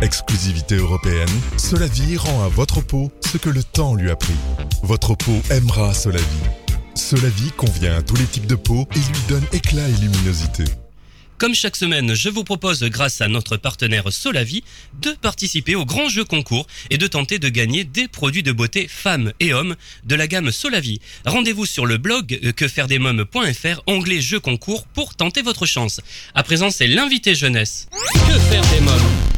Exclusivité 0.03 0.77
européenne, 0.77 1.29
Solavi 1.57 2.17
rend 2.17 2.45
à 2.45 2.49
votre 2.49 2.81
peau 2.81 3.11
ce 3.21 3.39
que 3.39 3.49
le 3.49 3.63
temps 3.63 3.95
lui 3.95 4.11
a 4.11 4.17
pris. 4.17 4.35
Votre 4.83 5.15
peau 5.15 5.41
aimera 5.51 5.93
Solavi. 5.95 6.25
Solavi 6.95 7.51
convient 7.57 7.97
à 7.97 8.03
tous 8.03 8.17
les 8.17 8.25
types 8.27 8.47
de 8.47 8.55
peau 8.55 8.87
et 8.95 8.99
lui 8.99 9.23
donne 9.29 9.45
éclat 9.53 9.89
et 9.89 10.01
luminosité. 10.01 10.65
Comme 11.39 11.55
chaque 11.55 11.77
semaine, 11.77 12.15
je 12.15 12.29
vous 12.29 12.43
propose, 12.43 12.83
grâce 12.83 13.21
à 13.21 13.29
notre 13.29 13.57
partenaire 13.57 14.13
Solavi, 14.13 14.65
de 15.01 15.13
participer 15.13 15.77
au 15.77 15.85
grand 15.85 16.09
jeu 16.09 16.25
concours 16.25 16.67
et 16.91 16.99
de 16.99 17.07
tenter 17.07 17.39
de 17.39 17.49
gagner 17.49 17.85
des 17.85 18.09
produits 18.09 18.43
de 18.43 18.51
beauté 18.51 18.89
femmes 18.89 19.33
et 19.39 19.53
hommes 19.53 19.77
de 20.05 20.17
la 20.17 20.27
gamme 20.27 20.51
Solavi. 20.51 21.01
Rendez-vous 21.25 21.65
sur 21.65 21.87
le 21.87 21.97
blog 21.97 22.41
euh, 22.43 22.51
quefairedesmoms.fr, 22.51 23.83
onglet 23.87 24.21
jeu 24.21 24.41
concours 24.41 24.85
pour 24.89 25.15
tenter 25.15 25.43
votre 25.43 25.65
chance. 25.65 26.01
À 26.35 26.43
présent, 26.43 26.71
c'est 26.71 26.89
l'invité 26.89 27.37
jeunesse. 27.37 27.87
Que 27.93 28.39
faire 28.51 28.63
des 28.73 28.81
mômes? 28.81 29.38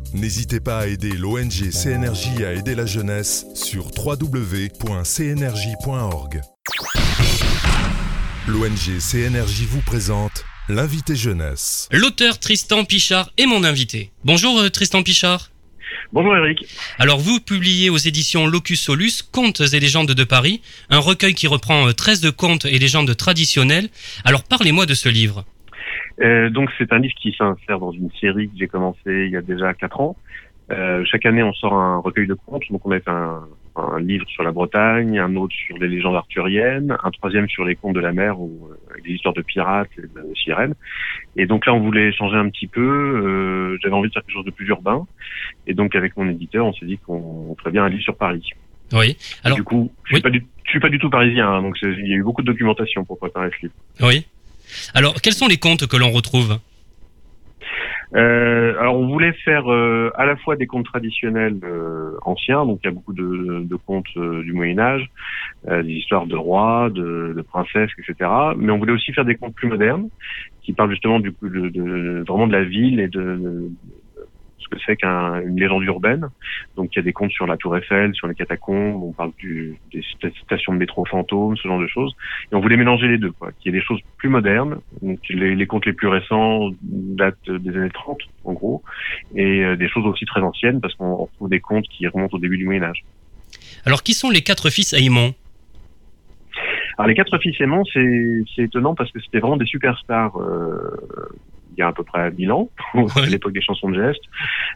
N'hésitez 0.13 0.59
pas 0.59 0.79
à 0.79 0.87
aider 0.87 1.13
l'ONG 1.13 1.71
CNRJ 1.71 2.43
à 2.43 2.51
aider 2.51 2.75
la 2.75 2.85
jeunesse 2.85 3.45
sur 3.55 3.85
www.cnrj.org. 3.97 4.81
L'ONG 8.45 8.99
CNRJ 8.99 9.61
vous 9.69 9.79
présente 9.79 10.43
l'invité 10.67 11.15
jeunesse. 11.15 11.87
L'auteur 11.93 12.39
Tristan 12.39 12.83
Pichard 12.83 13.31
est 13.37 13.45
mon 13.45 13.63
invité. 13.63 14.11
Bonjour 14.25 14.59
euh, 14.59 14.67
Tristan 14.69 15.01
Pichard. 15.01 15.49
Bonjour 16.11 16.35
Eric. 16.35 16.65
Alors 16.99 17.19
vous 17.19 17.39
publiez 17.39 17.89
aux 17.89 17.95
éditions 17.95 18.47
Locus 18.47 18.81
Solus 18.81 19.23
Contes 19.31 19.61
et 19.61 19.79
légendes 19.79 20.11
de 20.11 20.23
Paris, 20.25 20.61
un 20.89 20.99
recueil 20.99 21.35
qui 21.35 21.47
reprend 21.47 21.87
euh, 21.87 21.93
13 21.93 22.19
de 22.19 22.31
contes 22.31 22.65
et 22.65 22.79
légendes 22.79 23.15
traditionnelles. 23.15 23.89
Alors 24.25 24.43
parlez-moi 24.43 24.85
de 24.85 24.93
ce 24.93 25.07
livre. 25.07 25.45
Euh, 26.21 26.49
donc 26.49 26.69
c'est 26.77 26.91
un 26.93 26.99
livre 26.99 27.15
qui 27.15 27.33
s'insère 27.33 27.79
dans 27.79 27.91
une 27.91 28.11
série 28.19 28.47
que 28.47 28.57
j'ai 28.57 28.67
commencé 28.67 28.99
il 29.05 29.31
y 29.31 29.37
a 29.37 29.41
déjà 29.41 29.73
quatre 29.73 29.99
ans. 29.99 30.15
Euh, 30.71 31.03
chaque 31.05 31.25
année 31.25 31.43
on 31.43 31.53
sort 31.53 31.73
un 31.73 31.97
recueil 31.97 32.27
de 32.27 32.33
contes, 32.33 32.63
donc 32.69 32.85
on 32.85 32.91
a 32.91 32.99
fait 32.99 33.09
un, 33.09 33.41
un 33.75 33.99
livre 33.99 34.25
sur 34.29 34.43
la 34.43 34.51
Bretagne, 34.51 35.19
un 35.19 35.35
autre 35.35 35.53
sur 35.55 35.77
les 35.77 35.87
légendes 35.87 36.15
arthuriennes, 36.15 36.95
un 37.03 37.11
troisième 37.11 37.49
sur 37.49 37.65
les 37.65 37.75
contes 37.75 37.95
de 37.95 37.99
la 37.99 38.11
mer 38.11 38.39
ou 38.39 38.69
euh, 38.69 38.91
avec 38.91 39.03
des 39.03 39.11
histoires 39.11 39.33
de 39.33 39.41
pirates 39.41 39.89
et 39.97 40.01
de 40.01 40.35
sirènes. 40.35 40.75
Et 41.35 41.45
donc 41.45 41.65
là 41.65 41.73
on 41.73 41.79
voulait 41.79 42.11
changer 42.13 42.37
un 42.37 42.49
petit 42.49 42.67
peu, 42.67 42.81
euh, 42.81 43.77
j'avais 43.81 43.95
envie 43.95 44.09
de 44.09 44.13
faire 44.13 44.23
quelque 44.23 44.33
chose 44.33 44.45
de 44.45 44.51
plus 44.51 44.67
urbain. 44.67 45.05
Et 45.67 45.73
donc 45.73 45.95
avec 45.95 46.15
mon 46.15 46.29
éditeur 46.29 46.65
on 46.65 46.73
s'est 46.73 46.85
dit 46.85 46.97
qu'on 46.99 47.55
ferait 47.59 47.71
bien 47.71 47.83
un 47.83 47.89
livre 47.89 48.03
sur 48.03 48.15
Paris. 48.15 48.49
Oui. 48.93 49.17
Alors 49.43 49.57
du 49.57 49.63
coup, 49.63 49.91
je 50.03 50.09
suis 50.09 50.15
oui. 50.17 50.21
pas 50.21 50.29
du, 50.29 50.45
je 50.65 50.69
suis 50.69 50.79
pas 50.79 50.89
du 50.89 50.99
tout 50.99 51.09
parisien, 51.09 51.49
hein, 51.49 51.61
donc 51.61 51.77
il 51.81 52.07
y 52.07 52.13
a 52.13 52.17
eu 52.17 52.23
beaucoup 52.23 52.41
de 52.41 52.47
documentation 52.47 53.05
pour 53.05 53.17
préparer 53.17 53.49
ce 53.57 53.65
livre. 53.67 53.73
oui. 54.01 54.25
Alors 54.93 55.15
quels 55.21 55.33
sont 55.33 55.47
les 55.47 55.57
contes 55.57 55.87
que 55.87 55.97
l'on 55.97 56.11
retrouve 56.11 56.59
Euh, 58.13 58.77
alors 58.77 58.97
on 58.97 59.07
voulait 59.07 59.31
faire 59.45 59.71
euh, 59.71 60.11
à 60.15 60.25
la 60.25 60.35
fois 60.35 60.57
des 60.57 60.67
contes 60.67 60.85
traditionnels 60.85 61.57
euh, 61.63 62.17
anciens, 62.23 62.65
donc 62.65 62.79
il 62.83 62.87
y 62.87 62.89
a 62.89 62.91
beaucoup 62.91 63.13
de, 63.13 63.75
contes 63.85 64.17
du 64.17 64.51
Moyen 64.51 64.79
Âge, 64.79 65.09
des 65.65 65.93
histoires 65.93 66.25
de 66.27 66.35
rois, 66.35 66.89
de, 66.89 67.41
princesses, 67.47 67.89
etc. 67.97 68.29
Mais 68.57 68.71
on 68.71 68.79
voulait 68.79 68.91
aussi 68.91 69.13
faire 69.13 69.25
des 69.25 69.35
contes 69.35 69.55
plus 69.55 69.69
modernes, 69.69 70.09
qui 70.61 70.73
parlent 70.73 70.91
justement 70.91 71.19
du 71.19 71.33
vraiment 72.27 72.47
de 72.47 72.51
la 72.51 72.63
ville 72.63 72.99
et 72.99 73.07
de 73.07 73.69
ce 74.61 74.67
que 74.69 74.77
c'est 74.85 74.95
qu'une 74.95 75.59
légende 75.59 75.83
urbaine. 75.83 76.29
Donc 76.75 76.89
il 76.93 76.97
y 76.97 76.99
a 76.99 77.03
des 77.03 77.13
contes 77.13 77.31
sur 77.31 77.45
la 77.47 77.57
Tour 77.57 77.77
Eiffel, 77.77 78.13
sur 78.13 78.27
les 78.27 78.35
catacombes, 78.35 79.03
on 79.03 79.11
parle 79.11 79.31
du, 79.37 79.77
des 79.91 80.01
sta- 80.01 80.31
stations 80.43 80.73
de 80.73 80.77
métro 80.77 81.05
fantômes, 81.05 81.57
ce 81.57 81.67
genre 81.67 81.79
de 81.79 81.87
choses. 81.87 82.13
Et 82.51 82.55
on 82.55 82.61
voulait 82.61 82.77
mélanger 82.77 83.07
les 83.07 83.17
deux, 83.17 83.31
quoi. 83.31 83.51
Qu'il 83.53 83.73
y 83.73 83.75
ait 83.75 83.79
des 83.79 83.85
choses 83.85 83.99
plus 84.17 84.29
modernes, 84.29 84.79
donc 85.01 85.19
les, 85.29 85.55
les 85.55 85.67
contes 85.67 85.85
les 85.85 85.93
plus 85.93 86.07
récents 86.07 86.69
datent 86.81 87.49
des 87.49 87.75
années 87.75 87.89
30, 87.91 88.19
en 88.45 88.53
gros, 88.53 88.83
et 89.35 89.63
euh, 89.63 89.75
des 89.75 89.89
choses 89.89 90.05
aussi 90.05 90.25
très 90.25 90.41
anciennes, 90.41 90.81
parce 90.81 90.95
qu'on 90.95 91.15
retrouve 91.15 91.49
des 91.49 91.59
contes 91.59 91.87
qui 91.89 92.07
remontent 92.07 92.37
au 92.37 92.39
début 92.39 92.57
du 92.57 92.65
Moyen 92.65 92.83
Âge. 92.83 93.03
Alors 93.85 94.03
qui 94.03 94.13
sont 94.13 94.29
les 94.29 94.41
quatre 94.41 94.69
fils 94.69 94.93
Aymon? 94.93 95.33
Alors 96.97 97.07
les 97.07 97.15
quatre 97.15 97.37
fils 97.39 97.59
aimants, 97.61 97.83
c'est 97.91 98.43
c'est 98.55 98.63
étonnant 98.63 98.93
parce 98.95 99.11
que 99.11 99.19
c'était 99.21 99.39
vraiment 99.39 99.57
des 99.57 99.65
superstars 99.65 100.37
euh, 100.37 100.99
il 101.71 101.79
y 101.79 101.81
a 101.81 101.87
à 101.87 101.93
peu 101.93 102.03
près 102.03 102.31
1000 102.31 102.51
ans, 102.51 102.69
à 102.93 103.25
l'époque 103.27 103.53
des 103.53 103.61
chansons 103.61 103.89
de 103.89 103.95
geste. 103.95 104.23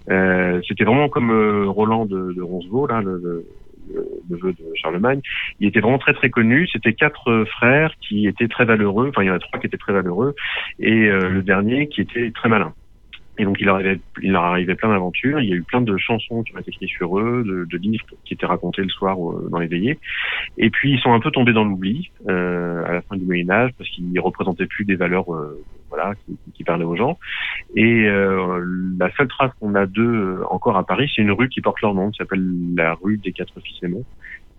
Euh, 0.10 0.62
c'était 0.68 0.84
vraiment 0.84 1.10
comme 1.10 1.32
euh, 1.32 1.66
Roland 1.68 2.06
de, 2.06 2.34
de 2.34 2.42
Roncevaux, 2.42 2.88
là, 2.88 3.02
le, 3.02 3.18
le, 3.24 3.46
le 3.94 4.08
neveu 4.30 4.54
de 4.54 4.64
Charlemagne. 4.76 5.22
Il 5.60 5.68
était 5.68 5.80
vraiment 5.80 5.98
très 5.98 6.14
très 6.14 6.30
connu. 6.30 6.68
C'était 6.68 6.94
quatre 6.94 7.30
euh, 7.30 7.46
frères 7.46 7.94
qui 8.02 8.28
étaient 8.28 8.48
très 8.48 8.66
valeureux. 8.66 9.10
Enfin, 9.10 9.24
il 9.24 9.28
y 9.28 9.32
en 9.32 9.36
a 9.36 9.40
trois 9.40 9.60
qui 9.60 9.68
étaient 9.68 9.78
très 9.78 9.94
valeureux 9.94 10.36
et 10.80 11.08
euh, 11.08 11.30
le 11.30 11.42
dernier 11.42 11.88
qui 11.88 12.02
était 12.02 12.32
très 12.32 12.50
malin. 12.50 12.74
Et 13.38 13.44
donc 13.44 13.58
il 13.60 13.66
leur 13.66 13.76
arrivait, 13.76 14.00
il 14.22 14.32
leur 14.32 14.44
arrivait 14.44 14.76
plein 14.76 14.90
d'aventures. 14.90 15.40
Il 15.40 15.50
y 15.50 15.54
a 15.54 15.56
eu 15.56 15.64
plein 15.64 15.82
de 15.82 15.98
chansons 15.98 16.44
qui 16.44 16.56
ont 16.56 16.60
été 16.60 16.72
écrites 16.72 16.90
sur 16.90 17.20
eux, 17.20 17.44
de, 17.46 17.66
de 17.66 17.78
livres 17.78 18.06
qui 18.24 18.34
étaient 18.34 18.46
racontés 18.46 18.82
le 18.82 18.90
soir 18.90 19.18
euh, 19.18 19.50
dans 19.50 19.60
les 19.60 19.68
veillées. 19.68 20.00
Et 20.58 20.70
puis 20.70 20.94
ils 20.94 21.00
sont 21.00 21.14
un 21.14 21.20
peu 21.20 21.32
tombés 21.32 21.54
dans 21.54 21.66
l'oubli 21.66 22.12
euh, 22.30 22.86
à 22.86 22.94
la 22.94 23.02
fin 23.02 23.18
du 23.18 23.26
Moyen 23.26 23.50
Âge 23.50 23.72
parce 23.78 23.90
qu'ils 23.90 24.20
représentaient 24.20 24.68
plus 24.68 24.86
des 24.86 24.96
valeurs, 24.96 25.34
euh, 25.34 25.62
voilà, 25.90 26.14
qui, 26.16 26.38
qui 26.54 26.64
parlaient 26.64 26.86
aux 26.86 26.96
gens. 26.96 27.18
Et 27.76 28.08
euh, 28.08 28.64
la 28.98 29.12
seule 29.16 29.28
trace 29.28 29.52
qu'on 29.60 29.76
a 29.76 29.86
d'eux 29.86 30.04
euh, 30.04 30.44
encore 30.50 30.78
à 30.78 30.86
Paris, 30.86 31.12
c'est 31.14 31.22
une 31.22 31.32
rue 31.32 31.50
qui 31.50 31.62
porte 31.62 31.82
leur 31.82 31.94
nom, 31.94 32.12
qui 32.12 32.18
s'appelle 32.18 32.46
la 32.76 32.94
rue 32.94 33.18
des 33.18 33.32
Quatre 33.32 33.60
Fils 33.60 33.84
Aimants. 33.84 34.06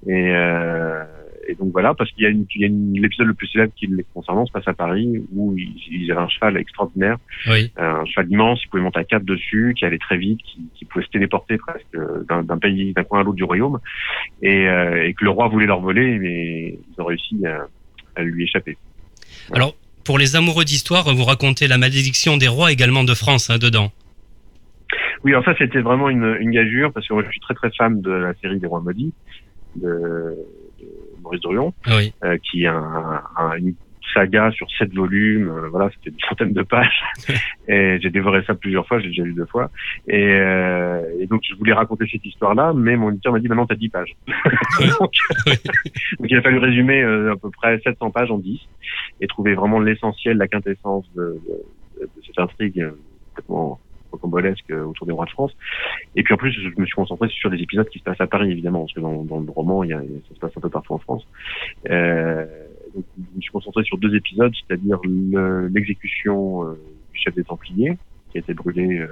Et, 0.06 0.30
euh, 0.34 1.04
et 1.48 1.54
donc 1.54 1.70
voilà, 1.72 1.94
parce 1.94 2.10
qu'il 2.12 2.24
y 2.24 2.26
a, 2.26 2.30
une, 2.30 2.44
une- 2.56 3.00
l'épisode 3.00 3.28
le 3.28 3.34
plus 3.34 3.46
célèbre 3.46 3.72
qui 3.76 3.86
les 3.86 4.04
concernant 4.12 4.46
se 4.46 4.52
passe 4.52 4.66
à 4.66 4.72
Paris, 4.74 5.22
où 5.32 5.56
ils, 5.56 5.74
ils 5.90 6.10
avaient 6.10 6.20
un 6.20 6.28
cheval 6.28 6.56
extraordinaire, 6.56 7.18
Oui. 7.48 7.72
un 7.76 8.04
cheval 8.04 8.30
immense, 8.30 8.60
ils 8.64 8.68
pouvaient 8.68 8.82
monter 8.82 9.00
à 9.00 9.04
quatre 9.04 9.24
dessus, 9.24 9.74
qui 9.78 9.84
allait 9.84 9.98
très 9.98 10.16
vite, 10.16 10.40
qui, 10.44 10.60
qui 10.74 10.84
pouvait 10.84 11.04
se 11.04 11.10
téléporter 11.10 11.56
presque 11.56 11.86
euh, 11.94 12.24
d'un, 12.28 12.58
pays, 12.58 12.92
d'un 12.92 13.04
coin 13.04 13.20
à 13.20 13.22
l'autre 13.22 13.36
du 13.36 13.44
royaume, 13.44 13.78
et, 14.42 14.68
euh, 14.68 15.06
et 15.06 15.14
que 15.14 15.24
le 15.24 15.30
roi 15.30 15.48
voulait 15.48 15.66
leur 15.66 15.80
voler, 15.80 16.18
mais 16.18 16.68
ils 16.70 17.00
ont 17.00 17.04
réussi 17.04 17.36
à, 17.46 17.66
à 18.16 18.22
lui 18.22 18.44
échapper. 18.44 18.76
Alors 19.52 19.74
pour 20.04 20.18
les 20.18 20.36
amoureux 20.36 20.64
d'histoire, 20.64 21.12
vous 21.14 21.24
racontez 21.24 21.66
la 21.68 21.78
malédiction 21.78 22.36
des 22.36 22.46
rois 22.48 22.70
également 22.70 23.02
de 23.02 23.14
France 23.14 23.50
hein, 23.50 23.58
dedans. 23.58 23.90
Oui, 25.24 25.32
alors 25.32 25.44
ça 25.44 25.54
c'était 25.58 25.80
vraiment 25.80 26.08
une, 26.08 26.36
une 26.40 26.50
gageure, 26.52 26.92
parce 26.92 27.06
que 27.08 27.14
moi 27.14 27.24
je 27.24 27.30
suis 27.30 27.40
très 27.40 27.54
très 27.54 27.70
fan 27.76 28.00
de 28.00 28.10
la 28.10 28.34
série 28.34 28.60
des 28.60 28.66
rois 28.68 28.80
maudits, 28.80 29.12
de, 29.80 30.36
de 30.80 30.86
Maurice 31.22 31.40
Druon. 31.42 31.72
Oui. 31.88 32.12
euh, 32.24 32.36
qui 32.38 32.64
est 32.64 32.68
un, 32.68 33.22
un- 33.36 33.56
une- 33.58 33.74
saga 34.14 34.50
sur 34.52 34.66
sept 34.78 34.94
volumes. 34.94 35.48
euh, 35.48 35.68
voilà, 35.68 35.90
c'était 35.90 36.10
une 36.10 36.20
centaine 36.28 36.52
de 36.52 36.62
pages. 36.62 37.02
et 37.68 37.98
j'ai 38.00 38.08
dévoré 38.08 38.42
ça 38.46 38.54
plusieurs 38.54 38.86
fois. 38.86 39.00
J'ai 39.00 39.08
déjà 39.08 39.24
lu 39.24 39.34
deux 39.34 39.44
fois. 39.46 39.68
Et, 40.08 40.32
euh, 40.38 41.02
et 41.18 41.26
donc 41.26 41.42
je 41.46 41.54
voulais 41.56 41.72
raconter 41.72 42.06
cette 42.10 42.24
histoire-là, 42.24 42.72
mais 42.72 42.96
mon 42.96 43.10
éditeur 43.10 43.32
m'a 43.32 43.40
dit 43.40 43.48
maintenant 43.48 43.66
t'as 43.66 43.74
10 43.74 43.88
pages. 43.90 44.16
donc, 45.00 45.12
donc, 45.46 46.30
il 46.30 46.36
a 46.36 46.40
fallu 46.40 46.58
résumer 46.58 47.02
euh, 47.02 47.32
à 47.32 47.36
peu 47.36 47.50
près 47.50 47.78
700 47.80 48.10
pages 48.12 48.30
en 48.30 48.38
10 48.38 48.60
et 49.20 49.26
trouver 49.26 49.54
vraiment 49.54 49.80
l'essentiel, 49.80 50.36
la 50.38 50.46
quintessence 50.48 51.04
de, 51.16 51.38
de, 51.48 52.02
de 52.04 52.08
cette 52.24 52.38
intrigue 52.38 52.80
euh, 52.80 52.92
complètement 53.34 53.80
rocambolesque 54.10 54.70
euh, 54.70 54.84
autour 54.84 55.06
des 55.06 55.12
rois 55.12 55.24
de 55.26 55.30
France. 55.30 55.52
Et 56.14 56.22
puis 56.22 56.34
en 56.34 56.36
plus, 56.36 56.52
je 56.52 56.68
me 56.80 56.86
suis 56.86 56.94
concentré 56.94 57.28
sur 57.28 57.50
des 57.50 57.58
épisodes 57.58 57.88
qui 57.88 57.98
se 57.98 58.04
passent 58.04 58.20
à 58.20 58.26
Paris, 58.26 58.50
évidemment, 58.50 58.80
parce 58.80 58.92
que 58.94 59.00
dans, 59.00 59.22
dans 59.24 59.40
le 59.40 59.50
roman, 59.50 59.84
il 59.84 59.90
y 59.90 59.92
a, 59.92 60.00
ça 60.00 60.34
se 60.34 60.40
passe 60.40 60.52
un 60.56 60.60
peu 60.60 60.70
partout 60.70 60.92
en 60.94 60.98
France. 60.98 61.26
Euh, 61.90 62.44
donc, 62.94 63.04
je 63.16 63.36
me 63.36 63.40
suis 63.40 63.50
concentré 63.52 63.84
sur 63.84 63.98
deux 63.98 64.14
épisodes, 64.14 64.52
c'est-à-dire 64.66 64.98
le- 65.04 65.68
l'exécution 65.68 66.64
euh, 66.64 66.72
du 67.12 67.20
chef 67.20 67.34
des 67.34 67.44
Templiers, 67.44 67.96
qui 68.30 68.38
a 68.38 68.40
été 68.40 68.54
brûlé 68.54 68.98
euh, 69.00 69.08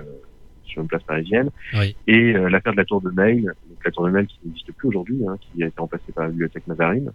sur 0.65 0.83
une 0.83 0.89
place 0.89 1.03
parisienne, 1.03 1.51
Oui. 1.75 1.95
et 2.07 2.33
l'affaire 2.33 2.73
de 2.73 2.79
la 2.79 2.85
Tour 2.85 3.01
de 3.01 3.11
Mail, 3.11 3.53
qui 3.91 4.37
n'existe 4.45 4.73
plus 4.73 4.89
aujourd'hui, 4.89 5.17
hein, 5.29 5.37
qui 5.41 5.63
a 5.63 5.67
été 5.67 5.75
remplacée 5.79 6.13
par 6.15 6.25
la 6.25 6.31
bibliothèque 6.31 6.67
Mazarine, 6.67 7.11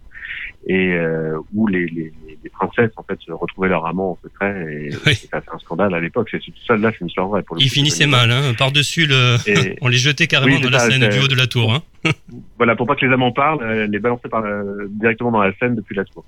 et 0.66 0.92
euh, 0.94 1.36
où 1.54 1.66
les, 1.66 1.86
les, 1.86 2.12
les- 2.26 2.38
les 2.42 2.50
princesses 2.50 2.92
en 2.96 3.02
fait 3.02 3.18
se 3.20 3.32
retrouvaient 3.32 3.68
leur 3.68 3.84
amant 3.86 4.12
en 4.12 4.18
secret, 4.22 4.64
et 4.70 4.90
Oui. 5.06 5.14
ça 5.30 5.38
a 5.38 5.40
fait 5.40 5.50
un 5.52 5.58
scandale 5.58 5.94
à 5.94 6.00
l'époque. 6.00 6.28
C'est 6.30 6.40
ça, 6.66 6.76
là, 6.76 6.90
c'est 6.92 7.00
une 7.00 7.08
histoire 7.08 7.28
vraie. 7.28 7.42
Pour 7.42 7.56
le 7.56 7.62
Il 7.62 7.68
coup, 7.68 7.74
finissait 7.74 8.04
c'est- 8.04 8.06
mal, 8.06 8.30
hein, 8.30 8.54
par-dessus 8.56 9.06
le. 9.06 9.36
Et- 9.46 9.76
On 9.82 9.88
les 9.88 9.98
jetait 9.98 10.26
carrément 10.26 10.56
Oui, 10.56 10.62
dans 10.62 10.70
la 10.70 10.78
scène 10.80 11.08
du 11.08 11.18
haut 11.18 11.28
de 11.28 11.34
la 11.36 11.46
tour. 11.46 11.72
Hein. 11.74 11.82
Voilà, 12.56 12.76
pour 12.76 12.86
pas 12.86 12.94
que 12.94 13.04
les 13.06 13.12
amants 13.12 13.32
parlent, 13.32 13.62
euh, 13.62 13.86
les 13.86 13.98
balancer 13.98 14.28
par 14.28 14.40
la- 14.42 14.62
directement 14.88 15.30
dans 15.32 15.42
la 15.42 15.52
scène 15.58 15.74
depuis 15.74 15.94
la 15.96 16.04
tour. 16.04 16.24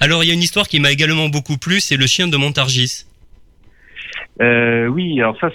Alors 0.00 0.22
il 0.24 0.28
y 0.28 0.30
a 0.30 0.34
une 0.34 0.42
histoire 0.42 0.68
qui 0.68 0.80
m'a 0.80 0.90
également 0.92 1.28
beaucoup 1.28 1.56
plu, 1.56 1.80
c'est 1.80 1.96
le 1.96 2.06
chien 2.06 2.28
de 2.28 2.36
Montargis. 2.36 3.06
Euh, 4.40 4.88
oui, 4.88 5.20
alors 5.20 5.38
ça, 5.38 5.48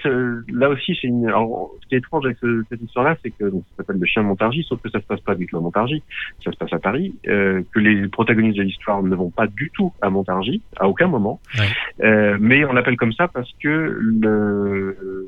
là 0.53 0.69
aussi, 0.69 0.97
c'est 1.01 1.07
une. 1.07 1.27
Alors, 1.27 1.71
ce 1.81 1.87
qui 1.87 1.95
est 1.95 1.97
étrange 1.97 2.25
avec 2.25 2.37
ce- 2.39 2.63
cette 2.69 2.81
histoire-là, 2.81 3.17
c'est 3.21 3.31
que 3.31 3.43
donc, 3.49 3.63
ça 3.71 3.77
s'appelle 3.77 3.97
le 3.99 4.05
chien 4.05 4.21
de 4.23 4.27
Montargis, 4.27 4.63
sauf 4.63 4.81
que 4.81 4.89
ça 4.89 5.01
se 5.01 5.05
passe 5.05 5.19
pas 5.19 5.35
du 5.35 5.47
tout 5.47 5.57
à 5.57 5.59
Montargis, 5.59 6.01
ça 6.43 6.51
se 6.51 6.57
passe 6.57 6.71
à 6.71 6.79
Paris, 6.79 7.13
euh, 7.27 7.61
que 7.73 7.79
les 7.79 8.07
protagonistes 8.07 8.57
de 8.57 8.63
l'histoire 8.63 9.03
ne 9.03 9.13
vont 9.15 9.31
pas 9.31 9.47
du 9.47 9.69
tout 9.73 9.91
à 10.01 10.09
Montargis, 10.09 10.61
à 10.77 10.87
aucun 10.87 11.07
moment. 11.07 11.41
Ouais. 11.57 12.05
Euh, 12.05 12.37
mais 12.39 12.63
on 12.63 12.71
l'appelle 12.71 12.95
comme 12.95 13.13
ça 13.13 13.27
parce 13.27 13.51
que 13.61 13.97
le, 13.99 15.27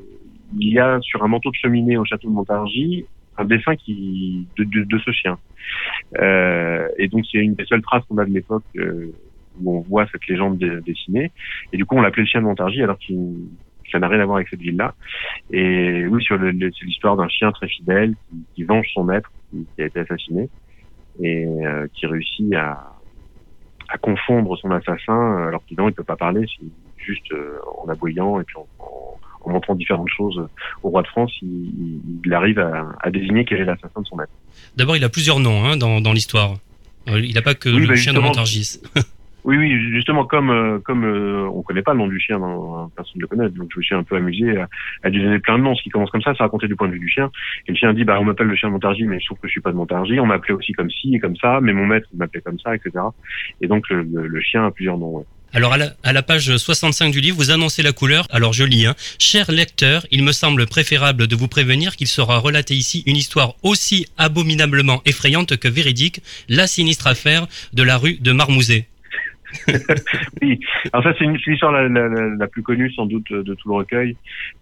il 0.58 0.72
y 0.72 0.78
a 0.78 0.98
sur 1.02 1.22
un 1.22 1.28
manteau 1.28 1.50
de 1.50 1.56
cheminée 1.56 1.96
au 1.98 2.04
château 2.06 2.28
de 2.28 2.32
Montargis 2.34 3.04
un 3.38 3.44
dessin 3.46 3.76
qui 3.76 4.46
de, 4.58 4.64
de, 4.64 4.84
de 4.84 4.98
ce 4.98 5.10
chien. 5.10 5.38
Euh, 6.18 6.86
et 6.98 7.08
donc 7.08 7.24
c'est 7.30 7.38
une 7.38 7.54
des 7.54 7.64
seules 7.64 7.80
traces 7.82 8.04
qu'on 8.08 8.18
a 8.18 8.24
de 8.26 8.30
l'époque 8.32 8.64
euh, 8.76 9.10
où 9.60 9.76
on 9.76 9.80
voit 9.80 10.06
cette 10.12 10.26
légende 10.26 10.58
dessinée. 10.58 11.30
Et 11.72 11.76
du 11.76 11.84
coup, 11.84 11.96
on 11.96 12.00
l'appelait 12.02 12.22
le 12.22 12.28
chien 12.28 12.40
de 12.40 12.46
Montargis 12.46 12.82
alors 12.82 12.98
qu'il 12.98 13.34
ça 13.90 13.98
n'a 13.98 14.08
rien 14.08 14.20
à 14.20 14.24
voir 14.24 14.36
avec 14.36 14.48
cette 14.48 14.60
ville-là. 14.60 14.94
Et 15.50 16.06
oui, 16.06 16.22
sur 16.24 16.38
c'est 16.40 16.84
l'histoire 16.86 17.16
d'un 17.16 17.28
chien 17.28 17.52
très 17.52 17.68
fidèle 17.68 18.14
qui, 18.30 18.36
qui 18.54 18.64
venge 18.64 18.86
son 18.94 19.04
maître 19.04 19.30
qui, 19.50 19.66
qui 19.76 19.82
a 19.82 19.86
été 19.86 20.00
assassiné 20.00 20.48
et 21.20 21.44
euh, 21.44 21.86
qui 21.92 22.06
réussit 22.06 22.54
à, 22.54 22.94
à 23.90 23.98
confondre 23.98 24.56
son 24.56 24.70
assassin 24.70 25.46
alors 25.46 25.62
qu'évidemment 25.66 25.88
il 25.90 25.94
peut 25.94 26.04
pas 26.04 26.16
parler, 26.16 26.46
juste 26.96 27.30
euh, 27.32 27.58
en 27.84 27.88
aboyant 27.90 28.40
et 28.40 28.44
puis 28.44 28.56
en, 28.56 28.66
en- 28.78 29.18
en 29.44 29.50
montrant 29.50 29.74
différentes 29.74 30.08
choses 30.08 30.40
au 30.84 30.88
roi 30.90 31.02
de 31.02 31.08
France, 31.08 31.32
il, 31.42 31.48
il- 31.48 32.00
il 32.24 32.32
arrive 32.32 32.60
à, 32.60 32.92
à 33.00 33.10
désigner 33.10 33.44
quel 33.44 33.60
est 33.60 33.64
l'assassin 33.64 34.00
de 34.00 34.06
son 34.06 34.16
maître. 34.16 34.32
D'abord 34.76 34.96
il 34.96 35.04
a 35.04 35.08
plusieurs 35.10 35.40
noms 35.40 35.64
hein, 35.64 35.76
dans, 35.76 36.00
dans 36.00 36.12
l'histoire. 36.14 36.54
Euh, 37.08 37.18
Il 37.20 37.34
n'a 37.34 37.42
pas 37.42 37.54
que 37.54 37.68
Oui, 37.68 37.80
le 37.82 37.88
bah, 37.88 37.96
chien 37.96 38.12
de. 38.14 38.20
Montargis. 38.20 38.80
Oui, 39.44 39.56
oui, 39.56 39.72
justement, 39.92 40.24
comme 40.24 40.50
euh, 40.50 40.78
comme 40.78 41.04
euh, 41.04 41.48
on 41.52 41.62
connaît 41.62 41.82
pas 41.82 41.92
le 41.94 41.98
nom 41.98 42.06
du 42.06 42.20
chien, 42.20 42.38
dans, 42.38 42.88
personne 42.94 43.14
ne 43.16 43.22
le 43.22 43.26
connaît, 43.26 43.48
donc 43.50 43.70
je 43.72 43.78
me 43.78 43.82
suis 43.82 43.94
un 43.94 44.04
peu 44.04 44.14
amusé 44.16 44.56
à, 44.56 44.68
à 45.02 45.08
lui 45.08 45.20
donner 45.20 45.40
plein 45.40 45.58
de 45.58 45.64
noms. 45.64 45.74
Ce 45.74 45.82
qui 45.82 45.90
commence 45.90 46.10
comme 46.10 46.22
ça, 46.22 46.32
c'est 46.36 46.42
raconter 46.44 46.68
du 46.68 46.76
point 46.76 46.86
de 46.86 46.92
vue 46.92 47.00
du 47.00 47.08
chien. 47.08 47.28
Et 47.66 47.72
le 47.72 47.76
chien 47.76 47.92
dit, 47.92 48.04
bah 48.04 48.18
on 48.20 48.24
m'appelle 48.24 48.46
le 48.46 48.54
chien 48.54 48.68
de 48.68 48.74
Montargis, 48.74 49.04
mais 49.04 49.18
je 49.18 49.26
trouve 49.26 49.38
que 49.38 49.48
je 49.48 49.52
suis 49.52 49.60
pas 49.60 49.72
de 49.72 49.76
Montargis. 49.76 50.20
On 50.20 50.26
m'appelait 50.26 50.54
aussi 50.54 50.72
comme 50.72 50.90
ci 50.90 51.14
et 51.16 51.18
comme 51.18 51.34
ça, 51.36 51.58
mais 51.60 51.72
mon 51.72 51.86
maître 51.86 52.06
m'appelait 52.14 52.40
comme 52.40 52.58
ça, 52.60 52.74
etc. 52.76 52.90
Et 53.60 53.66
donc 53.66 53.88
le, 53.90 54.02
le- 54.02 54.40
chien 54.40 54.66
a 54.66 54.70
plusieurs 54.70 54.96
noms. 54.96 55.16
ouais. 55.18 55.24
Alors 55.54 55.72
à 55.72 55.76
la, 55.76 55.90
à 56.04 56.12
la 56.12 56.22
page 56.22 56.56
65 56.56 57.10
du 57.12 57.20
livre, 57.20 57.36
vous 57.36 57.50
annoncez 57.50 57.82
la 57.82 57.92
couleur. 57.92 58.26
Alors 58.30 58.52
je 58.52 58.64
lis, 58.64 58.86
hein. 58.86 58.94
Cher 59.18 59.50
lecteur, 59.50 60.06
il 60.12 60.22
me 60.24 60.32
semble 60.32 60.66
préférable 60.66 61.26
de 61.26 61.34
vous 61.36 61.48
prévenir 61.48 61.96
qu'il 61.96 62.06
sera 62.06 62.38
relaté 62.38 62.74
ici 62.74 63.02
une 63.06 63.16
histoire 63.16 63.54
aussi 63.62 64.06
abominablement 64.18 65.02
effrayante 65.04 65.56
que 65.58 65.68
véridique, 65.68 66.22
la 66.48 66.66
sinistre 66.68 67.06
affaire 67.08 67.46
de 67.72 67.82
la 67.82 67.98
rue 67.98 68.18
de 68.20 68.32
Marmouzet. 68.32 68.86
Oui, 70.42 70.60
alors 70.92 71.04
ça 71.04 71.14
c'est 71.18 71.24
l'histoire 71.24 71.72
la, 71.72 71.88
la, 71.88 72.08
la, 72.08 72.28
la 72.36 72.46
plus 72.46 72.62
connue 72.62 72.90
sans 72.92 73.06
doute 73.06 73.32
de 73.32 73.54
tout 73.54 73.68
le 73.68 73.74
recueil, 73.74 74.16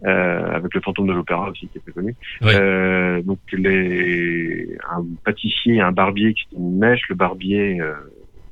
euh, 0.05 0.55
avec 0.55 0.74
le 0.74 0.81
fantôme 0.81 1.07
de 1.07 1.12
l'opéra 1.12 1.50
aussi 1.50 1.68
qui 1.68 1.79
est 1.79 1.81
très 1.81 1.92
connu. 1.92 2.14
Ouais. 2.42 2.55
Euh, 2.55 3.22
donc 3.22 3.38
les, 3.53 4.76
un 4.90 5.05
pâtissier 5.24 5.74
et 5.76 5.81
un 5.81 5.92
barbier 5.92 6.35
qui 6.35 6.46
une 6.57 6.79
mèche, 6.79 7.03
le 7.09 7.14
barbier 7.14 7.81
euh, 7.81 7.94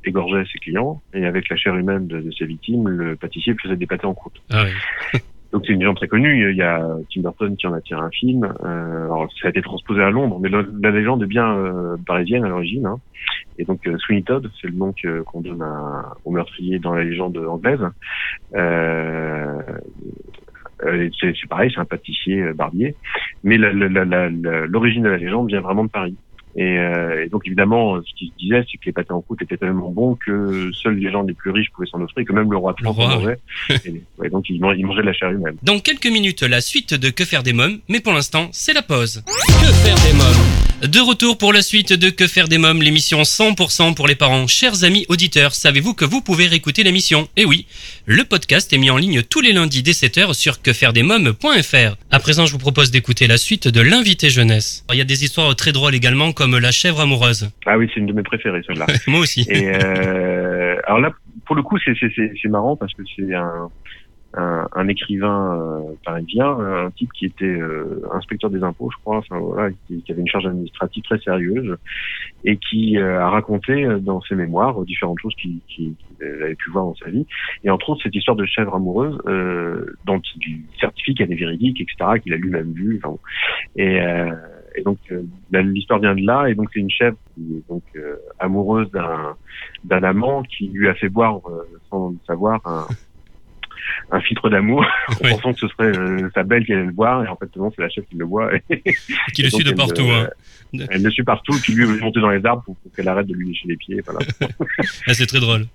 égorgeait 0.05 0.45
ses 0.53 0.59
clients 0.59 1.03
et 1.13 1.25
avec 1.27 1.49
la 1.49 1.57
chair 1.57 1.77
humaine 1.77 2.07
de, 2.07 2.21
de 2.21 2.31
ses 2.31 2.47
victimes, 2.47 2.89
le 2.89 3.17
pâtissier 3.17 3.55
faisait 3.61 3.77
des 3.77 3.87
pâtés 3.87 4.07
en 4.07 4.15
croûte. 4.15 4.41
Ah 4.51 4.65
ouais. 4.65 5.21
Donc 5.53 5.63
c'est 5.67 5.73
une 5.73 5.81
légende 5.81 5.97
très 5.97 6.09
connue. 6.09 6.51
Il 6.51 6.57
y 6.57 6.63
a 6.63 6.87
Tim 7.13 7.23
Burton 7.23 7.57
qui 7.57 7.67
en 7.67 7.73
a 7.73 7.81
tiré 7.81 8.01
un 8.01 8.11
film. 8.11 8.45
Euh, 8.45 9.05
alors 9.05 9.29
ça 9.41 9.49
a 9.49 9.51
été 9.51 9.63
transposé 9.63 10.03
à 10.03 10.11
Londres, 10.11 10.39
mais 10.41 10.51
la, 10.51 10.91
légende 10.91 11.23
est 11.23 11.27
bien 11.27 11.57
euh, 11.57 11.97
parisienne 12.07 12.45
à 12.45 12.49
l'origine. 12.49 12.87
hein. 12.87 12.99
Et 13.59 13.65
donc 13.65 13.87
euh, 13.87 13.97
Sweeney 13.99 14.23
Todd, 14.23 14.51
c'est 14.61 14.69
le 14.69 14.75
nom 14.77 14.93
qu'on 15.27 15.41
donne 15.41 15.63
à- 15.63 16.15
au 16.25 16.31
meurtrier 16.31 16.79
dans 16.79 16.95
la 16.95 17.05
légende 17.05 17.37
anglaise. 17.39 17.81
Euh, 18.55 19.63
euh, 20.85 21.09
c'est 21.21 21.49
pareil, 21.49 21.71
c'est 21.75 21.81
un 21.81 21.87
pâtissier 21.87 22.53
barbier. 22.53 22.95
Mais 23.43 23.57
l'origine 23.57 25.03
de 25.03 25.09
la 25.09 25.17
légende 25.17 25.49
vient 25.49 25.61
vraiment 25.61 25.85
de 25.85 25.91
Paris. 25.91 26.17
Et, 26.59 26.77
euh, 26.77 27.25
et 27.25 27.29
donc 27.29 27.47
évidemment, 27.47 28.01
ce 28.03 28.15
qui 28.17 28.27
se 28.27 28.33
disait, 28.37 28.65
c'est 28.69 28.79
que 28.79 28.87
les 28.87 28.93
pâtés 28.93 29.13
en 29.13 29.21
croûte 29.21 29.41
étaient 29.43 29.57
tellement 29.57 29.91
bons 29.91 30.17
que 30.17 30.73
seuls 30.73 30.97
les 30.97 31.13
gens 31.13 31.23
les 31.23 31.33
plus 31.33 31.53
riches 31.53 31.71
pouvaient 31.71 31.87
s'en 31.87 32.01
offrir, 32.01 32.23
et 32.23 32.25
que 32.25 32.33
même 32.33 32.51
le 32.51 32.57
roi 32.57 32.73
de 32.73 32.85
Le 32.85 32.93
France 32.93 32.99
en 32.99 33.21
mangeait. 33.21 33.39
Et, 33.87 34.03
ouais, 34.19 34.29
donc 34.29 34.51
il 34.51 34.61
mangeait 34.61 35.03
de 35.03 35.07
la 35.07 35.13
chair 35.13 35.31
humaine. 35.31 35.57
Dans 35.63 35.79
quelques 35.79 36.11
minutes, 36.11 36.43
la 36.43 36.61
suite 36.61 36.95
de 36.95 37.11
Que 37.11 37.25
faire 37.25 37.45
des 37.45 37.53
mômes, 37.53 37.79
mais 37.89 38.01
pour 38.01 38.13
l'instant, 38.13 38.49
c'est 38.51 38.73
la 38.73 38.83
pause. 38.83 39.23
Que 39.25 39.73
faire 39.73 39.95
des 39.95 40.19
mômes? 40.19 40.28
De 40.83 41.01
retour 41.01 41.39
pour 41.39 41.53
la 41.53 41.61
suite 41.61 41.93
de 41.93 42.09
Que 42.09 42.29
faire 42.29 42.47
des 42.47 42.57
mômes, 42.57 42.83
l'émission 42.83 43.23
100% 43.23 43.97
pour 43.97 44.07
les 44.07 44.15
parents. 44.15 44.47
Chers 44.47 44.85
amis 44.85 45.07
auditeurs, 45.09 45.53
savez-vous 45.53 45.93
que 45.93 46.05
vous 46.05 46.21
pouvez 46.21 46.47
réécouter 46.47 46.85
l'émission? 46.85 47.27
Eh 47.37 47.45
oui, 47.45 47.67
le 48.07 48.23
podcast 48.23 48.73
est 48.73 48.79
mis 48.79 48.89
en 48.89 48.97
ligne 48.97 49.23
tous 49.25 49.41
les 49.41 49.53
lundis 49.53 49.83
dès 49.83 49.91
7h 49.91 50.35
sur 50.35 50.63
quefairedesmômes.fr. 50.63 51.97
À 52.13 52.19
présent, 52.21 52.47
je 52.47 52.53
vous 52.53 52.59
propose 52.59 52.93
d'écouter 52.93 53.27
la 53.27 53.39
suite 53.39 53.67
de 53.67 53.81
l'invité 53.81 54.31
jeunesse. 54.31 54.85
Il 54.93 54.99
y 54.99 55.01
a 55.01 55.05
des 55.05 55.25
histoires 55.25 55.57
très 55.57 55.73
drôles 55.73 55.97
également 55.97 56.31
comme 56.31 56.57
La 56.57 56.71
chèvre 56.71 57.01
amoureuse. 57.01 57.51
Ah 57.67 57.77
oui, 57.77 57.91
c'est 57.93 57.99
une 57.99 58.07
de 58.07 58.13
mes 58.13 58.23
préférées, 58.23 58.63
celle-là. 58.65 58.87
Moi 59.09 59.19
aussi. 59.19 59.49
Et 59.51 59.73
euh, 59.75 60.77
alors 60.87 61.01
là, 61.01 61.11
pour 61.45 61.57
le 61.57 61.63
coup, 61.63 61.77
c'est 61.85 62.49
marrant 62.49 62.77
parce 62.77 62.95
que 62.95 63.03
c'est 63.17 63.35
un 63.35 63.69
un, 64.39 64.89
écrivain 64.89 65.59
euh, 65.59 65.95
parisien, 66.05 66.47
un 66.49 66.91
type 66.91 67.13
qui 67.13 67.27
était 67.27 67.45
euh, 67.45 68.03
inspecteur 68.13 68.51
des 68.51 68.63
impôts, 68.63 68.91
je 68.91 68.97
crois, 69.03 69.19
enfin 69.19 69.39
voilà, 69.39 69.71
qui, 69.87 70.03
avait 70.11 70.21
une 70.21 70.29
charge 70.29 70.47
administrative 70.47 71.03
très 71.05 71.19
sérieuse 71.19 71.77
et 72.45 72.57
qui 72.57 72.99
euh, 72.99 73.21
a 73.21 73.29
raconté 73.31 73.85
euh, 73.85 73.99
dans 73.99 74.21
ses 74.23 74.35
mémoires 74.35 74.81
euh, 74.81 74.85
différentes 74.85 75.19
choses 75.21 75.35
qu'il 75.35 75.61
avait 76.21 76.55
pu 76.55 76.71
voir 76.71 76.85
dans 76.87 76.95
sa 76.95 77.11
vie, 77.11 77.27
et 77.65 77.71
entre 77.71 77.91
autres 77.91 78.03
cette 78.03 78.15
histoire 78.15 78.37
de 78.37 78.45
chèvre 78.45 78.75
amoureuse 78.75 79.19
euh, 79.27 79.97
dont 80.05 80.21
il 80.37 80.63
certifie 80.81 81.15
qu'elle 81.15 81.33
est 81.33 81.37
véridique, 81.37 81.81
etc., 81.81 82.21
qu'il 82.23 82.33
a 82.33 82.37
lui-même 82.37 82.73
vu, 82.73 83.01
enfin, 83.03 83.11
bon. 83.11 83.19
et 83.77 84.01
euh, 84.01 84.31
donc 84.85 84.99
euh, 85.11 85.23
la- 85.51 85.63
l'histoire 85.63 85.99
vient 85.99 86.15
de 86.15 86.25
là, 86.25 86.49
et 86.49 86.55
donc 86.55 86.69
c'est 86.73 86.81
une 86.81 86.91
chèvre 86.91 87.17
qui 87.35 87.57
est 87.57 87.69
donc 87.69 87.83
euh, 87.97 88.17
amoureuse 88.39 88.91
d'un 89.85 90.03
amant 90.03 90.43
qui 90.43 90.69
lui 90.69 90.89
a 90.89 90.95
fait 90.95 91.09
boire 91.09 91.41
euh, 91.49 91.65
sans 91.91 92.11
le 92.11 92.17
savoir 92.27 92.61
un, 92.65 92.87
un 94.11 94.21
filtre 94.21 94.49
d'amour 94.51 94.85
en 95.09 95.13
Oui. 95.25 95.31
pensant 95.31 95.53
que 95.55 95.61
ce 95.61 95.69
serait 95.69 95.97
euh, 95.99 96.29
sa 96.35 96.43
belle 96.43 96.65
qui 96.65 96.73
allait 96.73 96.85
le 96.85 96.93
boire 96.93 97.25
et 97.25 97.29
en 97.29 97.37
fait 97.37 97.55
non 97.57 97.71
c'est 97.75 97.83
la 97.83 97.89
chèvre 97.89 98.07
qui 98.11 98.17
le 98.17 98.27
boit 98.27 98.51
et, 98.71 98.83
Qui 99.35 99.43
le 99.43 99.51
suit 99.51 99.65
de 99.65 99.73
partout. 99.73 100.03
hein. 100.11 100.29
elle 100.91 101.03
le 101.03 101.11
suit 101.11 101.23
partout 101.25 101.57
puis 101.63 101.73
lui 101.75 101.85
veut 101.85 101.99
monter 101.99 102.21
dans 102.21 102.31
les 102.31 102.45
arbres 102.45 102.63
pour, 102.65 102.77
pour 102.77 102.93
qu'elle 102.93 103.09
arrête 103.09 103.27
de 103.27 103.35
lui 103.35 103.49
lécher 103.49 103.69
les 103.69 103.77
pieds 103.77 104.01
voilà. 104.05 104.21
Ah, 105.07 105.15
c'est 105.15 105.27
très 105.27 105.41
drôle. 105.41 105.67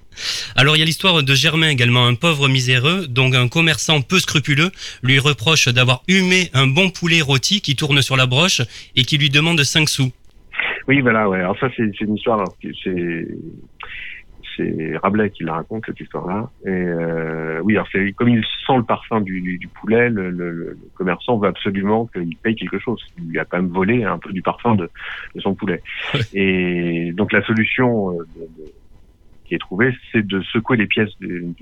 Alors 0.55 0.75
il 0.75 0.79
y 0.79 0.81
a 0.83 0.85
l'histoire 0.85 1.23
de 1.23 1.33
Germain 1.35 1.69
également, 1.69 2.05
un 2.05 2.13
pauvre 2.15 2.47
miséreux, 2.47 3.07
dont 3.07 3.31
un 3.33 3.47
commerçant 3.47 4.01
peu 4.01 4.19
scrupuleux 4.19 4.69
lui 5.01 5.17
reproche 5.19 5.67
d'avoir 5.67 6.03
humé 6.07 6.49
un 6.53 6.67
bon 6.67 6.89
poulet 6.91 7.21
rôti 7.21 7.61
qui 7.61 7.75
tourne 7.75 8.01
sur 8.01 8.15
la 8.15 8.25
broche 8.27 8.61
et 8.95 9.03
qui 9.03 9.17
lui 9.17 9.29
demande 9.29 9.61
5 9.63 9.89
sous. 9.89 10.11
oui 10.87 11.01
voilà 11.01 11.27
ouais 11.29 11.39
alors 11.39 11.57
ça 11.59 11.67
c'est 11.75 11.99
une 12.01 12.15
histoire 12.15 12.43
c'est 12.83 13.27
c'est 14.55 14.97
Rabelais 14.97 15.29
qui 15.29 15.43
la 15.43 15.53
raconte 15.53 15.85
cette 15.85 15.99
histoire-là. 15.99 16.49
Et 16.65 16.69
euh, 16.69 17.59
oui, 17.63 17.73
alors 17.73 17.87
c'est 17.91 18.11
comme 18.13 18.29
il 18.29 18.43
sent 18.65 18.77
le 18.77 18.83
parfum 18.83 19.21
du, 19.21 19.41
du, 19.41 19.57
du 19.57 19.67
poulet, 19.67 20.09
le, 20.09 20.29
le, 20.29 20.51
le 20.51 20.77
commerçant 20.95 21.37
veut 21.37 21.47
absolument 21.47 22.07
qu'il 22.07 22.37
paye 22.37 22.55
quelque 22.55 22.79
chose. 22.79 23.03
Il 23.17 23.29
lui 23.29 23.39
a 23.39 23.45
quand 23.45 23.57
même 23.57 23.71
volé 23.71 24.03
un 24.03 24.17
peu 24.17 24.31
du 24.31 24.41
parfum 24.41 24.75
de, 24.75 24.89
de 25.35 25.41
son 25.41 25.55
poulet. 25.55 25.81
Et 26.33 27.11
donc 27.13 27.31
la 27.31 27.43
solution 27.43 28.11
euh, 28.11 28.25
de, 28.35 28.41
de- 28.41 28.71
qui 29.45 29.55
est 29.55 29.59
trouvé, 29.59 29.93
c'est 30.11 30.25
de 30.25 30.41
secouer 30.41 30.77
les 30.77 30.87
pièces 30.87 31.11
du, 31.19 31.53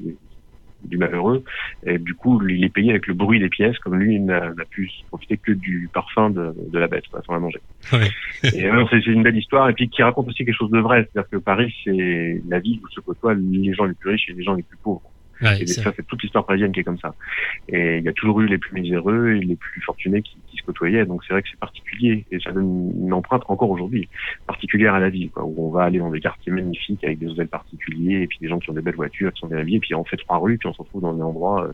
du, 0.83 0.97
malheureux. 0.97 1.43
Et 1.85 1.97
du 1.97 2.13
coup, 2.15 2.41
il 2.47 2.63
est 2.63 2.69
payé 2.69 2.91
avec 2.91 3.07
le 3.07 3.13
bruit 3.13 3.39
des 3.39 3.49
pièces, 3.49 3.77
comme 3.79 3.95
lui 3.95 4.19
n'a 4.19 4.53
n'a 4.53 4.65
pu 4.65 4.89
profiter 5.07 5.37
que 5.37 5.51
du 5.51 5.89
parfum 5.93 6.29
de, 6.29 6.53
de 6.71 6.79
la 6.79 6.87
bête, 6.87 7.07
quoi, 7.09 7.21
sans 7.25 7.33
la 7.33 7.39
manger. 7.39 7.59
Ouais. 7.91 8.09
Et 8.55 8.65
euh, 8.65 8.85
c'est 8.89 9.01
c'est 9.01 9.11
une 9.11 9.23
belle 9.23 9.37
histoire, 9.37 9.69
et 9.69 9.73
puis 9.73 9.89
qui 9.89 10.03
raconte 10.03 10.27
aussi 10.27 10.45
quelque 10.45 10.55
chose 10.55 10.71
de 10.71 10.79
vrai. 10.79 11.07
C'est-à-dire 11.11 11.29
que 11.29 11.37
Paris, 11.37 11.73
c'est 11.83 12.41
la 12.47 12.59
ville 12.59 12.79
où 12.83 12.87
se 12.89 12.99
côtoient 12.99 13.33
les 13.33 13.73
gens 13.73 13.85
les 13.85 13.93
plus 13.93 14.11
riches 14.11 14.29
et 14.29 14.33
les 14.33 14.43
gens 14.43 14.53
les 14.53 14.63
plus 14.63 14.77
pauvres. 14.77 15.10
Ouais, 15.41 15.61
Et 15.61 15.65
ça, 15.83 15.91
c'est 15.95 16.05
toute 16.05 16.21
l'histoire 16.23 16.45
parisienne 16.45 16.71
qui 16.71 16.79
est 16.81 16.83
comme 16.83 16.99
ça. 16.99 17.15
Et 17.67 17.97
il 17.97 18.03
y 18.03 18.07
a 18.07 18.13
toujours 18.13 18.41
eu 18.41 18.47
les 18.47 18.57
plus 18.57 18.73
miséreux 18.79 19.31
et 19.35 19.39
les 19.39 19.55
plus 19.55 19.81
fortunés 19.81 20.21
qui, 20.21 20.37
qui 20.47 20.57
se 20.57 20.63
côtoyaient. 20.63 21.05
Donc 21.05 21.23
c'est 21.25 21.33
vrai 21.33 21.41
que 21.41 21.49
c'est 21.49 21.59
particulier 21.59 22.25
et 22.31 22.39
ça 22.39 22.51
donne 22.51 22.93
une 23.03 23.13
empreinte 23.13 23.43
encore 23.47 23.69
aujourd'hui 23.69 24.09
particulière 24.47 24.93
à 24.93 24.99
la 24.99 25.09
ville, 25.09 25.31
quoi, 25.31 25.43
où 25.43 25.67
on 25.67 25.71
va 25.71 25.83
aller 25.83 25.99
dans 25.99 26.09
des 26.11 26.19
quartiers 26.21 26.51
magnifiques 26.51 27.03
avec 27.03 27.19
des 27.19 27.27
hôtels 27.27 27.47
particuliers 27.47 28.21
et 28.21 28.27
puis 28.27 28.37
des 28.41 28.47
gens 28.47 28.59
qui 28.59 28.69
ont 28.69 28.73
des 28.73 28.81
belles 28.81 28.95
voitures, 28.95 29.31
qui 29.33 29.39
sont 29.39 29.47
bien 29.47 29.57
habillés, 29.57 29.79
puis 29.79 29.95
on 29.95 30.03
fait 30.05 30.17
trois 30.17 30.37
rues, 30.37 30.57
puis 30.57 30.67
on 30.67 30.73
se 30.73 30.81
retrouve 30.81 31.01
dans 31.01 31.13
des 31.13 31.21
endroits 31.21 31.65
euh, 31.65 31.71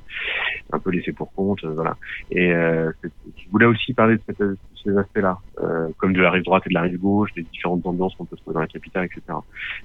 un 0.72 0.80
peu 0.80 0.92
laissés 0.92 1.14
pour 1.14 1.32
compte, 1.34 1.64
euh, 1.64 1.74
voilà. 1.74 1.98
Et 2.32 2.52
euh, 2.54 2.92
je 3.04 3.50
voulais 3.52 3.66
aussi 3.66 3.94
parler 3.94 4.16
de, 4.16 4.22
cette- 4.28 4.40
de 4.40 4.58
ces 4.92 4.98
aspects-là, 4.98 5.38
euh, 5.62 5.88
comme 5.98 6.14
de 6.14 6.22
la 6.22 6.32
rive 6.32 6.44
droite 6.44 6.64
et 6.66 6.70
de 6.70 6.74
la 6.74 6.82
rive 6.82 6.98
gauche, 6.98 7.30
des 7.36 7.44
différentes 7.44 7.86
ambiances 7.86 8.16
qu'on 8.16 8.26
peut 8.26 8.38
trouver 8.38 8.54
dans 8.56 8.62
la 8.62 8.68
capitale, 8.68 9.06
etc. 9.06 9.22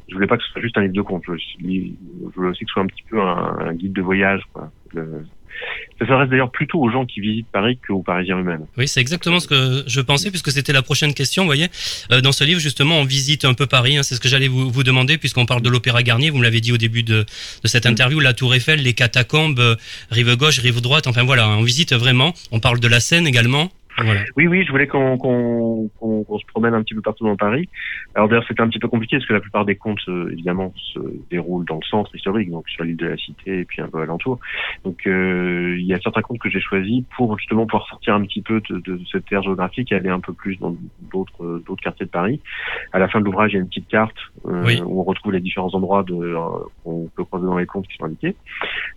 Je 0.09 0.15
voulais 0.15 0.27
pas 0.27 0.37
que 0.37 0.43
ce 0.45 0.51
soit 0.53 0.63
juste 0.63 0.79
un 0.79 0.83
livre 0.83 0.95
de 0.95 1.03
contes. 1.03 1.23
Je, 1.27 1.33
je 1.61 1.67
voulais 2.35 2.49
aussi 2.51 2.65
que 2.65 2.71
ce 2.71 2.73
soit 2.75 2.83
un 2.83 2.87
petit 2.87 3.05
peu 3.11 3.21
un, 3.21 3.59
un 3.69 3.75
guide 3.75 3.93
de 3.93 4.03
voyage. 4.03 4.43
Quoi. 4.53 4.71
Le- 4.95 5.25
Ça 6.01 6.07
s'adresse 6.07 6.31
d'ailleurs 6.31 6.51
plutôt 6.51 6.81
aux 6.81 6.91
gens 6.91 7.05
qui 7.07 7.21
visitent 7.21 7.47
Paris 7.53 7.79
qu'aux 7.87 8.03
Parisiens 8.03 8.39
eux-mêmes. 8.39 8.67
Oui, 8.79 8.89
c'est 8.89 9.01
exactement 9.01 9.39
ce 9.39 9.47
que 9.47 9.85
je 9.87 10.01
pensais, 10.01 10.31
puisque 10.31 10.51
c'était 10.51 10.73
la 10.73 10.83
prochaine 10.83 11.13
question. 11.15 11.43
Vous 11.43 11.49
voyez, 11.49 11.69
Euh, 12.11 12.21
dans 12.21 12.33
ce 12.33 12.43
livre, 12.45 12.59
justement, 12.61 12.97
on 12.99 13.05
visite 13.05 13.45
un 13.45 13.55
peu 13.55 13.67
Paris. 13.67 13.97
hein, 13.99 14.03
c'est 14.03 14.15
ce 14.15 14.21
que 14.21 14.29
j'allais 14.29 14.49
vous, 14.49 14.71
vous 14.71 14.83
demander, 14.83 15.19
puisqu'on 15.19 15.47
parle 15.47 15.63
de 15.63 15.69
l'Opéra 15.69 16.03
Garnier. 16.03 16.31
Vous 16.31 16.39
me 16.39 16.43
l'avez 16.43 16.61
dit 16.61 16.73
au 16.73 16.79
début 16.79 17.03
de, 17.03 17.25
de 17.65 17.69
cette 17.69 17.87
interview, 17.87 18.19
la 18.21 18.33
Tour 18.33 18.55
Eiffel, 18.55 18.81
les 18.83 18.95
catacombes, 18.95 19.59
euh, 19.61 19.77
rive 20.11 20.35
gauche, 20.37 20.59
rive 20.59 20.81
droite. 20.81 21.07
Enfin 21.07 21.23
voilà, 21.23 21.49
on 21.51 21.63
visite 21.63 21.93
vraiment. 21.95 22.33
On 22.51 22.59
parle 22.61 22.81
de 22.81 22.89
la 22.89 23.01
Seine 23.01 23.27
également. 23.27 23.71
Voilà. 23.99 24.21
Oui, 24.37 24.47
oui, 24.47 24.65
je 24.65 24.71
voulais 24.71 24.87
qu'on 24.87 25.17
qu'on 25.19 25.89
qu'on 25.99 26.25
qu'on 26.25 26.39
se 26.39 26.47
promène 26.47 26.75
un 26.75 26.83
petit 26.83 26.95
peu 26.95 27.03
partout 27.03 27.25
dans 27.25 27.37
Paris. 27.37 27.69
Alors 28.15 28.29
d'ailleurs, 28.29 28.45
c'était 28.49 28.63
un 28.63 28.69
petit 28.69 28.79
peu 28.79 28.89
compliqué 28.89 29.17
parce 29.17 29.27
que 29.27 29.35
la 29.35 29.41
plupart 29.41 29.65
des 29.65 29.77
contes, 29.77 30.01
euh, 30.09 30.31
évidemment, 30.33 30.73
se 30.77 30.99
déroulent 31.31 31.67
dans 31.67 31.77
le 31.77 31.87
centre 31.87 32.15
historique, 32.15 32.51
donc 32.51 32.69
sur 32.69 32.85
l'île 32.85 32.97
de 32.97 33.07
la 33.07 33.17
Cité 33.17 33.61
et 33.61 33.65
puis 33.65 33.83
un 33.83 33.89
peu 33.89 34.01
alentour. 34.01 34.39
Donc 34.85 35.07
euh, 35.07 35.77
il 35.79 35.87
y 35.87 35.95
a 35.95 36.01
certains 36.01 36.23
contes 36.23 36.39
que 36.39 36.49
j'ai 36.51 36.61
choisis 36.61 37.05
pour 37.17 37.39
justement 37.39 37.67
pouvoir 37.67 37.87
sortir 37.89 38.15
un 38.15 38.23
petit 38.23 38.43
peu 38.43 38.61
de, 38.71 38.79
de 38.79 39.01
cette 39.11 39.27
terre 39.27 39.43
géographique 39.43 39.93
et 39.93 39.97
aller 39.97 40.09
un 40.09 40.21
peu 40.21 40.33
plus 40.33 40.57
dans 40.59 40.75
d'autres 41.13 41.63
d'autres 41.67 41.83
quartiers 41.83 42.07
de 42.07 42.11
Paris. 42.11 42.41
À 42.93 42.99
la 42.99 43.09
fin 43.09 43.21
de 43.21 43.25
l'ouvrage, 43.25 43.53
il 43.53 43.55
y 43.55 43.59
a 43.59 43.61
une 43.61 43.69
petite 43.69 43.89
carte 43.89 44.17
euh, 44.47 44.65
Oui. 44.65 44.81
où 44.85 45.01
on 45.01 45.05
retrouve 45.05 45.33
les 45.33 45.41
différents 45.41 45.75
endroits 45.75 46.03
de 46.03 46.15
euh, 46.15 46.39
qu'on 46.85 47.09
peut 47.15 47.25
croiser 47.25 47.47
dans 47.47 47.59
les 47.59 47.67
contes 47.67 47.87
qui 47.89 47.97
sont 47.97 48.05
indiqués. 48.07 48.37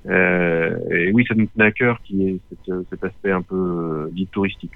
Euh, 0.08 0.78
et 0.92 1.12
oui, 1.12 1.26
ça 1.28 1.36
nous 1.36 1.46
tenait 1.48 1.66
à 1.66 1.72
cœur 1.72 2.00
qui 2.04 2.28
est 2.30 2.40
cet, 2.50 2.74
cet 2.90 3.04
aspect 3.04 3.32
un 3.32 3.42
peu 3.42 3.56
euh, 3.56 4.10
guide 4.14 4.30
touristique, 4.32 4.72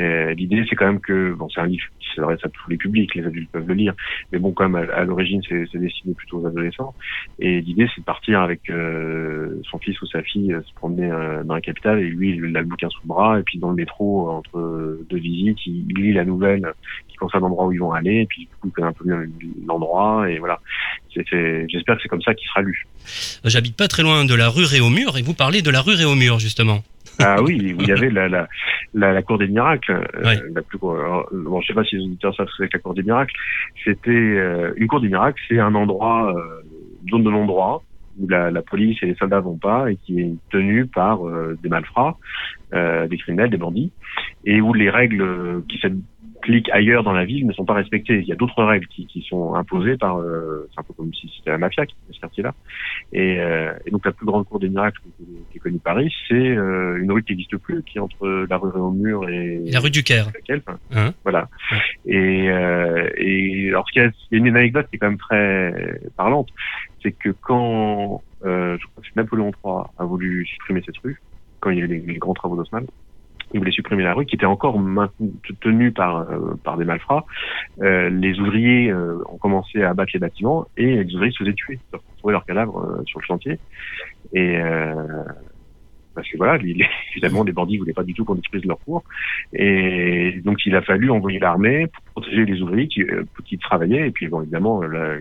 Euh, 0.00 0.34
L'idée, 0.34 0.64
c'est 0.68 0.74
quand 0.74 0.86
même 0.86 1.00
que 1.00 1.32
bon, 1.34 1.48
c'est 1.48 1.60
un 1.60 1.66
livre 1.66 1.84
qui 2.00 2.08
s'adresse 2.16 2.40
à 2.42 2.48
tous 2.48 2.70
les 2.70 2.76
publics, 2.76 3.14
les 3.14 3.24
adultes 3.24 3.50
peuvent 3.50 3.68
le 3.68 3.74
lire, 3.74 3.94
mais 4.32 4.38
bon, 4.38 4.52
quand 4.52 4.68
même, 4.68 4.90
à, 4.90 5.04
l'origine, 5.04 5.40
c'est 5.48 5.78
destiné 5.78 6.14
plutôt 6.14 6.40
aux 6.40 6.46
adolescents. 6.46 6.94
Et 7.38 7.60
l'idée, 7.60 7.88
c'est 7.94 8.00
de 8.00 8.04
partir 8.04 8.40
avec 8.40 8.68
euh, 8.70 9.60
son 9.70 9.78
fils 9.78 10.00
ou 10.02 10.06
sa 10.06 10.22
fille 10.22 10.52
euh, 10.52 10.62
se 10.62 10.74
promener 10.74 11.08
dans 11.44 11.54
la 11.54 11.60
capitale, 11.60 12.00
et 12.00 12.08
lui, 12.08 12.36
il 12.36 12.56
a 12.56 12.60
le 12.60 12.66
bouquin 12.66 12.88
sous 12.88 13.00
le 13.02 13.08
bras, 13.08 13.38
et 13.38 13.42
puis 13.42 13.58
dans 13.58 13.70
le 13.70 13.76
métro, 13.76 14.30
entre 14.30 14.98
deux 15.08 15.18
visites, 15.18 15.58
il, 15.66 15.86
lit 15.94 16.12
la 16.12 16.24
nouvelle 16.24 16.72
qui 17.08 17.16
concerne 17.16 17.44
l'endroit 17.44 17.66
où 17.66 17.72
ils 17.72 17.78
vont 17.78 17.92
aller, 17.92 18.22
et 18.22 18.26
puis 18.26 18.42
du 18.42 18.56
coup, 18.60 18.68
il 18.68 18.72
connaît 18.72 18.88
un 18.88 18.92
peu 18.92 19.04
mieux 19.04 19.30
l'endroit, 19.66 20.28
et 20.28 20.38
voilà. 20.38 20.60
J'espère 21.14 21.96
que 21.96 22.02
c'est 22.02 22.08
comme 22.08 22.22
ça 22.22 22.34
qu'il 22.34 22.48
sera 22.48 22.62
lu. 22.62 22.86
J'habite 23.44 23.76
pas 23.76 23.86
très 23.86 24.02
loin 24.02 24.24
de 24.24 24.34
la 24.34 24.48
rue 24.48 24.64
Réaumur, 24.64 25.16
et 25.16 25.22
vous 25.22 25.34
parlez 25.34 25.62
de 25.62 25.70
la 25.70 25.82
rue 25.82 25.94
Réaumur, 25.94 26.40
justement. 26.40 26.82
Ah 27.18 27.42
oui, 27.42 27.72
vous 27.72 27.84
y 27.84 27.92
avez 27.92 28.10
la, 28.10 28.28
la, 28.28 28.48
la, 28.92 29.12
la 29.12 29.22
cour 29.22 29.38
des 29.38 29.46
miracles, 29.48 29.92
euh, 29.92 30.22
Ouais. 30.24 30.40
la 30.54 30.62
plus 30.62 30.78
alors, 30.82 31.28
bon, 31.32 31.60
je 31.60 31.66
sais 31.68 31.74
pas 31.74 31.84
si 31.84 31.96
les 31.96 32.04
auditeurs 32.04 32.34
savent 32.34 32.48
ce 32.48 32.56
que 32.56 32.64
c'est 32.64 32.68
que 32.70 32.76
la 32.76 32.82
cour 32.82 32.94
des 32.94 33.02
miracles. 33.02 33.34
C'était 33.84 34.10
euh, 34.10 34.72
une 34.76 34.86
cour 34.88 35.00
des 35.00 35.08
miracles, 35.08 35.40
c'est 35.48 35.58
un 35.58 35.74
endroit, 35.74 36.34
euh, 36.36 36.62
zone 37.10 37.24
de 37.24 37.30
non-droit 37.30 37.82
où 38.18 38.28
la, 38.28 38.50
la 38.50 38.62
police 38.62 38.96
et 39.02 39.06
les 39.06 39.14
soldats 39.14 39.40
vont 39.40 39.58
pas 39.58 39.90
et 39.90 39.96
qui 39.96 40.20
est 40.20 40.34
tenue 40.50 40.86
par 40.86 41.26
euh, 41.26 41.58
des 41.62 41.68
malfrats, 41.68 42.16
euh, 42.72 43.06
des 43.08 43.18
criminels, 43.18 43.50
des 43.50 43.56
bandits, 43.56 43.92
et 44.44 44.60
où 44.60 44.72
les 44.72 44.90
règles 44.90 45.22
euh, 45.22 45.60
qui 45.68 45.78
s'appliquent 46.44 46.70
ailleurs 46.70 47.02
dans 47.02 47.12
la 47.12 47.24
ville 47.24 47.46
ne 47.46 47.52
sont 47.52 47.64
pas 47.64 47.74
respectées. 47.74 48.18
Il 48.20 48.26
y 48.26 48.32
a 48.32 48.36
d'autres 48.36 48.62
règles 48.62 48.86
qui, 48.88 49.06
qui 49.06 49.22
sont 49.22 49.54
imposées 49.54 49.96
par, 49.96 50.18
euh, 50.18 50.68
c'est 50.72 50.80
un 50.80 50.82
peu 50.82 50.92
comme 50.92 51.12
si 51.14 51.30
c'était 51.36 51.50
la 51.50 51.58
mafia 51.58 51.86
qui 51.86 51.94
était 52.04 52.14
ce 52.16 52.20
quartier-là. 52.20 52.54
Et, 53.12 53.38
euh, 53.40 53.72
et 53.86 53.90
donc 53.90 54.04
la 54.04 54.12
plus 54.12 54.26
grande 54.26 54.46
cour 54.46 54.60
des 54.60 54.68
miracles 54.68 55.00
qui, 55.16 55.24
qui 55.50 55.56
est 55.56 55.60
connue 55.60 55.78
Paris, 55.78 56.12
c'est 56.28 56.34
euh, 56.34 56.98
une 57.00 57.10
rue 57.12 57.22
qui 57.22 57.32
n'existe 57.32 57.56
plus, 57.56 57.82
qui 57.82 57.98
est 57.98 58.00
entre 58.00 58.46
la 58.48 58.56
rue 58.56 58.70
Réaumur 58.70 59.28
et 59.28 59.62
La 59.70 59.80
rue 59.80 59.90
du 59.90 60.02
Caire. 60.02 60.26
laquelle, 60.34 60.62
enfin, 60.66 60.78
Hein 60.94 61.12
voilà. 61.22 61.48
Et, 62.06 62.50
euh, 62.50 63.08
et 63.16 63.68
alors, 63.70 63.86
ce 63.88 63.92
qu'il 63.92 64.02
y 64.02 64.04
a, 64.04 64.10
il 64.30 64.38
y 64.38 64.42
a 64.42 64.46
une 64.46 64.56
anecdote 64.56 64.86
qui 64.90 64.96
est 64.96 64.98
quand 64.98 65.08
même 65.08 65.18
très 65.18 66.00
parlante, 66.16 66.48
c'est 67.02 67.12
que 67.12 67.30
quand, 67.30 68.22
euh, 68.44 68.76
je 68.78 68.86
crois 68.86 69.02
que 69.02 69.08
c'est 69.08 69.16
Napoléon 69.16 69.50
III 69.64 69.84
a 69.98 70.04
voulu 70.04 70.46
supprimer 70.46 70.82
cette 70.84 70.98
rue, 70.98 71.20
quand 71.60 71.70
il 71.70 71.78
y 71.78 71.80
a 71.80 71.84
eu 71.84 71.88
les, 71.88 72.00
les 72.00 72.18
grands 72.18 72.34
travaux 72.34 72.56
d'Haussmann, 72.56 72.86
il 73.54 73.60
voulait 73.60 73.72
supprimer 73.72 74.02
la 74.02 74.14
rue 74.14 74.26
qui 74.26 74.34
était 74.34 74.46
encore 74.46 74.78
maintenue, 74.78 75.32
tenue 75.60 75.92
par 75.92 76.30
euh, 76.30 76.54
par 76.62 76.76
des 76.76 76.84
malfrats. 76.84 77.24
Euh, 77.80 78.10
les 78.10 78.38
ouvriers 78.40 78.90
euh, 78.90 79.18
ont 79.28 79.38
commencé 79.38 79.82
à 79.82 79.90
abattre 79.90 80.10
les 80.12 80.20
bâtiments 80.20 80.66
et 80.76 81.02
les 81.04 81.14
ouvriers 81.14 81.32
se 81.32 81.38
faisaient 81.38 81.54
tuer, 81.54 81.78
ils 81.92 81.96
retrouvaient 81.96 82.32
leurs 82.32 82.44
cadavres 82.44 83.02
sur 83.06 83.20
le 83.20 83.24
chantier. 83.24 83.58
Et 84.32 84.58
parce 86.14 86.28
que 86.28 86.36
voilà, 86.36 86.56
évidemment, 87.12 87.44
les 87.44 87.52
bandits 87.52 87.78
voulaient 87.78 87.92
pas 87.92 88.04
du 88.04 88.14
tout 88.14 88.24
qu'on 88.24 88.36
détruise 88.36 88.64
leur 88.64 88.78
cours. 88.78 89.02
Et 89.52 90.40
donc, 90.44 90.64
il 90.64 90.74
a 90.76 90.82
fallu 90.82 91.10
envoyer 91.10 91.38
l'armée 91.38 91.86
pour 91.88 92.22
protéger 92.22 92.44
les 92.44 92.62
ouvriers 92.62 92.88
qui, 92.88 93.58
travaillaient. 93.58 94.08
Et 94.08 94.10
puis, 94.10 94.28
bon, 94.28 94.42
évidemment, 94.42 94.82
là, 94.82 94.98
euh, 94.98 95.20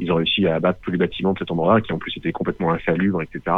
ils 0.00 0.10
ont 0.10 0.16
réussi 0.16 0.46
à 0.46 0.56
abattre 0.56 0.80
tous 0.82 0.90
les 0.90 0.98
bâtiments 0.98 1.32
de 1.32 1.38
cet 1.38 1.50
endroit-là, 1.50 1.80
qui 1.80 1.92
en 1.92 1.98
plus 1.98 2.12
étaient 2.16 2.32
complètement 2.32 2.72
insalubres, 2.72 3.22
etc., 3.22 3.56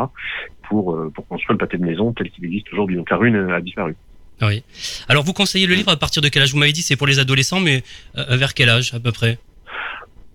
pour, 0.69 0.95
euh, 0.95 1.11
pour 1.15 1.27
construire 1.27 1.53
le 1.53 1.59
pâté 1.59 1.79
de 1.79 1.85
maison 1.85 2.13
tel 2.13 2.31
qu'il 2.31 2.45
existe 2.45 2.73
aujourd'hui. 2.73 2.97
Donc, 2.97 3.11
la 3.11 3.17
rue 3.17 3.53
a 3.53 3.61
disparu. 3.61 3.95
Oui. 4.43 4.63
Alors, 5.09 5.25
vous 5.25 5.33
conseillez 5.33 5.67
le 5.67 5.75
livre 5.75 5.91
à 5.91 5.97
partir 5.97 6.23
de 6.23 6.29
quel 6.29 6.43
âge? 6.43 6.53
Vous 6.53 6.59
m'avez 6.59 6.73
dit 6.73 6.83
c'est 6.83 6.97
pour 6.97 7.07
les 7.07 7.19
adolescents, 7.19 7.61
mais 7.61 7.83
euh, 8.17 8.37
vers 8.37 8.55
quel 8.55 8.69
âge 8.69 8.93
à 8.95 9.01
peu 9.01 9.13
près? 9.13 9.39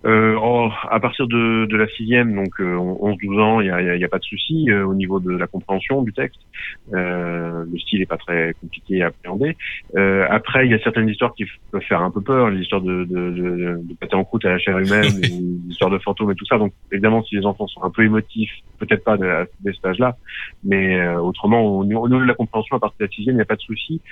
Euh, 0.04 0.36
oh, 0.42 0.68
à 0.90 0.98
partir 0.98 1.28
de, 1.28 1.66
de 1.66 1.76
la 1.76 1.86
sixième, 1.88 2.34
donc 2.34 2.48
euh, 2.60 2.74
11-12 2.76 3.40
ans, 3.40 3.60
il 3.60 3.66
n'y 3.66 3.70
a, 3.70 3.96
y 3.96 4.04
a- 4.04 4.08
pas 4.08 4.18
de 4.18 4.24
souci 4.24 4.68
euh, 4.68 4.84
au 4.84 4.94
niveau 4.94 5.20
de 5.20 5.30
la 5.30 5.46
compréhension 5.46 6.02
du 6.02 6.12
texte. 6.12 6.40
Euh, 6.92 7.64
le 7.70 7.78
style 7.78 8.02
est 8.02 8.06
pas 8.06 8.16
très 8.16 8.54
compliqué 8.60 9.02
à 9.02 9.06
appréhender. 9.06 9.56
Euh, 9.96 10.26
après, 10.28 10.66
il 10.66 10.72
y 10.72 10.74
a 10.74 10.78
certaines 10.80 11.08
histoires 11.08 11.34
qui 11.34 11.44
peuvent 11.70 11.82
faire 11.82 12.02
un 12.02 12.10
peu 12.10 12.20
peur, 12.20 12.50
les 12.50 12.62
histoires 12.62 12.80
de, 12.82 13.04
de, 13.04 13.30
de, 13.30 13.80
de 13.84 13.94
pâté 14.00 14.16
en 14.16 14.24
croûte 14.24 14.44
à 14.44 14.50
la 14.50 14.58
chair 14.58 14.76
humaine, 14.78 15.18
les 15.22 15.70
histoires 15.70 15.90
de 15.90 15.98
fantômes 15.98 16.32
et 16.32 16.34
tout 16.34 16.46
ça. 16.46 16.58
Donc, 16.58 16.72
évidemment, 16.90 17.22
si 17.22 17.36
les 17.36 17.46
enfants 17.46 17.68
sont 17.68 17.82
un 17.84 17.90
peu 17.90 18.02
émotifs, 18.04 18.52
peut-être 18.78 19.04
pas 19.04 19.16
de, 19.16 19.24
à- 19.26 19.46
dès 19.60 19.72
cet 19.72 19.84
âge-là, 19.86 20.16
mais 20.64 20.98
euh, 20.98 21.20
autrement, 21.20 21.62
au 21.64 21.84
niveau, 21.84 22.00
au 22.00 22.08
niveau 22.08 22.20
de 22.20 22.26
la 22.26 22.34
compréhension, 22.34 22.76
à 22.76 22.80
partir 22.80 22.96
de 22.98 23.04
la 23.04 23.10
sixième, 23.10 23.34
il 23.34 23.38
n'y 23.38 23.42
a 23.42 23.46
pas 23.46 23.56
de 23.56 23.60
souci. 23.60 24.02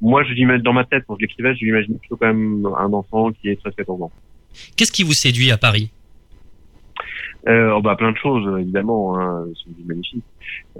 Moi, 0.00 0.22
je 0.24 0.32
l'imagine 0.34 0.62
dans 0.62 0.72
ma 0.74 0.84
tête, 0.84 1.04
quand 1.08 1.16
je 1.16 1.22
l'écrivais, 1.22 1.54
je 1.56 1.64
l'imaginais 1.64 1.98
plutôt 1.98 2.16
quand 2.16 2.28
même 2.28 2.66
un 2.78 2.92
enfant 2.92 3.32
qui 3.32 3.48
est 3.48 3.60
13-14 3.64 4.04
ans. 4.04 4.12
Qu'est-ce 4.76 4.92
qui 4.92 5.02
vous 5.02 5.12
séduit 5.12 5.50
à 5.50 5.58
Paris? 5.58 5.90
Euh, 7.46 7.72
oh 7.74 7.80
bah 7.80 7.96
plein 7.96 8.12
de 8.12 8.16
choses 8.16 8.60
évidemment, 8.60 9.18
hein, 9.18 9.46
c'est 9.54 9.86
magnifique. 9.86 10.24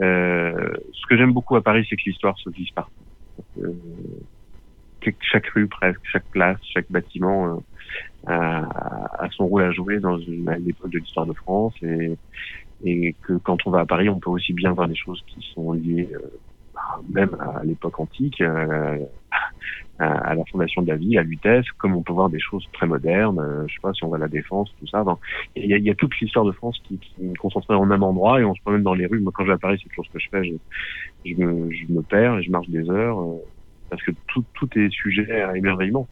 Euh, 0.02 0.74
ce 0.92 1.06
que 1.06 1.16
j'aime 1.16 1.32
beaucoup 1.32 1.56
à 1.56 1.62
Paris, 1.62 1.86
c'est 1.88 1.96
que 1.96 2.02
l'histoire 2.06 2.36
se 2.38 2.50
glisse 2.50 2.70
partout. 2.70 2.92
Euh, 3.62 3.72
que 5.00 5.10
chaque 5.20 5.46
rue 5.48 5.68
presque, 5.68 6.00
chaque 6.12 6.26
place, 6.26 6.58
chaque 6.74 6.90
bâtiment 6.90 7.62
euh, 8.28 8.30
a, 8.32 9.28
son 9.30 9.46
rôle 9.46 9.62
à 9.62 9.70
jouer 9.70 10.00
dans 10.00 10.18
une, 10.18 10.48
à 10.48 10.58
l'époque 10.58 10.90
de 10.90 10.98
l'histoire 10.98 11.26
de 11.26 11.32
France 11.32 11.74
et, 11.82 12.16
que 13.22 13.32
quand 13.38 13.66
on 13.66 13.70
va 13.70 13.80
à 13.80 13.86
Paris, 13.86 14.08
on 14.08 14.18
peut 14.18 14.30
aussi 14.30 14.52
bien 14.52 14.72
voir 14.72 14.88
des 14.88 14.96
choses 14.96 15.22
qui 15.26 15.44
sont 15.54 15.72
liées 15.72 16.08
même 17.12 17.36
à 17.40 17.64
l'époque 17.64 17.98
antique, 18.00 18.40
euh, 18.40 18.98
à, 19.98 20.34
la 20.34 20.44
fondation 20.50 20.82
de 20.82 20.88
la 20.88 20.96
ville, 20.96 21.18
à 21.18 21.22
Lutèce, 21.22 21.66
comme 21.78 21.94
on 21.96 22.02
peut 22.02 22.12
voir 22.12 22.30
des 22.30 22.40
choses 22.40 22.64
très 22.72 22.86
modernes. 22.86 23.40
euh, 23.40 23.66
je 23.66 23.74
sais 23.74 23.80
pas 23.82 23.92
si 23.92 24.04
on 24.04 24.08
va 24.08 24.16
à 24.16 24.20
la 24.20 24.28
Défense, 24.28 24.72
tout 24.78 24.86
ça. 24.86 25.04
il 25.56 25.66
y, 25.66 25.74
a, 25.74 25.78
y 25.78 25.90
a 25.90 25.94
toute 25.94 26.18
l'histoire 26.20 26.44
de 26.44 26.52
France 26.52 26.78
qui, 26.84 26.98
qui 26.98 27.26
est 27.26 27.36
concentrée 27.36 27.74
en 27.74 27.90
un 27.90 28.02
endroit 28.02 28.40
et 28.40 28.44
on 28.44 28.54
se 28.54 28.60
promène 28.62 28.82
dans 28.82 28.94
les 28.94 29.06
rues. 29.06 29.20
Moi, 29.20 29.32
quand 29.34 29.44
je 29.44 29.48
vais 29.48 29.54
à 29.54 29.58
Paris, 29.58 29.80
c'est 29.82 29.88
toujours 29.88 30.06
ce 30.06 30.12
que 30.12 30.18
je 30.18 30.28
fais. 30.30 30.44
Je, 30.44 30.54
je, 31.24 31.42
me, 31.42 31.70
je 31.70 31.92
me 31.92 32.02
perds 32.02 32.38
et 32.38 32.42
je 32.42 32.50
marche 32.50 32.68
des 32.68 32.88
heures 32.90 33.20
euh, 33.20 33.38
parce 33.90 34.02
que 34.02 34.12
tout, 34.28 34.44
tout 34.54 34.68
est 34.78 34.90
sujet 34.90 35.42
à 35.42 35.56
émerveillement. 35.56 36.08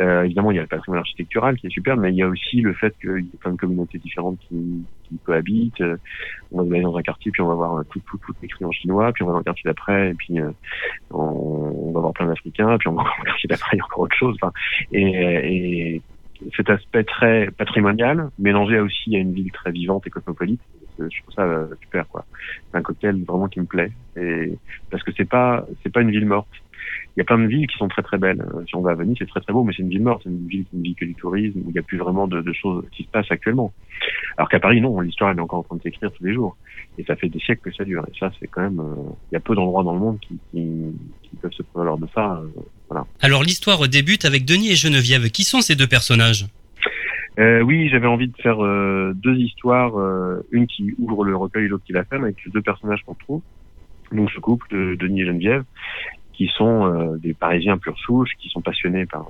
Euh, 0.00 0.24
évidemment, 0.24 0.50
il 0.50 0.56
y 0.56 0.58
a 0.58 0.62
le 0.62 0.68
patrimoine 0.68 1.00
architectural 1.00 1.56
qui 1.56 1.66
est 1.66 1.70
super, 1.70 1.96
mais 1.96 2.10
il 2.10 2.16
y 2.16 2.22
a 2.22 2.28
aussi 2.28 2.60
le 2.60 2.74
fait 2.74 2.94
qu'il 3.00 3.24
y 3.24 3.30
a 3.34 3.38
plein 3.38 3.52
de 3.52 3.56
communautés 3.56 3.98
différentes 3.98 4.38
qui, 4.48 4.84
qui 5.04 5.18
cohabitent. 5.18 5.82
On 6.52 6.62
va 6.62 6.74
aller 6.74 6.82
dans 6.82 6.96
un 6.96 7.02
quartier, 7.02 7.30
puis 7.30 7.42
on 7.42 7.48
va 7.48 7.54
voir 7.54 7.84
tout, 7.90 8.00
tout, 8.00 8.18
tout 8.18 8.34
écrit 8.42 8.64
en 8.64 8.72
chinois, 8.72 9.12
puis 9.12 9.22
on 9.22 9.26
va 9.26 9.32
dans 9.32 9.38
le 9.38 9.44
quartier 9.44 9.62
d'après, 9.64 10.10
et 10.10 10.14
puis 10.14 10.40
euh, 10.40 10.50
on, 11.10 11.20
on 11.20 11.92
va 11.92 12.00
voir 12.00 12.12
plein 12.12 12.26
d'Africains, 12.26 12.76
puis 12.78 12.88
on 12.88 12.94
va 12.94 13.02
dans 13.04 13.10
le 13.18 13.24
quartier 13.24 13.48
d'après, 13.48 13.76
il 13.76 13.78
y 13.78 13.80
a 13.80 13.84
encore 13.84 14.00
autre 14.00 14.16
chose. 14.16 14.36
Enfin, 14.40 14.52
et, 14.92 15.94
et 15.94 16.02
cet 16.56 16.70
aspect 16.70 17.04
très 17.04 17.50
patrimonial 17.56 18.30
mélangé 18.38 18.80
aussi 18.80 19.16
à 19.16 19.18
une 19.18 19.32
ville 19.32 19.52
très 19.52 19.70
vivante 19.70 20.06
et 20.06 20.10
cosmopolite. 20.10 20.60
Je 20.98 21.22
trouve 21.22 21.34
ça 21.34 21.42
euh, 21.42 21.66
super 21.82 22.06
quoi. 22.08 22.24
C'est 22.70 22.78
un 22.78 22.82
cocktail 22.82 23.22
vraiment 23.24 23.48
qui 23.48 23.60
me 23.60 23.66
plaît 23.66 23.90
et 24.16 24.56
parce 24.90 25.02
que 25.02 25.10
c'est 25.16 25.28
pas 25.28 25.66
c'est 25.82 25.92
pas 25.92 26.02
une 26.02 26.10
ville 26.10 26.26
morte. 26.26 26.48
Il 27.16 27.20
y 27.20 27.22
a 27.22 27.24
plein 27.24 27.38
de 27.38 27.46
villes 27.46 27.66
qui 27.66 27.76
sont 27.76 27.88
très 27.88 28.02
très 28.02 28.18
belles. 28.18 28.40
Euh, 28.40 28.64
Si 28.66 28.74
on 28.74 28.80
va 28.82 28.90
à 28.92 28.94
Venise, 28.94 29.16
c'est 29.18 29.28
très 29.28 29.40
très 29.40 29.52
beau, 29.52 29.62
mais 29.64 29.72
c'est 29.76 29.82
une 29.82 29.88
ville 29.88 30.02
morte, 30.02 30.22
c'est 30.24 30.30
une 30.30 30.48
ville 30.48 30.64
qui 30.68 30.76
ne 30.76 30.82
vit 30.82 30.94
que 30.94 31.04
du 31.04 31.14
tourisme 31.14 31.58
où 31.60 31.68
il 31.68 31.72
n'y 31.72 31.78
a 31.78 31.82
plus 31.82 31.98
vraiment 31.98 32.26
de, 32.26 32.40
de 32.40 32.52
choses 32.52 32.84
qui 32.92 33.04
se 33.04 33.08
passent 33.08 33.30
actuellement. 33.30 33.72
Alors 34.36 34.48
qu'à 34.48 34.58
Paris, 34.60 34.80
non, 34.80 34.98
l'histoire 35.00 35.30
elle 35.30 35.38
est 35.38 35.40
encore 35.40 35.60
en 35.60 35.62
train 35.62 35.76
de 35.76 35.82
s'écrire 35.82 36.10
tous 36.12 36.24
les 36.24 36.34
jours 36.34 36.56
et 36.98 37.04
ça 37.04 37.14
fait 37.16 37.28
des 37.28 37.38
siècles 37.38 37.62
que 37.70 37.72
ça 37.76 37.84
dure. 37.84 38.04
Et 38.12 38.18
ça, 38.18 38.30
c'est 38.40 38.48
quand 38.48 38.62
même 38.62 38.80
euh, 38.80 38.94
il 39.30 39.34
y 39.34 39.36
a 39.36 39.40
peu 39.40 39.54
d'endroits 39.54 39.84
dans 39.84 39.94
le 39.94 40.00
monde 40.00 40.18
qui, 40.20 40.38
qui, 40.50 40.62
qui 41.22 41.36
peuvent 41.40 41.52
se 41.52 41.62
prévaloir 41.62 41.98
de 41.98 42.06
ça. 42.14 42.40
euh, 42.42 42.48
voilà. 42.88 43.06
Alors 43.20 43.42
l'histoire 43.42 43.88
débute 43.88 44.24
avec 44.24 44.44
Denis 44.44 44.70
et 44.72 44.76
Geneviève. 44.76 45.30
Qui 45.30 45.44
sont 45.44 45.60
ces 45.60 45.76
deux 45.76 45.86
personnages? 45.86 46.46
Euh, 47.38 47.62
oui, 47.62 47.88
j'avais 47.88 48.06
envie 48.06 48.28
de 48.28 48.36
faire 48.36 48.64
euh, 48.64 49.12
deux 49.16 49.34
histoires, 49.36 49.98
euh, 49.98 50.46
une 50.52 50.68
qui 50.68 50.94
ouvre 50.98 51.24
le 51.24 51.34
recueil 51.36 51.64
et 51.64 51.68
l'autre 51.68 51.82
qui 51.84 51.92
la 51.92 52.04
ferme, 52.04 52.24
avec 52.24 52.36
deux 52.52 52.62
personnages 52.62 53.02
qu'on 53.04 53.14
trouve. 53.14 53.42
Donc 54.12 54.30
ce 54.30 54.38
couple 54.38 54.68
de 54.70 54.94
Denis 54.94 55.22
et 55.22 55.26
Geneviève, 55.26 55.64
qui 56.36 56.48
sont 56.48 56.86
euh, 56.86 57.16
des 57.18 57.34
Parisiens 57.34 57.78
pure 57.78 57.98
souche, 57.98 58.30
qui 58.38 58.48
sont 58.48 58.60
passionnés 58.60 59.06
par 59.06 59.26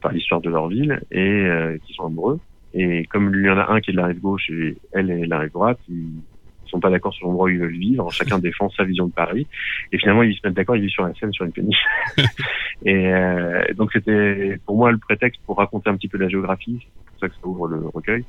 par 0.00 0.12
l'histoire 0.12 0.40
de 0.40 0.50
leur 0.50 0.68
ville 0.68 1.00
et 1.10 1.18
euh, 1.20 1.76
qui 1.84 1.92
sont 1.94 2.06
amoureux. 2.06 2.40
Et 2.74 3.04
comme 3.06 3.32
il 3.34 3.46
y 3.46 3.50
en 3.50 3.58
a 3.58 3.72
un 3.72 3.80
qui 3.80 3.90
est 3.90 3.94
de 3.94 3.98
la 3.98 4.06
rive 4.06 4.20
gauche 4.20 4.48
et 4.50 4.76
elle 4.92 5.10
est 5.10 5.20
de 5.20 5.30
la 5.30 5.40
rive 5.40 5.52
droite, 5.52 5.78
ils 5.88 6.10
sont 6.70 6.80
pas 6.80 6.90
d'accord 6.90 7.14
sur 7.14 7.26
l'endroit 7.26 7.46
où 7.46 7.48
ils 7.48 7.58
veulent 7.58 7.76
vivre. 7.76 8.10
Chacun 8.12 8.38
défend 8.38 8.68
sa 8.70 8.84
vision 8.84 9.06
de 9.06 9.12
Paris. 9.12 9.46
Et 9.92 9.98
finalement, 9.98 10.22
ils 10.22 10.34
se 10.34 10.40
mettent 10.44 10.54
d'accord, 10.54 10.76
ils 10.76 10.82
vivent 10.82 10.90
sur 10.90 11.06
la 11.06 11.14
Seine, 11.14 11.32
sur 11.32 11.44
une 11.44 11.52
péniche. 11.52 11.82
et 12.84 13.12
euh, 13.12 13.62
donc 13.74 13.90
c'était 13.92 14.58
pour 14.66 14.76
moi 14.76 14.92
le 14.92 14.98
prétexte 14.98 15.40
pour 15.46 15.56
raconter 15.56 15.90
un 15.90 15.96
petit 15.96 16.08
peu 16.08 16.18
de 16.18 16.24
la 16.24 16.28
géographie. 16.28 16.78
C'est 16.80 17.10
pour 17.10 17.20
ça 17.20 17.28
que 17.28 17.34
ça 17.34 17.46
ouvre 17.46 17.68
le 17.68 17.88
recueil, 17.88 18.24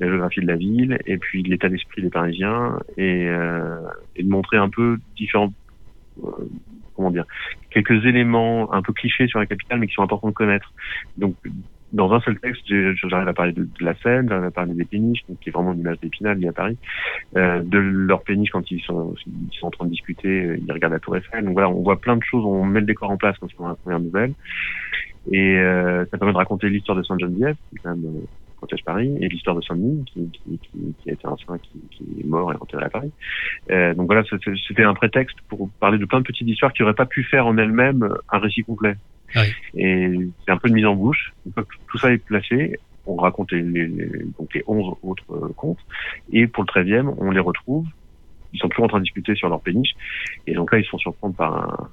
la 0.00 0.08
géographie 0.08 0.40
de 0.40 0.46
la 0.46 0.56
ville 0.56 0.98
et 1.06 1.16
puis 1.16 1.42
l'état 1.42 1.68
d'esprit 1.68 2.02
des 2.02 2.10
Parisiens 2.10 2.78
et, 2.96 3.28
euh, 3.28 3.80
et 4.16 4.22
de 4.22 4.28
montrer 4.28 4.58
un 4.58 4.68
peu 4.68 4.98
différents 5.16 5.52
euh, 6.22 6.30
comment 6.94 7.10
dire 7.10 7.24
quelques 7.70 8.04
éléments 8.06 8.72
un 8.72 8.82
peu 8.82 8.92
clichés 8.92 9.26
sur 9.26 9.38
la 9.38 9.46
capitale 9.46 9.78
mais 9.78 9.86
qui 9.86 9.94
sont 9.94 10.02
importants 10.02 10.28
de 10.28 10.34
connaître. 10.34 10.72
Donc 11.16 11.34
dans 11.92 12.12
un 12.12 12.20
seul 12.20 12.38
texte, 12.40 12.64
j'arrive 12.66 13.28
à 13.28 13.32
parler 13.32 13.52
de, 13.52 13.68
la 13.80 13.94
Seine, 13.96 14.28
j'arrive 14.28 14.46
à 14.46 14.50
parler 14.50 14.74
des 14.74 14.84
péniches, 14.84 15.24
donc 15.28 15.38
qui 15.38 15.48
est 15.48 15.52
vraiment 15.52 15.72
une 15.72 15.78
image 15.78 16.00
d'épinal 16.00 16.38
liée 16.38 16.48
à 16.48 16.52
Paris, 16.52 16.76
euh, 17.36 17.62
de 17.62 17.78
leur 17.78 18.24
péniche 18.24 18.50
quand 18.50 18.68
ils 18.70 18.80
sont, 18.80 19.14
ils 19.26 19.56
sont 19.56 19.68
en 19.68 19.70
train 19.70 19.84
de 19.84 19.90
discuter, 19.90 20.58
ils 20.60 20.72
regardent 20.72 20.94
la 20.94 20.98
Tour 20.98 21.16
Eiffel. 21.16 21.44
Donc 21.44 21.52
voilà, 21.52 21.68
on 21.68 21.82
voit 21.82 22.00
plein 22.00 22.16
de 22.16 22.22
choses, 22.24 22.44
on 22.44 22.64
met 22.64 22.80
le 22.80 22.86
décor 22.86 23.10
en 23.10 23.16
place 23.16 23.36
quand 23.38 23.46
on 23.60 23.66
a 23.66 23.68
la 23.68 23.74
première 23.76 24.00
nouvelle. 24.00 24.34
Et 25.30 25.56
euh, 25.58 26.04
ça 26.06 26.18
permet 26.18 26.32
de 26.32 26.38
raconter 26.38 26.68
l'histoire 26.68 26.98
de 26.98 27.02
Sainte-Geneviève, 27.02 27.56
qui 27.70 27.76
quand 27.76 27.90
même 27.90 28.04
euh, 28.04 28.26
protège 28.64 28.84
Paris, 28.84 29.14
et 29.20 29.28
l'histoire 29.28 29.56
de 29.56 29.60
Saint-Denis, 29.62 30.04
qui, 30.06 30.30
qui, 30.32 30.58
qui, 30.58 30.94
qui 31.02 31.10
a 31.10 31.12
été 31.12 31.26
un 31.26 31.36
saint 31.46 31.58
qui, 31.58 32.04
est 32.20 32.24
mort 32.26 32.52
et 32.52 32.56
enterré 32.56 32.84
à 32.84 32.90
Paris. 32.90 33.10
Euh, 33.70 33.94
donc 33.94 34.06
voilà, 34.06 34.22
c'était 34.66 34.82
un 34.84 34.94
prétexte 34.94 35.36
pour 35.48 35.68
parler 35.80 35.98
de 35.98 36.04
plein 36.06 36.20
de 36.20 36.24
petites 36.24 36.48
histoires 36.48 36.72
qui 36.72 36.82
n'auraient 36.82 36.94
pas 36.94 37.06
pu 37.06 37.22
faire 37.24 37.46
en 37.46 37.56
elles-mêmes 37.58 38.08
un 38.30 38.38
récit 38.38 38.62
complet. 38.62 38.96
Oui. 39.36 39.42
Et 39.76 40.18
c'est 40.44 40.52
un 40.52 40.56
peu 40.58 40.68
de 40.68 40.74
mise 40.74 40.86
en 40.86 40.94
bouche. 40.94 41.32
Une 41.46 41.52
fois 41.52 41.64
que 41.64 41.74
tout 41.88 41.98
ça 41.98 42.12
est 42.12 42.18
placé, 42.18 42.78
on 43.06 43.16
raconte 43.16 43.52
les, 43.52 43.62
les- 43.62 43.86
les- 43.88 44.24
donc 44.38 44.54
les 44.54 44.62
11 44.66 44.94
autres 45.02 45.48
contes. 45.56 45.78
Et 46.32 46.46
pour 46.46 46.62
le 46.64 46.68
13e, 46.68 47.12
on 47.18 47.30
les 47.30 47.40
retrouve. 47.40 47.86
Ils 48.54 48.58
sont 48.60 48.68
toujours 48.68 48.84
en 48.84 48.88
train 48.88 48.98
de 48.98 49.04
discuter 49.04 49.34
sur 49.34 49.48
leur 49.48 49.60
péniche. 49.60 49.90
Et 50.46 50.54
donc 50.54 50.72
là, 50.72 50.78
ils 50.78 50.84
se 50.84 50.88
font 50.90 50.98
surprendre 50.98 51.34
par 51.34 51.54
un, 51.54 51.88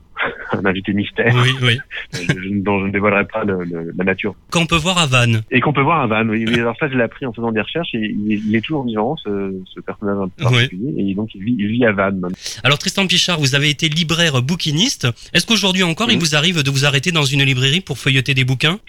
un 0.59 0.65
invité 0.65 0.93
mystère 0.93 1.33
Oui, 1.35 1.49
oui. 1.61 1.77
je- 2.13 2.61
dont 2.61 2.79
je 2.79 2.85
ne 2.85 2.91
dévoilerai 2.91 3.25
pas 3.25 3.43
le- 3.43 3.63
le- 3.63 3.91
la 3.97 4.03
nature. 4.03 4.35
Qu'on 4.51 4.65
peut 4.67 4.75
voir 4.77 4.97
à 4.99 5.07
Vannes. 5.07 5.41
Et 5.51 5.59
qu'on 5.59 5.73
peut 5.73 5.81
voir 5.81 6.01
à 6.01 6.07
Vannes. 6.07 6.29
Oui, 6.29 6.45
alors 6.59 6.75
ça, 6.79 6.87
je 6.89 6.95
l'ai 6.95 7.03
appris 7.03 7.25
en 7.25 7.33
faisant 7.33 7.51
des 7.51 7.61
recherches. 7.61 7.89
Et 7.95 7.99
il, 8.15 8.33
est- 8.33 8.41
il 8.47 8.55
est 8.55 8.61
toujours 8.61 8.85
vivant, 8.85 9.15
ce, 9.17 9.53
ce 9.73 9.79
personnage 9.79 10.17
un 10.17 10.27
peu 10.27 10.45
Oui. 10.45 10.51
particulier. 10.53 10.93
Et 10.97 11.13
donc, 11.15 11.33
il 11.35 11.43
vit, 11.43 11.55
il 11.57 11.67
vit 11.67 11.85
à 11.85 11.91
Vannes. 11.91 12.21
Alors 12.63 12.77
Tristan 12.77 13.07
Pichard, 13.07 13.39
vous 13.39 13.55
avez 13.55 13.69
été 13.69 13.89
libraire 13.89 14.41
bouquiniste. 14.41 15.07
Est-ce 15.33 15.45
qu'aujourd'hui 15.47 15.83
encore, 15.83 16.07
Oui. 16.07 16.13
il 16.13 16.19
vous 16.19 16.35
arrive 16.35 16.61
de 16.63 16.69
vous 16.69 16.85
arrêter 16.85 17.11
dans 17.11 17.23
une 17.25 17.43
librairie 17.43 17.81
pour 17.81 17.97
feuilleter 17.97 18.33
des 18.33 18.43
bouquins? 18.45 18.79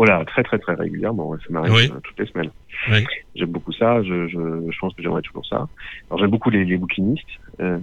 Oh 0.00 0.04
là, 0.06 0.24
très 0.24 0.42
très 0.42 0.58
très 0.58 0.72
régulièrement. 0.72 1.36
Ça 1.46 1.52
m'arrive 1.52 1.74
Oui. 1.74 1.90
euh, 1.94 2.00
toutes 2.02 2.18
les 2.18 2.24
semaines. 2.24 2.50
Oui. 2.90 3.04
J'aime 3.34 3.50
beaucoup 3.50 3.72
ça. 3.72 4.02
Je, 4.02 4.28
je, 4.28 4.38
je 4.72 4.78
pense 4.78 4.94
que 4.94 5.02
j'aimerais 5.02 5.20
toujours 5.20 5.44
ça. 5.44 5.68
Alors 6.08 6.18
j'aime 6.20 6.30
beaucoup 6.30 6.48
les, 6.48 6.64
les 6.64 6.78
bouquinistes. 6.78 7.28
Euh, 7.60 7.78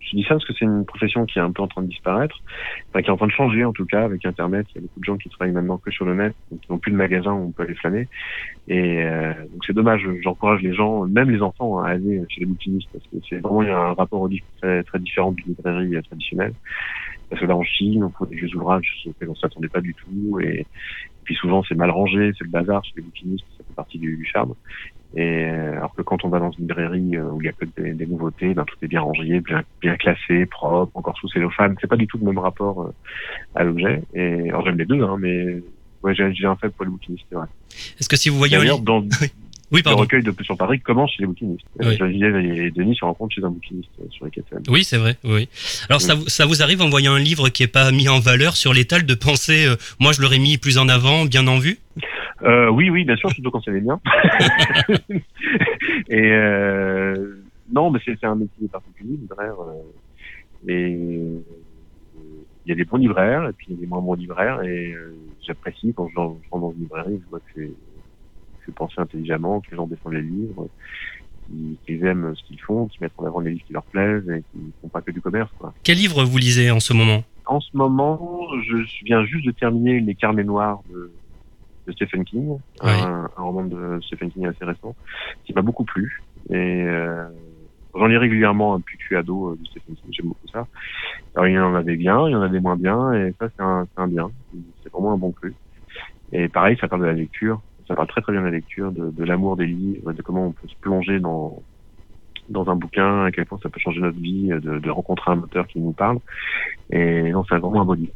je 0.00 0.16
dis 0.16 0.22
ça 0.24 0.30
parce 0.30 0.44
que 0.44 0.52
c'est 0.58 0.64
une 0.64 0.84
profession 0.84 1.24
qui 1.24 1.38
est 1.38 1.42
un 1.42 1.52
peu 1.52 1.62
en 1.62 1.68
train 1.68 1.82
de 1.82 1.86
disparaître, 1.88 2.36
enfin, 2.88 3.02
qui 3.02 3.08
est 3.08 3.12
en 3.12 3.16
train 3.16 3.26
de 3.28 3.32
changer 3.32 3.64
en 3.64 3.72
tout 3.72 3.86
cas 3.86 4.02
avec 4.04 4.24
Internet. 4.26 4.66
Il 4.70 4.74
y 4.76 4.78
a 4.78 4.82
beaucoup 4.82 4.98
de 5.00 5.04
gens 5.04 5.16
qui 5.16 5.28
travaillent 5.28 5.54
maintenant 5.54 5.78
que 5.78 5.92
sur 5.92 6.04
le 6.04 6.14
net, 6.14 6.34
donc 6.50 6.60
qui 6.60 6.72
n'ont 6.72 6.78
plus 6.78 6.90
de 6.90 6.96
magasin 6.96 7.32
où 7.32 7.46
on 7.46 7.50
peut 7.52 7.62
aller 7.62 7.74
flâner. 7.74 8.08
Et 8.66 9.04
euh, 9.04 9.32
donc 9.52 9.64
c'est 9.64 9.74
dommage. 9.74 10.04
J'encourage 10.22 10.60
les 10.62 10.74
gens, 10.74 11.06
même 11.06 11.30
les 11.30 11.40
enfants, 11.40 11.78
à 11.78 11.90
aller 11.90 12.20
chez 12.30 12.40
les 12.40 12.46
bouquinistes 12.46 12.88
parce 12.92 13.04
que 13.04 13.16
c'est 13.28 13.38
vraiment 13.38 13.62
il 13.62 13.68
y 13.68 13.72
a 13.72 13.78
un 13.78 13.94
rapport 13.94 14.20
au 14.22 14.26
livre 14.28 14.44
très 14.60 14.82
très 14.82 14.98
différent 14.98 15.30
d'une 15.30 15.46
librairie 15.54 15.94
euh, 15.94 16.02
traditionnelle. 16.02 16.54
Parce 17.28 17.40
que 17.40 17.46
là 17.46 17.56
en 17.56 17.62
Chine, 17.62 18.04
on 18.04 18.10
trouve 18.10 18.28
des 18.28 18.36
vieux 18.36 18.54
ouvrages 18.56 19.04
auxquels 19.06 19.30
on 19.30 19.34
s'attendait 19.34 19.68
pas 19.68 19.80
du 19.80 19.94
tout 19.94 20.40
et 20.40 20.66
puis 21.24 21.34
souvent 21.34 21.62
c'est 21.68 21.74
mal 21.74 21.90
rangé, 21.90 22.32
c'est 22.38 22.44
le 22.44 22.50
bazar 22.50 22.84
chez 22.84 22.92
les 22.96 23.02
bouquinistes, 23.02 23.44
ça 23.58 23.64
fait 23.66 23.74
partie 23.74 23.98
du, 23.98 24.16
du 24.16 24.24
charme. 24.24 24.54
Et 25.14 25.44
euh, 25.44 25.72
alors 25.78 25.94
que 25.94 26.02
quand 26.02 26.24
on 26.24 26.28
va 26.28 26.38
dans 26.38 26.50
une 26.52 26.66
librairie 26.66 27.16
euh, 27.16 27.30
où 27.30 27.40
il 27.40 27.46
y 27.46 27.48
a 27.48 27.52
que 27.52 27.64
des, 27.76 27.92
des 27.92 28.06
nouveautés, 28.06 28.54
ben, 28.54 28.64
tout 28.64 28.76
est 28.82 28.88
bien 28.88 29.00
rangé, 29.00 29.40
bien, 29.40 29.62
bien 29.80 29.96
classé, 29.96 30.46
propre, 30.46 30.96
encore 30.96 31.16
sous 31.18 31.28
cellophane. 31.28 31.76
C'est 31.80 31.86
pas 31.86 31.96
du 31.96 32.06
tout 32.06 32.18
le 32.18 32.26
même 32.26 32.38
rapport 32.38 32.82
euh, 32.82 32.94
à 33.54 33.64
l'objet. 33.64 34.02
Et 34.14 34.50
alors 34.50 34.64
j'aime 34.64 34.78
les 34.78 34.84
deux, 34.84 35.02
hein, 35.02 35.16
mais 35.18 35.62
ouais, 36.02 36.14
j'ai 36.14 36.46
un 36.46 36.56
fait 36.56 36.68
pour 36.68 36.84
les 36.84 36.90
bouquinistes, 36.90 37.24
c'est 37.30 37.36
vrai. 37.36 37.46
Est-ce 37.98 38.08
que 38.08 38.16
si 38.16 38.28
vous 38.28 38.36
voyez 38.36 38.56
un 38.56 38.60
D'ailleurs, 38.60 38.76
livre... 38.76 38.84
dans 38.84 39.00
Oui, 39.72 39.78
le 39.80 39.82
pardon. 39.82 40.00
recueil 40.02 40.22
de 40.22 40.32
sur 40.42 40.56
Paris 40.56 40.78
commence 40.80 41.10
chez 41.12 41.22
les 41.22 41.26
bouquinistes. 41.26 41.66
Oui. 41.80 41.96
Geneviève 41.96 42.36
et 42.36 42.70
Denis 42.70 42.94
se 42.96 43.04
rencontrent 43.04 43.34
chez 43.34 43.42
un 43.42 43.50
bouquiniste 43.50 43.90
euh, 44.00 44.04
sur 44.10 44.24
les 44.26 44.32
Seine. 44.48 44.62
Oui, 44.68 44.84
c'est 44.84 44.96
vrai. 44.96 45.16
Oui. 45.24 45.48
Alors 45.88 46.00
ça, 46.00 46.14
vous- 46.14 46.28
ça 46.28 46.46
vous 46.46 46.62
arrive 46.62 46.82
en 46.82 46.88
voyant 46.88 47.14
un 47.14 47.18
livre 47.18 47.48
qui 47.48 47.64
est 47.64 47.66
pas 47.68 47.90
mis 47.90 48.08
en 48.08 48.20
valeur 48.20 48.56
sur 48.56 48.72
l'étal 48.72 49.04
de 49.06 49.14
penser, 49.14 49.66
euh, 49.66 49.74
moi 49.98 50.12
je 50.12 50.22
l'aurais 50.22 50.38
mis 50.38 50.56
plus 50.58 50.78
en 50.78 50.88
avant, 50.88 51.24
bien 51.24 51.46
en 51.48 51.58
vue. 51.58 51.78
Euh, 52.42 52.68
oui, 52.70 52.90
oui, 52.90 53.04
bien 53.04 53.16
sûr, 53.16 53.30
surtout 53.30 53.50
quand 53.50 53.62
ça 53.64 53.72
va 53.72 53.80
bien. 53.80 53.98
et 56.08 56.30
euh, 56.32 57.36
non, 57.72 57.90
mais 57.90 57.98
c'est 58.04 58.16
c'est 58.20 58.26
un 58.26 58.36
métier 58.36 58.68
particulier, 58.68 59.16
libraire. 59.16 59.54
euh, 59.60 60.68
et 60.68 60.94
euh, 60.94 61.40
il 62.64 62.70
y 62.70 62.72
a 62.72 62.74
des 62.74 62.84
bons 62.84 62.96
libraires 62.98 63.48
et 63.48 63.52
puis 63.52 63.66
il 63.70 63.74
y 63.74 63.78
a 63.78 63.80
des 63.80 63.86
moins 63.86 64.00
bons 64.00 64.14
libraires. 64.14 64.62
Et 64.62 64.92
euh, 64.92 65.14
j'apprécie 65.46 65.92
quand 65.96 66.08
je, 66.08 66.14
je 66.14 66.18
rentre 66.50 66.60
dans 66.66 66.72
une 66.72 66.80
librairie, 66.82 67.20
je 67.24 67.30
vois 67.30 67.40
que 67.40 67.44
c'est 67.54 67.70
c'est 68.66 68.74
pensé 68.74 68.94
intelligemment, 68.98 69.60
que 69.60 69.70
les 69.70 69.76
gens 69.76 69.86
défendent 69.86 70.14
les 70.14 70.22
livres, 70.22 70.68
qu'ils 71.86 72.04
aiment 72.04 72.34
ce 72.34 72.42
qu'ils 72.42 72.60
font, 72.60 72.88
qu'ils 72.88 73.00
mettent 73.00 73.12
en 73.16 73.24
avant 73.24 73.40
les 73.40 73.52
livres 73.52 73.64
qui 73.66 73.72
leur 73.72 73.84
plaisent 73.84 74.28
et 74.28 74.42
qui 74.52 74.72
font 74.82 74.88
pas 74.88 75.00
que 75.00 75.12
du 75.12 75.20
commerce. 75.20 75.50
Quoi. 75.58 75.72
Quel 75.84 75.96
livre 75.96 76.24
vous 76.24 76.38
lisez 76.38 76.70
en 76.70 76.80
ce 76.80 76.92
moment? 76.92 77.22
En 77.46 77.60
ce 77.60 77.76
moment, 77.76 78.48
je 78.68 79.04
viens 79.04 79.24
juste 79.24 79.46
de 79.46 79.52
terminer 79.52 80.00
Les 80.00 80.16
Carnets 80.16 80.42
Noirs 80.42 80.82
de, 80.90 81.12
de 81.86 81.92
Stephen 81.92 82.24
King, 82.24 82.58
un, 82.80 83.30
un 83.36 83.42
roman 83.42 83.64
de 83.64 84.00
Stephen 84.02 84.32
King 84.32 84.46
assez 84.46 84.64
récent, 84.64 84.96
qui 85.44 85.52
m'a 85.54 85.62
beaucoup 85.62 85.84
plu. 85.84 86.20
Et 86.50 86.54
euh, 86.82 87.24
j'en 87.94 88.06
lis 88.06 88.16
régulièrement 88.16 88.74
un 88.74 88.80
puis 88.80 88.98
tu 88.98 89.16
ado 89.16 89.50
euh, 89.50 89.56
de 89.56 89.66
Stephen 89.66 89.94
King, 89.94 90.10
j'aime 90.10 90.26
beaucoup 90.26 90.48
ça. 90.52 90.66
Alors 91.36 91.46
il 91.46 91.54
y 91.54 91.58
en 91.60 91.76
a 91.76 91.84
des 91.84 91.94
biens, 91.94 92.28
il 92.28 92.32
y 92.32 92.34
en 92.34 92.42
a 92.42 92.48
des 92.48 92.58
moins 92.58 92.76
bien, 92.76 93.12
et 93.12 93.32
ça 93.38 93.48
c'est 93.54 93.62
un, 93.62 93.86
un 93.96 94.08
bien. 94.08 94.28
C'est 94.82 94.90
vraiment 94.92 95.12
un 95.12 95.16
bon 95.16 95.30
cru. 95.30 95.54
Et 96.32 96.48
pareil, 96.48 96.76
ça 96.80 96.88
parle 96.88 97.02
de 97.02 97.06
la 97.06 97.12
lecture, 97.12 97.62
ça 97.86 97.94
parle 97.94 98.08
très 98.08 98.20
très 98.20 98.32
bien 98.32 98.40
de 98.42 98.46
la 98.46 98.52
lecture, 98.52 98.92
de, 98.92 99.10
de 99.10 99.24
l'amour 99.24 99.56
des 99.56 99.66
livres, 99.66 100.12
de 100.12 100.22
comment 100.22 100.46
on 100.46 100.52
peut 100.52 100.68
se 100.68 100.76
plonger 100.80 101.20
dans 101.20 101.62
dans 102.48 102.68
un 102.70 102.76
bouquin, 102.76 103.24
à 103.24 103.32
quel 103.32 103.44
point 103.44 103.58
ça 103.62 103.68
peut 103.68 103.80
changer 103.80 104.00
notre 104.00 104.20
vie, 104.20 104.48
de, 104.48 104.78
de 104.78 104.90
rencontrer 104.90 105.32
un 105.32 105.38
auteur 105.38 105.66
qui 105.66 105.80
nous 105.80 105.92
parle. 105.92 106.18
Et 106.90 107.30
non, 107.30 107.44
c'est 107.48 107.58
vraiment 107.58 107.82
un 107.82 107.84
beau 107.84 107.94
livre. 107.94 108.12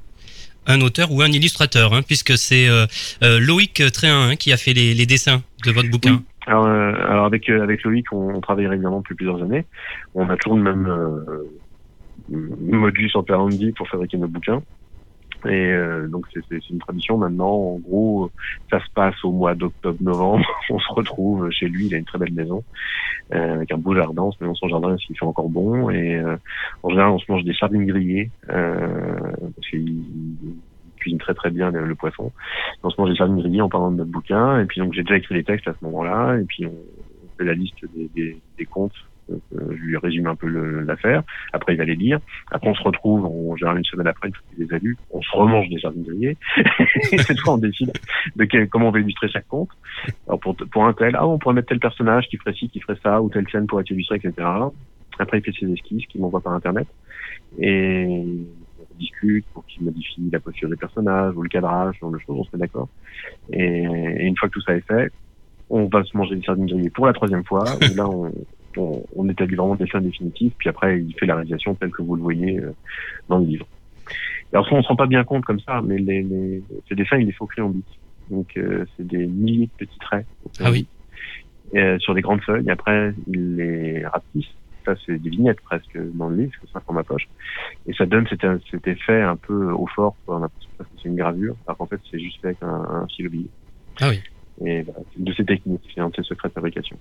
Un 0.66 0.81
auteur 0.83 1.11
ou 1.11 1.21
un 1.23 1.33
illustrateur, 1.33 1.95
hein, 1.95 2.03
puisque 2.03 2.37
c'est 2.39 2.68
euh, 2.68 2.87
euh, 3.25 3.41
Loïc 3.41 3.83
Tréhin 3.93 4.31
hein, 4.31 4.37
qui 4.37 4.53
a 4.53 4.57
fait 4.57 4.73
les, 4.73 4.95
les 4.95 5.07
dessins 5.07 5.43
de 5.64 5.73
votre 5.73 5.91
bouquin. 5.91 6.23
Alors, 6.47 6.66
euh, 6.66 6.93
alors 7.09 7.25
avec 7.25 7.49
avec 7.49 7.83
Loïc, 7.83 8.12
on, 8.12 8.37
on 8.37 8.41
travaille 8.41 8.68
régulièrement 8.68 9.01
depuis 9.01 9.16
plusieurs 9.16 9.43
années. 9.43 9.64
On 10.14 10.29
a 10.29 10.37
toujours 10.37 10.59
le 10.59 10.62
même 10.62 10.87
modus 12.31 13.11
operandi 13.14 13.73
pour 13.73 13.89
fabriquer 13.89 14.16
nos 14.16 14.29
bouquins. 14.29 14.62
Et 15.47 15.72
euh, 15.72 16.07
donc 16.07 16.26
c'est 16.32 16.68
une 16.70 16.78
tradition 16.78 17.16
maintenant. 17.16 17.53
En 17.53 17.78
gros, 17.78 18.30
ça 18.70 18.80
se 18.80 18.91
passe 18.95 19.14
au 19.24 19.32
mois 19.32 19.55
d'octobre-novembre. 19.55 20.47
On 20.70 20.78
se 20.78 20.93
retrouve 20.93 21.51
chez 21.51 21.68
lui. 21.68 21.86
Il 21.86 21.95
a 21.95 21.99
une 21.99 22.05
très 22.05 22.18
belle 22.18 22.32
maison 22.32 22.62
euh, 23.32 23.55
avec 23.55 23.72
un 23.72 23.78
beau 23.78 23.95
jardin. 23.95 24.22
On 24.22 24.32
se 24.32 24.38
met 24.41 24.49
dans 24.49 24.55
son 24.55 24.68
jardin 24.68 24.97
s'il 24.99 25.16
fait 25.16 25.24
encore 25.24 25.49
bon. 25.49 25.91
Et 25.91 26.16
euh, 26.16 26.36
en 26.82 26.91
général, 26.91 27.11
on 27.11 27.18
se 27.18 27.30
mange 27.30 27.45
des 27.45 27.55
sardines 27.55 27.86
grillées 27.86 28.30
euh, 28.51 29.18
parce 29.57 29.68
qu'il 29.68 29.88
il 29.88 30.57
cuisine 30.99 31.18
très 31.18 31.32
très 31.32 31.51
bien 31.51 31.70
le, 31.70 31.95
poisson. 31.95 32.30
On 32.82 32.91
se 32.91 33.01
mange 33.01 33.11
des 33.11 33.16
sardines 33.16 33.41
grillées 33.41 33.62
en 33.62 33.70
parlant 33.70 33.91
de 33.91 33.97
notre 33.97 34.11
bouquin. 34.11 34.61
Et 34.61 34.66
puis 34.66 34.80
donc 34.80 34.93
j'ai 34.93 35.03
déjà 35.03 35.16
écrit 35.16 35.34
les 35.34 35.45
textes 35.45 35.68
à 35.68 35.72
ce 35.72 35.84
moment-là. 35.86 36.38
Et 36.38 36.45
puis 36.45 36.66
on 36.66 36.74
fait 37.38 37.45
la 37.45 37.55
liste 37.55 37.82
des, 37.95 38.11
des, 38.14 38.36
des 38.59 38.64
contes 38.66 38.93
je 39.53 39.74
lui 39.74 39.97
résume 39.97 40.26
un 40.26 40.35
peu 40.35 40.49
l'affaire. 40.83 41.22
Après, 41.53 41.74
il 41.74 41.76
va 41.76 41.85
les 41.85 41.95
lire. 41.95 42.20
Après, 42.51 42.68
on 42.68 42.74
se 42.74 42.83
retrouve, 42.83 43.24
on 43.24 43.57
gère 43.57 43.76
une 43.76 43.85
semaine 43.85 44.07
après, 44.07 44.28
une 44.28 44.35
fois 44.35 44.43
qu'il 44.55 44.64
les 44.66 44.74
a 44.74 44.78
lus, 44.78 44.97
on 45.11 45.22
se 45.22 45.31
remange 45.37 45.68
des 45.68 45.81
grillées. 46.03 46.37
et 47.12 47.18
cette 47.18 47.41
fois, 47.41 47.55
on 47.55 47.59
décide 47.59 47.93
de 48.37 48.64
comment 48.66 48.89
on 48.89 48.91
va 48.91 49.01
illustrer 49.01 49.28
chaque 49.28 49.49
conte. 49.49 49.70
Alors, 50.26 50.41
pour, 50.41 50.57
pour 50.57 50.85
un 50.85 50.93
tel, 50.93 51.16
ah, 51.16 51.26
on 51.26 51.39
pourrait 51.39 51.55
mettre 51.55 51.68
tel 51.68 51.81
personnage 51.81 52.26
qui 52.28 52.37
ferait 52.37 52.55
ci, 52.55 52.68
qui 52.68 52.81
ferait 52.81 52.99
ça, 53.03 53.20
ou 53.20 53.28
telle 53.31 53.49
scène 53.51 53.66
pourrait 53.66 53.83
être 53.83 53.91
illustrée, 53.91 54.16
etc. 54.16 54.49
Après, 55.18 55.39
il 55.39 55.45
fait 55.45 55.53
ses 55.59 55.70
esquisses 55.70 56.07
qu'il 56.07 56.20
m'envoie 56.20 56.41
par 56.41 56.55
Internet. 56.55 56.87
Et 57.59 58.07
on 58.07 58.99
discute 58.99 59.45
pour 59.53 59.64
qu'il 59.66 59.85
modifie 59.85 60.28
la 60.33 60.41
posture 60.41 60.68
des 60.68 60.76
personnages 60.76 61.37
ou 61.37 61.43
le 61.43 61.49
cadrage, 61.49 61.99
genre 62.01 62.11
de 62.11 62.18
choses, 62.18 62.37
on 62.39 62.45
se 62.45 62.51
met 62.53 62.61
d'accord. 62.61 62.89
Et, 63.53 63.83
et, 63.83 64.26
une 64.26 64.37
fois 64.37 64.49
que 64.49 64.55
tout 64.55 64.62
ça 64.62 64.74
est 64.74 64.87
fait, 64.87 65.12
on 65.68 65.87
va 65.87 66.03
se 66.05 66.16
manger 66.16 66.37
des 66.37 66.43
sardines 66.43 66.66
grillées 66.66 66.91
pour 66.91 67.07
la 67.07 67.12
troisième 67.12 67.45
fois, 67.45 67.64
où 67.64 67.95
là, 67.97 68.09
on, 68.09 68.33
on, 68.77 69.05
on 69.16 69.29
établit 69.29 69.57
vraiment 69.57 69.77
des 69.77 69.87
fins 69.87 70.01
définitives, 70.01 70.53
puis 70.59 70.68
après, 70.68 71.01
il 71.01 71.14
fait 71.14 71.27
la 71.27 71.35
réalisation 71.35 71.75
telle 71.75 71.91
que 71.91 72.03
vous 72.03 72.16
le 72.16 72.23
voyez 72.23 72.59
euh, 72.59 72.73
dans 73.29 73.39
le 73.39 73.47
livre. 73.47 73.66
alors, 74.53 74.68
ça, 74.68 74.75
on 74.75 74.83
se 74.83 74.89
rend 74.89 74.97
pas 74.97 75.07
bien 75.07 75.25
compte 75.25 75.45
comme 75.45 75.61
ça, 75.61 75.83
mais 75.83 75.99
les, 75.99 76.23
les, 76.23 76.62
ces 76.89 76.95
dessins, 76.95 77.18
il 77.18 77.27
les 77.27 77.33
faut 77.33 77.47
créer 77.47 77.64
en 77.64 77.71
bits. 77.71 77.83
Donc, 78.31 78.57
euh, 78.57 78.85
c'est 78.97 79.07
des 79.07 79.27
milliers 79.27 79.66
de 79.66 79.87
petits 79.87 79.99
traits. 79.99 80.27
Ah 80.61 80.71
oui. 80.71 80.87
Euh, 81.75 81.99
sur 81.99 82.14
des 82.14 82.21
grandes 82.21 82.43
feuilles. 82.43 82.68
Après, 82.71 83.14
il 83.29 83.57
les 83.57 84.07
rapetisse. 84.07 84.49
Ça, 84.85 84.95
c'est 85.05 85.18
des 85.18 85.31
vignettes 85.31 85.61
presque 85.61 85.99
dans 86.14 86.29
le 86.29 86.37
livre, 86.37 86.53
c'est 86.61 86.71
ça 86.71 86.81
pour 86.81 86.95
ma 86.95 87.03
poche. 87.05 87.29
Et 87.87 87.93
ça 87.93 88.07
donne 88.07 88.27
cet, 88.29 88.41
cet 88.71 88.89
effet 88.89 89.21
un 89.21 89.37
peu 89.37 89.71
au 89.73 89.87
fort. 89.87 90.16
On 90.27 90.39
a 90.39 90.41
l'impression 90.41 90.71
que 90.79 90.85
c'est 90.97 91.09
une 91.09 91.16
gravure, 91.16 91.55
alors 91.66 91.77
qu'en 91.77 91.87
fait, 91.87 92.01
c'est 92.11 92.18
juste 92.18 92.41
fait 92.41 92.49
avec 92.49 92.62
un, 92.62 92.66
un 93.03 93.07
stylo 93.09 93.31
billet. 93.31 93.51
Ah 94.01 94.09
oui. 94.09 94.21
Et 94.64 94.83
bah, 94.83 94.93
de 95.16 95.33
ces 95.33 95.45
techniques, 95.45 95.83
c'est 95.95 96.01
un 96.01 96.09
de 96.09 96.14
ses 96.16 96.23
secrets 96.23 96.49
de 96.49 96.55
fabrication. 96.55 96.97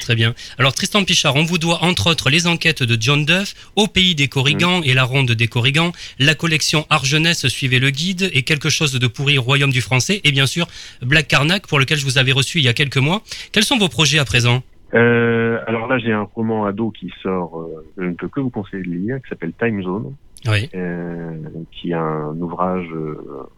Très 0.00 0.14
bien. 0.14 0.34
Alors 0.58 0.74
Tristan 0.74 1.04
Pichard, 1.04 1.36
on 1.36 1.44
vous 1.44 1.58
doit 1.58 1.82
entre 1.82 2.10
autres 2.10 2.28
les 2.28 2.46
enquêtes 2.46 2.82
de 2.82 3.00
John 3.00 3.24
Duff, 3.24 3.54
Au 3.76 3.86
pays 3.86 4.14
des 4.14 4.28
Corrigans 4.28 4.80
Mmh. 4.80 4.84
et 4.84 4.94
la 4.94 5.04
ronde 5.04 5.30
des 5.32 5.46
Corrigans, 5.48 5.92
la 6.18 6.34
collection 6.34 6.86
Arjeunesse 6.90 7.46
Suivez 7.48 7.78
le 7.78 7.90
guide 7.90 8.30
et 8.34 8.42
quelque 8.42 8.68
chose 8.68 8.92
de 8.92 9.06
pourri 9.06 9.38
Royaume 9.38 9.70
du 9.72 9.80
français 9.80 10.20
et 10.24 10.32
bien 10.32 10.46
sûr 10.46 10.66
Black 11.02 11.28
Carnac 11.28 11.66
pour 11.66 11.78
lequel 11.78 11.98
je 11.98 12.04
vous 12.04 12.18
avais 12.18 12.32
reçu 12.32 12.58
il 12.58 12.64
y 12.64 12.68
a 12.68 12.74
quelques 12.74 12.98
mois. 12.98 13.22
Quels 13.52 13.64
sont 13.64 13.78
vos 13.78 13.88
projets 13.88 14.18
à 14.18 14.24
présent? 14.24 14.62
Euh, 14.94 15.58
alors 15.66 15.86
là, 15.88 15.98
j'ai 15.98 16.12
un 16.12 16.22
roman 16.34 16.66
ado 16.66 16.90
qui 16.90 17.10
sort, 17.22 17.58
euh, 17.60 17.84
je 17.98 18.04
ne 18.04 18.12
peux 18.14 18.28
que 18.28 18.40
vous 18.40 18.50
conseiller 18.50 18.82
de 18.84 18.90
lire, 18.90 19.16
qui 19.22 19.28
s'appelle 19.28 19.52
Time 19.58 19.82
Zone, 19.82 20.14
Oui. 20.46 20.68
euh, 20.74 21.32
qui 21.72 21.90
est 21.90 21.94
un 21.94 22.34
ouvrage, 22.38 22.86
euh, 22.92 23.16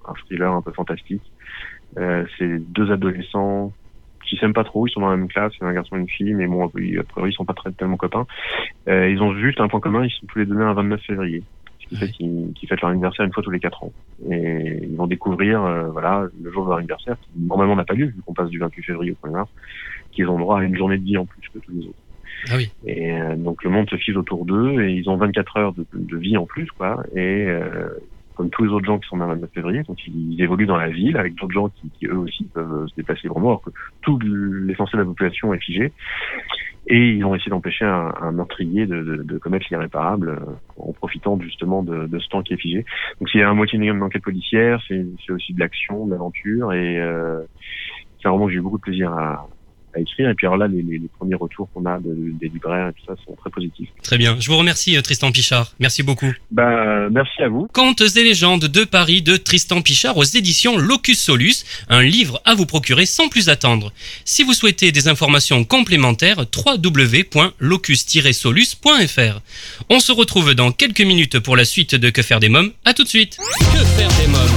un 0.08 0.14
thriller 0.24 0.50
un 0.52 0.62
peu 0.62 0.72
fantastique. 0.72 1.20
Euh, 1.98 2.24
c'est 2.38 2.58
deux 2.72 2.90
adolescents 2.90 3.72
qui 4.26 4.36
s'aiment 4.36 4.52
pas 4.52 4.64
trop, 4.64 4.86
ils 4.86 4.90
sont 4.90 5.00
dans 5.00 5.10
la 5.10 5.16
même 5.16 5.28
classe, 5.28 5.52
c'est 5.58 5.64
un 5.64 5.72
garçon 5.72 5.96
et 5.96 6.00
une 6.00 6.08
fille, 6.08 6.34
mais 6.34 6.46
bon, 6.46 6.66
a 6.66 6.68
priori, 6.68 7.30
ils 7.30 7.34
sont 7.34 7.44
pas 7.44 7.54
très 7.54 7.70
tellement 7.72 7.96
copains. 7.96 8.26
Euh, 8.88 9.08
ils 9.08 9.22
ont 9.22 9.34
juste 9.34 9.60
un 9.60 9.68
point 9.68 9.80
commun, 9.80 10.04
ils 10.04 10.10
sont 10.10 10.26
tous 10.26 10.38
les 10.38 10.46
deux 10.46 10.54
nés 10.54 10.64
un 10.64 10.74
29 10.74 11.00
février, 11.02 11.42
ce 11.80 11.88
qui 11.88 11.96
fait 11.96 12.08
qu'ils 12.08 12.52
qu'ils 12.54 12.68
fêtent 12.68 12.80
leur 12.80 12.90
anniversaire 12.90 13.24
une 13.24 13.32
fois 13.32 13.42
tous 13.42 13.50
les 13.50 13.60
quatre 13.60 13.82
ans. 13.84 13.92
Et 14.30 14.80
ils 14.82 14.96
vont 14.96 15.06
découvrir, 15.06 15.64
euh, 15.64 15.88
voilà, 15.90 16.26
le 16.42 16.52
jour 16.52 16.64
de 16.64 16.70
leur 16.70 16.78
anniversaire, 16.78 17.16
qui 17.20 17.40
normalement 17.40 17.76
n'a 17.76 17.84
pas 17.84 17.94
lieu, 17.94 18.06
vu 18.06 18.22
qu'on 18.24 18.34
passe 18.34 18.50
du 18.50 18.58
28 18.58 18.82
février 18.82 19.12
au 19.12 19.26
1er 19.26 19.32
mars, 19.32 19.50
qu'ils 20.12 20.28
ont 20.28 20.38
droit 20.38 20.60
à 20.60 20.64
une 20.64 20.76
journée 20.76 20.98
de 20.98 21.04
vie 21.04 21.16
en 21.16 21.26
plus 21.26 21.48
que 21.48 21.58
tous 21.58 21.72
les 21.72 21.86
autres. 21.86 21.98
Ah 22.50 22.54
oui. 22.56 22.70
Et 22.86 23.12
euh, 23.12 23.36
donc 23.36 23.64
le 23.64 23.70
monde 23.70 23.88
se 23.88 23.96
fige 23.96 24.16
autour 24.16 24.44
d'eux 24.44 24.82
et 24.82 24.92
ils 24.92 25.08
ont 25.08 25.16
24 25.16 25.56
heures 25.56 25.72
de, 25.72 25.86
de 25.94 26.16
vie 26.16 26.36
en 26.36 26.46
plus, 26.46 26.66
quoi. 26.70 27.02
Et 27.14 27.46
euh, 27.48 27.88
comme 28.36 28.50
tous 28.50 28.64
les 28.64 28.70
autres 28.70 28.84
gens 28.84 28.98
qui 28.98 29.08
sont 29.08 29.16
nés 29.16 29.24
le 29.24 29.34
29 29.34 29.50
février, 29.52 29.82
donc 29.82 29.98
ils, 30.06 30.40
évoluent 30.40 30.66
dans 30.66 30.76
la 30.76 30.88
ville 30.88 31.16
avec 31.16 31.34
d'autres 31.34 31.52
gens 31.52 31.68
qui, 31.68 31.90
qui, 31.90 32.06
eux 32.06 32.18
aussi 32.18 32.44
peuvent 32.44 32.86
se 32.86 32.94
déplacer 32.94 33.22
librement, 33.24 33.48
alors 33.48 33.62
que 33.62 33.70
tout 34.02 34.18
l'essentiel 34.20 34.98
de 34.98 35.04
la 35.04 35.06
population 35.06 35.54
est 35.54 35.58
figé. 35.58 35.92
Et 36.88 37.08
ils 37.10 37.24
ont 37.24 37.34
essayé 37.34 37.50
d'empêcher 37.50 37.84
un, 37.84 38.30
meurtrier 38.30 38.86
de, 38.86 39.02
de, 39.02 39.22
de 39.22 39.38
commettre 39.38 39.66
l'irréparable 39.70 40.28
euh, 40.28 40.80
en 40.80 40.92
profitant 40.92 41.38
justement 41.40 41.82
de, 41.82 42.06
de 42.06 42.18
ce 42.20 42.28
temps 42.28 42.42
qui 42.42 42.54
est 42.54 42.58
figé. 42.58 42.84
Donc 43.18 43.28
c'est 43.32 43.42
à 43.42 43.52
moitié 43.54 43.78
une 43.78 44.02
enquête 44.02 44.22
policière, 44.22 44.80
c'est 44.86 45.32
aussi 45.32 45.52
de 45.52 45.58
l'action, 45.58 46.06
de 46.06 46.12
l'aventure 46.12 46.72
et 46.72 47.00
euh, 47.00 47.42
c'est 48.22 48.28
roman 48.28 48.46
que 48.46 48.52
j'ai 48.52 48.58
eu 48.58 48.62
beaucoup 48.62 48.78
de 48.78 48.82
plaisir 48.82 49.12
à, 49.12 49.48
à 49.96 50.00
écrire. 50.00 50.30
Et 50.30 50.34
puis 50.34 50.46
alors 50.46 50.58
là, 50.58 50.68
les, 50.68 50.82
les, 50.82 50.98
les 50.98 51.08
premiers 51.18 51.34
retours 51.34 51.68
qu'on 51.72 51.86
a 51.86 51.98
de, 51.98 52.14
des 52.40 52.48
libraires 52.48 52.88
et 52.88 52.92
tout 52.92 53.04
ça 53.06 53.14
sont 53.24 53.34
très 53.34 53.50
positifs. 53.50 53.88
Très 54.02 54.18
bien. 54.18 54.36
Je 54.38 54.48
vous 54.48 54.56
remercie 54.56 54.96
euh, 54.96 55.02
Tristan 55.02 55.32
Pichard. 55.32 55.72
Merci 55.80 56.02
beaucoup. 56.02 56.32
Bah, 56.50 57.08
merci 57.10 57.42
à 57.42 57.48
vous. 57.48 57.68
Contes 57.72 58.02
et 58.16 58.24
légendes 58.24 58.66
de 58.66 58.84
Paris 58.84 59.22
de 59.22 59.36
Tristan 59.36 59.82
Pichard 59.82 60.16
aux 60.16 60.24
éditions 60.24 60.76
Locus 60.76 61.20
Solus, 61.20 61.64
un 61.88 62.02
livre 62.02 62.40
à 62.44 62.54
vous 62.54 62.66
procurer 62.66 63.06
sans 63.06 63.28
plus 63.28 63.48
attendre. 63.48 63.92
Si 64.24 64.42
vous 64.42 64.52
souhaitez 64.52 64.90
des 64.92 65.08
informations 65.08 65.64
complémentaires, 65.64 66.44
www.locus-solus.fr. 66.54 69.40
On 69.88 70.00
se 70.00 70.12
retrouve 70.12 70.54
dans 70.54 70.72
quelques 70.72 71.00
minutes 71.00 71.38
pour 71.40 71.56
la 71.56 71.64
suite 71.64 71.94
de 71.94 72.10
Que 72.10 72.20
faire 72.22 72.40
des 72.40 72.48
mômes. 72.48 72.72
À 72.84 72.92
tout 72.94 73.04
de 73.04 73.08
suite. 73.08 73.38
Que 73.72 73.84
faire 73.96 74.08
des 74.20 74.26
mômes? 74.28 74.55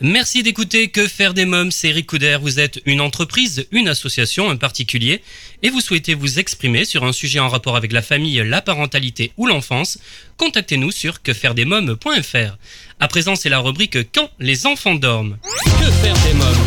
Merci 0.00 0.42
d'écouter 0.42 0.88
Que 0.88 1.06
faire 1.06 1.34
des 1.34 1.44
mômes, 1.44 1.70
c'est 1.70 1.88
Eric 1.88 2.06
Couder. 2.06 2.38
Vous 2.40 2.58
êtes 2.58 2.82
une 2.84 3.00
entreprise, 3.00 3.66
une 3.70 3.88
association, 3.88 4.50
un 4.50 4.56
particulier, 4.56 5.22
et 5.62 5.70
vous 5.70 5.80
souhaitez 5.80 6.14
vous 6.14 6.38
exprimer 6.38 6.84
sur 6.84 7.04
un 7.04 7.12
sujet 7.12 7.38
en 7.38 7.48
rapport 7.48 7.76
avec 7.76 7.92
la 7.92 8.02
famille, 8.02 8.42
la 8.44 8.60
parentalité 8.60 9.32
ou 9.36 9.46
l'enfance? 9.46 9.98
Contactez-nous 10.36 10.90
sur 10.90 11.22
quefairedesmômes.fr. 11.22 12.56
À 13.00 13.08
présent, 13.08 13.36
c'est 13.36 13.48
la 13.48 13.60
rubrique 13.60 13.98
Quand 14.12 14.30
les 14.40 14.66
enfants 14.66 14.96
dorment. 14.96 15.38
Que 15.64 15.90
faire 15.90 16.16
des 16.26 16.34
mômes? 16.34 16.66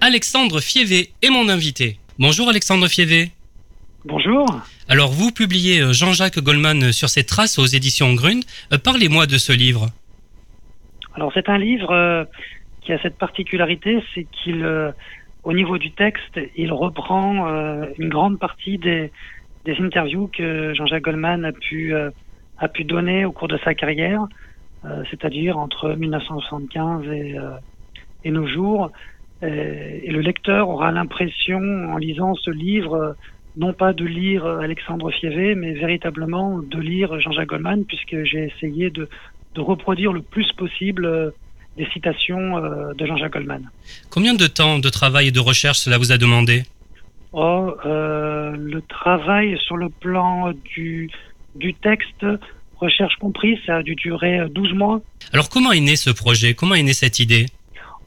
Alexandre 0.00 0.60
Fievé 0.60 1.12
est 1.22 1.30
mon 1.30 1.48
invité. 1.48 1.98
Bonjour 2.18 2.48
Alexandre 2.48 2.88
Fievé. 2.88 3.32
Bonjour. 4.04 4.46
Alors 4.88 5.12
vous 5.12 5.30
publiez 5.30 5.80
euh, 5.80 5.92
Jean-Jacques 5.92 6.40
Goldman 6.40 6.92
sur 6.92 7.08
ses 7.08 7.24
traces 7.24 7.58
aux 7.58 7.66
éditions 7.66 8.14
Grund. 8.14 8.44
Euh, 8.72 8.78
Parlez-moi 8.78 9.26
de 9.26 9.38
ce 9.38 9.52
livre. 9.52 9.90
Alors 11.14 11.32
c'est 11.34 11.48
un 11.48 11.58
livre 11.58 11.90
euh, 11.90 12.24
qui 12.80 12.92
a 12.92 12.98
cette 13.00 13.18
particularité, 13.18 14.02
c'est 14.14 14.24
qu'il, 14.24 14.64
euh, 14.64 14.92
au 15.44 15.52
niveau 15.52 15.78
du 15.78 15.92
texte, 15.92 16.40
il 16.56 16.72
reprend 16.72 17.48
euh, 17.48 17.86
une 17.98 18.08
grande 18.08 18.38
partie 18.38 18.78
des, 18.78 19.12
des 19.64 19.76
interviews 19.78 20.28
que 20.28 20.72
Jean-Jacques 20.74 21.04
Goldman 21.04 21.44
a 21.44 21.52
pu, 21.52 21.94
a 22.58 22.68
pu 22.68 22.84
donner 22.84 23.24
au 23.24 23.32
cours 23.32 23.48
de 23.48 23.58
sa 23.58 23.74
carrière, 23.74 24.26
c'est-à-dire 25.10 25.58
entre 25.58 25.94
1975 25.94 27.06
et, 27.12 27.36
et 28.24 28.30
nos 28.32 28.46
jours. 28.46 28.90
Et, 29.42 30.00
et 30.04 30.10
le 30.10 30.20
lecteur 30.20 30.68
aura 30.68 30.90
l'impression, 30.90 31.60
en 31.60 31.96
lisant 31.96 32.34
ce 32.34 32.50
livre, 32.50 33.14
non 33.56 33.72
pas 33.72 33.92
de 33.92 34.04
lire 34.04 34.44
Alexandre 34.44 35.12
Fievé, 35.12 35.54
mais 35.54 35.72
véritablement 35.74 36.58
de 36.58 36.78
lire 36.80 37.20
Jean-Jacques 37.20 37.50
Goldman, 37.50 37.84
puisque 37.84 38.24
j'ai 38.24 38.46
essayé 38.46 38.90
de, 38.90 39.08
de 39.54 39.60
reproduire 39.60 40.12
le 40.12 40.22
plus 40.22 40.50
possible 40.52 41.04
euh, 41.04 41.30
des 41.76 41.86
citations 41.92 42.58
euh, 42.58 42.92
de 42.94 43.06
Jean-Jacques 43.06 43.32
Goldman. 43.32 43.70
Combien 44.10 44.34
de 44.34 44.46
temps 44.46 44.78
de 44.78 44.88
travail 44.88 45.28
et 45.28 45.32
de 45.32 45.40
recherche 45.40 45.78
cela 45.78 45.98
vous 45.98 46.12
a 46.12 46.18
demandé? 46.18 46.64
Oh, 47.32 47.74
euh, 47.86 48.54
le 48.56 48.82
travail 48.82 49.58
sur 49.66 49.76
le 49.76 49.88
plan 49.88 50.52
du, 50.74 51.10
du 51.54 51.72
texte, 51.74 52.26
recherche 52.76 53.16
comprise, 53.16 53.58
ça 53.64 53.76
a 53.76 53.82
dû 53.82 53.94
durer 53.94 54.40
euh, 54.40 54.48
12 54.48 54.74
mois. 54.74 55.00
Alors 55.32 55.48
comment 55.48 55.72
est 55.72 55.80
né 55.80 55.96
ce 55.96 56.10
projet? 56.10 56.54
Comment 56.54 56.74
est 56.74 56.82
née 56.82 56.92
cette 56.92 57.20
idée? 57.20 57.46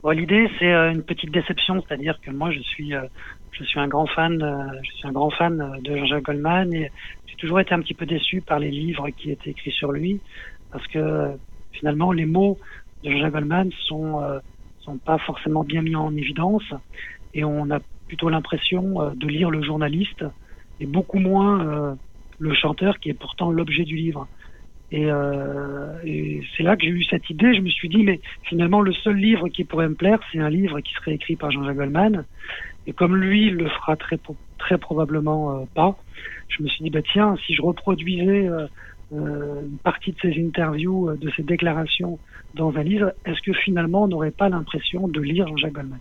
Bon, 0.03 0.11
L'idée, 0.11 0.47
c'est 0.59 0.71
euh, 0.71 0.91
une 0.91 1.01
petite 1.01 1.31
déception, 1.31 1.81
c'est-à-dire 1.81 2.19
que 2.21 2.29
moi, 2.29 2.51
je 2.51 2.59
suis, 2.59 2.93
euh, 2.93 3.01
je 3.51 3.63
suis 3.63 3.79
un 3.79 3.87
grand 3.87 4.05
fan, 4.05 4.41
euh, 4.41 4.79
je 4.83 4.91
suis 4.97 5.07
un 5.07 5.11
grand 5.11 5.31
fan 5.31 5.59
euh, 5.59 5.81
de 5.81 5.97
Jean-Jacques 5.97 6.25
Goldman 6.25 6.71
et 6.73 6.91
j'ai 7.27 7.35
toujours 7.37 7.59
été 7.59 7.73
un 7.73 7.81
petit 7.81 7.93
peu 7.93 8.05
déçu 8.05 8.41
par 8.41 8.59
les 8.59 8.69
livres 8.69 9.09
qui 9.09 9.31
étaient 9.31 9.49
écrits 9.49 9.71
sur 9.71 9.91
lui, 9.91 10.19
parce 10.75 10.87
que 10.87 11.31
finalement, 11.71 12.11
les 12.11 12.25
mots 12.25 12.59
de 13.01 13.09
Jean-Jacques 13.09 13.31
Goldman 13.31 13.71
sont, 13.87 14.21
euh, 14.21 14.39
sont 14.79 14.97
pas 14.97 15.17
forcément 15.19 15.63
bien 15.63 15.81
mis 15.81 15.95
en 15.95 16.13
évidence 16.17 16.65
et 17.33 17.45
on 17.45 17.71
a 17.71 17.79
plutôt 18.09 18.27
l'impression 18.27 19.01
euh, 19.01 19.11
de 19.15 19.25
lire 19.25 19.49
le 19.49 19.63
journaliste 19.63 20.25
et 20.81 20.85
beaucoup 20.85 21.19
moins 21.19 21.65
euh, 21.65 21.95
le 22.39 22.53
chanteur 22.53 22.99
qui 22.99 23.09
est 23.09 23.13
pourtant 23.13 23.51
l'objet 23.51 23.85
du 23.85 23.95
livre. 23.95 24.27
Et, 24.91 25.07
et 26.03 26.43
c'est 26.55 26.63
là 26.63 26.77
que 26.77 26.83
j'ai 26.83 26.89
eu 26.89 27.03
cette 27.05 27.29
idée. 27.29 27.55
Je 27.55 27.61
me 27.61 27.69
suis 27.69 27.89
dit, 27.89 28.03
mais 28.03 28.21
finalement, 28.43 28.81
le 28.81 28.93
seul 28.93 29.15
livre 29.15 29.49
qui 29.49 29.63
pourrait 29.63 29.89
me 29.89 29.95
plaire, 29.95 30.19
c'est 30.31 30.39
un 30.39 30.49
livre 30.49 30.79
qui 30.79 30.93
serait 30.93 31.15
écrit 31.15 31.35
par 31.35 31.51
Jean-Jacques 31.51 31.75
Goldman. 31.75 32.23
Et 32.85 32.93
comme 32.93 33.15
lui 33.17 33.49
le 33.49 33.67
fera 33.67 33.95
très, 33.95 34.19
très 34.59 34.77
probablement 34.77 35.67
pas, 35.73 35.97
je 36.49 36.63
me 36.63 36.67
suis 36.69 36.83
dit, 36.83 36.91
bah 36.91 37.01
tiens, 37.01 37.35
si 37.45 37.55
je 37.55 37.61
reproduisais 37.61 38.47
une 39.11 39.77
partie 39.83 40.11
de 40.11 40.17
ses 40.21 40.41
interviews, 40.43 41.09
euh, 41.09 41.17
de 41.17 41.31
ses 41.35 41.43
déclarations 41.43 42.17
dans 42.55 42.75
un 42.75 42.83
livre, 42.83 43.13
est-ce 43.25 43.41
que 43.41 43.53
finalement 43.53 44.03
on 44.03 44.07
n'aurait 44.07 44.31
pas 44.31 44.49
l'impression 44.49 45.07
de 45.07 45.21
lire 45.21 45.47
Jean-Jacques 45.47 45.73
Goldman? 45.73 45.99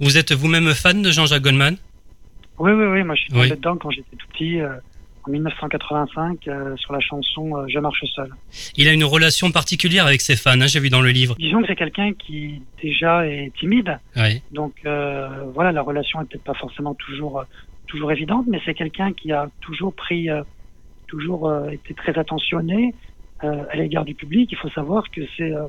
Vous 0.00 0.18
êtes 0.18 0.32
vous-même 0.32 0.72
fan 0.74 1.02
de 1.02 1.10
Jean-Jacques 1.10 1.42
Goldman? 1.42 1.76
Oui, 2.58 2.72
oui, 2.72 2.84
oui, 2.86 3.02
moi 3.02 3.14
je 3.14 3.22
suis 3.22 3.30
tombé 3.30 3.42
Oui. 3.42 3.50
dedans 3.50 3.76
quand 3.76 3.90
j'étais 3.90 4.16
tout 4.16 4.26
petit, 4.32 4.60
euh, 4.60 4.74
en 5.24 5.30
1985, 5.30 6.48
euh, 6.48 6.76
sur 6.76 6.92
la 6.92 7.00
chanson 7.00 7.56
euh, 7.56 7.64
Je 7.68 7.78
marche 7.78 8.04
seul. 8.14 8.30
Il 8.76 8.88
a 8.88 8.92
une 8.92 9.04
relation 9.04 9.50
particulière 9.50 10.06
avec 10.06 10.20
ses 10.20 10.36
fans, 10.36 10.60
hein, 10.60 10.66
j'ai 10.66 10.80
vu 10.80 10.90
dans 10.90 11.00
le 11.00 11.10
livre. 11.10 11.34
Disons 11.38 11.60
que 11.62 11.68
c'est 11.68 11.76
quelqu'un 11.76 12.12
qui 12.12 12.60
déjà 12.82 13.26
est 13.26 13.52
timide, 13.58 13.98
Oui. 14.16 14.42
donc 14.52 14.74
euh, 14.84 15.28
voilà, 15.54 15.72
la 15.72 15.82
relation 15.82 16.20
est 16.20 16.24
peut-être 16.24 16.44
pas 16.44 16.54
forcément 16.54 16.94
toujours 16.94 17.40
euh, 17.40 17.44
toujours 17.86 18.10
évidente, 18.12 18.46
mais 18.48 18.60
c'est 18.64 18.74
quelqu'un 18.74 19.12
qui 19.12 19.32
a 19.32 19.48
toujours 19.60 19.94
pris 19.94 20.28
euh, 20.30 20.42
toujours 21.12 21.48
euh, 21.48 21.68
été 21.68 21.92
très 21.92 22.18
attentionné 22.18 22.94
euh, 23.44 23.64
à 23.70 23.76
l'égard 23.76 24.04
du 24.04 24.14
public. 24.14 24.50
Il 24.50 24.56
faut 24.56 24.70
savoir 24.70 25.10
que 25.10 25.20
c'est 25.36 25.52
euh, 25.52 25.66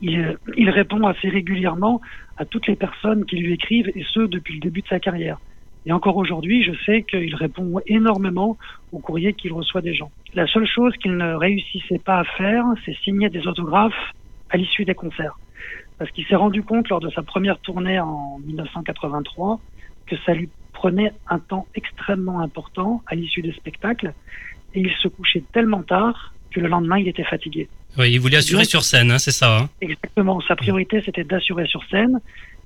il, 0.00 0.36
il 0.56 0.68
répond 0.68 1.06
assez 1.06 1.28
régulièrement 1.28 2.00
à 2.36 2.44
toutes 2.44 2.66
les 2.66 2.74
personnes 2.74 3.24
qui 3.24 3.36
lui 3.36 3.52
écrivent 3.52 3.90
et 3.94 4.04
ce 4.12 4.20
depuis 4.20 4.54
le 4.54 4.60
début 4.60 4.82
de 4.82 4.88
sa 4.88 4.98
carrière. 4.98 5.38
Et 5.86 5.92
encore 5.92 6.16
aujourd'hui, 6.16 6.64
je 6.64 6.72
sais 6.84 7.02
qu'il 7.02 7.34
répond 7.36 7.80
énormément 7.86 8.56
aux 8.90 8.98
courriers 8.98 9.32
qu'il 9.32 9.52
reçoit 9.52 9.80
des 9.80 9.94
gens. 9.94 10.10
La 10.34 10.46
seule 10.48 10.66
chose 10.66 10.92
qu'il 10.96 11.16
ne 11.16 11.34
réussissait 11.34 12.00
pas 12.00 12.18
à 12.18 12.24
faire, 12.24 12.64
c'est 12.84 12.96
signer 13.04 13.30
des 13.30 13.46
autographes 13.46 14.12
à 14.50 14.56
l'issue 14.56 14.84
des 14.84 14.94
concerts. 14.94 15.38
Parce 15.98 16.10
qu'il 16.10 16.26
s'est 16.26 16.36
rendu 16.36 16.62
compte 16.62 16.88
lors 16.88 17.00
de 17.00 17.10
sa 17.10 17.22
première 17.22 17.58
tournée 17.60 18.00
en 18.00 18.38
1983 18.44 19.60
que 20.06 20.16
ça 20.24 20.34
lui 20.34 20.48
prenait 20.82 21.12
un 21.28 21.38
temps 21.38 21.66
extrêmement 21.76 22.40
important 22.40 23.02
à 23.06 23.14
l'issue 23.14 23.40
des 23.40 23.52
spectacles 23.52 24.12
et 24.74 24.80
il 24.80 24.90
se 25.00 25.06
couchait 25.06 25.44
tellement 25.52 25.84
tard 25.84 26.34
que 26.50 26.58
le 26.58 26.66
lendemain 26.66 26.98
il 26.98 27.06
était 27.06 27.22
fatigué. 27.22 27.68
Oui, 27.96 28.10
il 28.10 28.18
voulait 28.18 28.38
assurer 28.38 28.62
Donc- 28.62 28.70
sur 28.70 28.82
scène, 28.82 29.12
hein, 29.12 29.18
c'est 29.18 29.30
ça. 29.30 29.58
hein. 29.58 29.68
Exactement. 29.80 30.40
Sa 30.40 30.56
priorité, 30.56 31.00
c'était 31.04 31.22
d'assurer 31.22 31.66
sur 31.66 31.84
scène. 31.84 32.18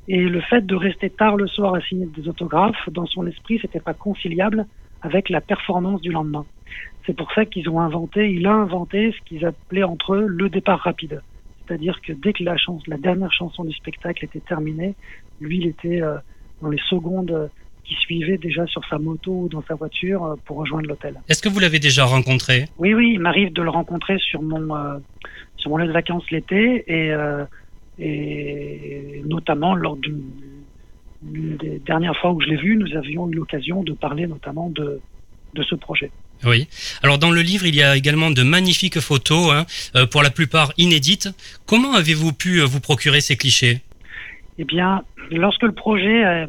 Et 0.09 0.23
le 0.23 0.41
fait 0.41 0.65
de 0.65 0.75
rester 0.75 1.11
tard 1.11 1.37
le 1.37 1.47
soir 1.47 1.75
à 1.75 1.81
signer 1.83 2.07
des 2.07 2.27
autographes, 2.27 2.89
dans 2.91 3.05
son 3.07 3.27
esprit, 3.27 3.59
c'était 3.61 3.81
pas 3.81 3.93
conciliable 3.93 4.65
avec 5.03 5.29
la 5.29 5.43
performance 5.43 6.01
du 6.01 6.11
lendemain. 6.11 6.47
C'est 7.05 7.15
pour 7.15 7.31
ça 7.35 7.45
qu'ils 7.45 7.69
ont 7.69 7.81
inventé, 7.81 8.31
il 8.33 8.47
a 8.47 8.55
inventé 8.55 9.13
ce 9.13 9.21
qu'ils 9.29 9.45
appelaient 9.45 9.83
entre 9.83 10.15
eux 10.15 10.27
le 10.27 10.49
départ 10.49 10.79
rapide. 10.81 11.21
C'est-à-dire 11.67 12.01
que 12.01 12.13
dès 12.15 12.33
que 12.33 12.45
la, 12.45 12.57
chance, 12.57 12.83
la 12.87 12.97
dernière 12.97 13.33
chanson 13.33 13.63
du 13.65 13.75
spectacle 13.75 14.25
était 14.25 14.41
terminée, 14.41 14.95
lui, 15.41 15.59
il 15.59 15.67
était 15.67 16.01
euh, 16.01 16.17
dans 16.63 16.71
les 16.71 16.81
secondes 16.89 17.51
qui 17.87 17.95
suivaient 17.95 18.39
déjà 18.39 18.67
sur 18.67 18.83
sa 18.91 18.99
moto 18.99 19.33
ou 19.33 19.49
dans 19.49 19.63
sa 19.63 19.75
voiture 19.75 20.25
euh, 20.25 20.35
pour 20.45 20.57
rejoindre 20.57 20.89
l'hôtel. 20.89 21.15
Est-ce 21.29 21.43
que 21.43 21.49
vous 21.49 21.61
l'avez 21.61 21.79
déjà 21.79 22.05
rencontré? 22.05 22.67
Oui, 22.79 22.95
oui, 22.95 23.13
il 23.15 23.21
m'arrive 23.21 23.53
de 23.53 23.63
le 23.63 23.71
rencontrer 23.71 24.19
sur 24.19 24.43
mon 24.43 24.75
euh, 24.77 24.99
sur 25.57 25.71
mon 25.71 25.79
lieu 25.79 25.87
de 25.87 25.93
vacances 25.93 26.29
l'été 26.31 26.85
et 26.87 27.13
euh, 27.13 27.45
et 27.99 29.23
notamment 29.27 29.75
lors 29.75 29.97
d'une 29.97 30.23
des 31.23 31.81
dernières 31.85 32.17
fois 32.17 32.33
où 32.33 32.41
je 32.41 32.47
l'ai 32.47 32.57
vu, 32.57 32.77
nous 32.77 32.95
avions 32.97 33.29
eu 33.31 33.35
l'occasion 33.35 33.83
de 33.83 33.93
parler 33.93 34.27
notamment 34.27 34.69
de 34.71 35.01
de 35.55 35.63
ce 35.63 35.75
projet. 35.75 36.11
Oui. 36.45 36.69
Alors 37.03 37.19
dans 37.19 37.31
le 37.31 37.41
livre, 37.41 37.65
il 37.65 37.75
y 37.75 37.83
a 37.83 37.97
également 37.97 38.31
de 38.31 38.43
magnifiques 38.43 39.01
photos, 39.01 39.53
hein, 39.53 39.65
euh, 39.95 40.07
pour 40.07 40.23
la 40.23 40.31
plupart 40.31 40.73
inédites. 40.77 41.31
Comment 41.65 41.95
avez-vous 41.95 42.33
pu 42.35 42.61
vous 42.61 42.81
procurer 42.81 43.23
ces 43.23 43.37
clichés? 43.37 43.81
Eh 44.59 44.65
bien, 44.65 45.03
lorsque 45.31 45.63
le 45.63 45.73
projet 45.73 46.47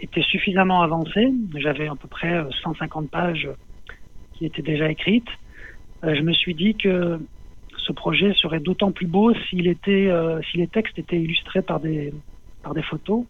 était 0.00 0.22
suffisamment 0.22 0.82
avancé, 0.82 1.32
j'avais 1.56 1.88
à 1.88 1.94
peu 1.94 2.08
près 2.08 2.34
euh, 2.34 2.50
150 2.62 3.10
pages 3.10 3.48
qui 4.34 4.46
étaient 4.46 4.62
déjà 4.62 4.90
écrites, 4.90 5.28
euh, 6.04 6.14
je 6.14 6.22
me 6.22 6.32
suis 6.32 6.54
dit 6.54 6.74
que 6.74 7.20
ce 7.76 7.92
projet 7.92 8.32
serait 8.34 8.60
d'autant 8.60 8.92
plus 8.92 9.06
beau 9.06 9.34
s'il 9.48 9.66
était, 9.66 10.08
euh, 10.08 10.40
si 10.50 10.58
les 10.58 10.68
textes 10.68 10.98
étaient 10.98 11.20
illustrés 11.20 11.62
par 11.62 11.80
des, 11.80 12.12
par 12.62 12.74
des 12.74 12.82
photos. 12.82 13.24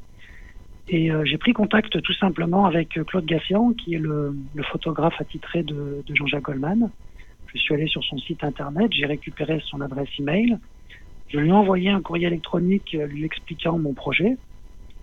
Et 0.89 1.11
euh, 1.11 1.25
j'ai 1.25 1.39
pris 1.39 1.53
contact 1.53 2.03
tout 2.03 2.13
simplement 2.15 2.67
avec 2.67 2.99
euh, 2.99 3.05
Claude 3.05 3.25
Gassian, 3.25 3.73
qui 3.73 3.95
est 3.95 3.99
le, 3.99 4.35
photographe 4.73 5.15
attitré 5.21 5.63
de, 5.63 6.03
de 6.05 6.15
Jean-Jacques 6.15 6.43
Goldman. 6.43 6.91
Je 7.55 7.59
suis 7.59 7.75
allé 7.75 7.87
sur 7.87 8.03
son 8.05 8.19
site 8.19 8.43
internet, 8.45 8.91
j'ai 8.93 9.07
récupéré 9.07 9.63
son 9.67 9.81
adresse 9.81 10.09
email. 10.19 10.59
Je 11.29 11.39
lui 11.39 11.49
ai 11.49 11.53
envoyé 11.53 11.91
un 11.91 12.01
courrier 12.01 12.27
électronique 12.27 12.95
euh, 12.95 13.07
lui 13.07 13.25
expliquant 13.25 13.79
mon 13.79 13.95
projet. 13.95 14.37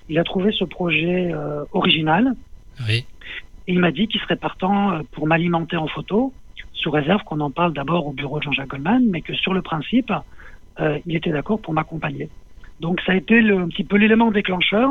Il 0.10 0.18
a 0.20 0.24
trouvé 0.24 0.52
ce 0.52 0.64
projet 0.64 1.32
euh, 1.34 1.64
original 1.74 2.34
Oui. 2.88 3.06
et 3.68 3.74
il 3.74 3.80
m'a 3.80 3.92
dit 3.92 4.08
qu'il 4.08 4.22
serait 4.22 4.38
partant 4.38 4.92
euh, 4.92 5.02
pour 5.12 5.28
m'alimenter 5.28 5.78
en 5.78 5.88
photo, 5.88 6.34
sous 6.74 6.92
réserve 6.92 7.24
qu'on 7.24 7.40
en 7.40 7.52
parle 7.52 7.74
d'abord 7.74 8.08
au 8.08 8.14
bureau 8.14 8.40
de 8.40 8.44
Jean-Jacques 8.44 8.70
Goldman, 8.70 9.06
mais 9.10 9.22
que 9.22 9.34
sur 9.34 9.54
le 9.54 9.62
principe, 9.62 10.12
euh, 10.80 11.00
il 11.06 11.16
était 11.16 11.32
d'accord 11.32 11.60
pour 11.60 11.74
m'accompagner. 11.74 12.30
Donc 12.80 13.02
ça 13.06 13.14
a 13.14 13.16
été 13.16 13.42
le, 13.42 13.58
un 13.58 13.68
petit 13.68 13.84
peu 13.84 13.98
l'élément 13.98 14.32
déclencheur. 14.32 14.90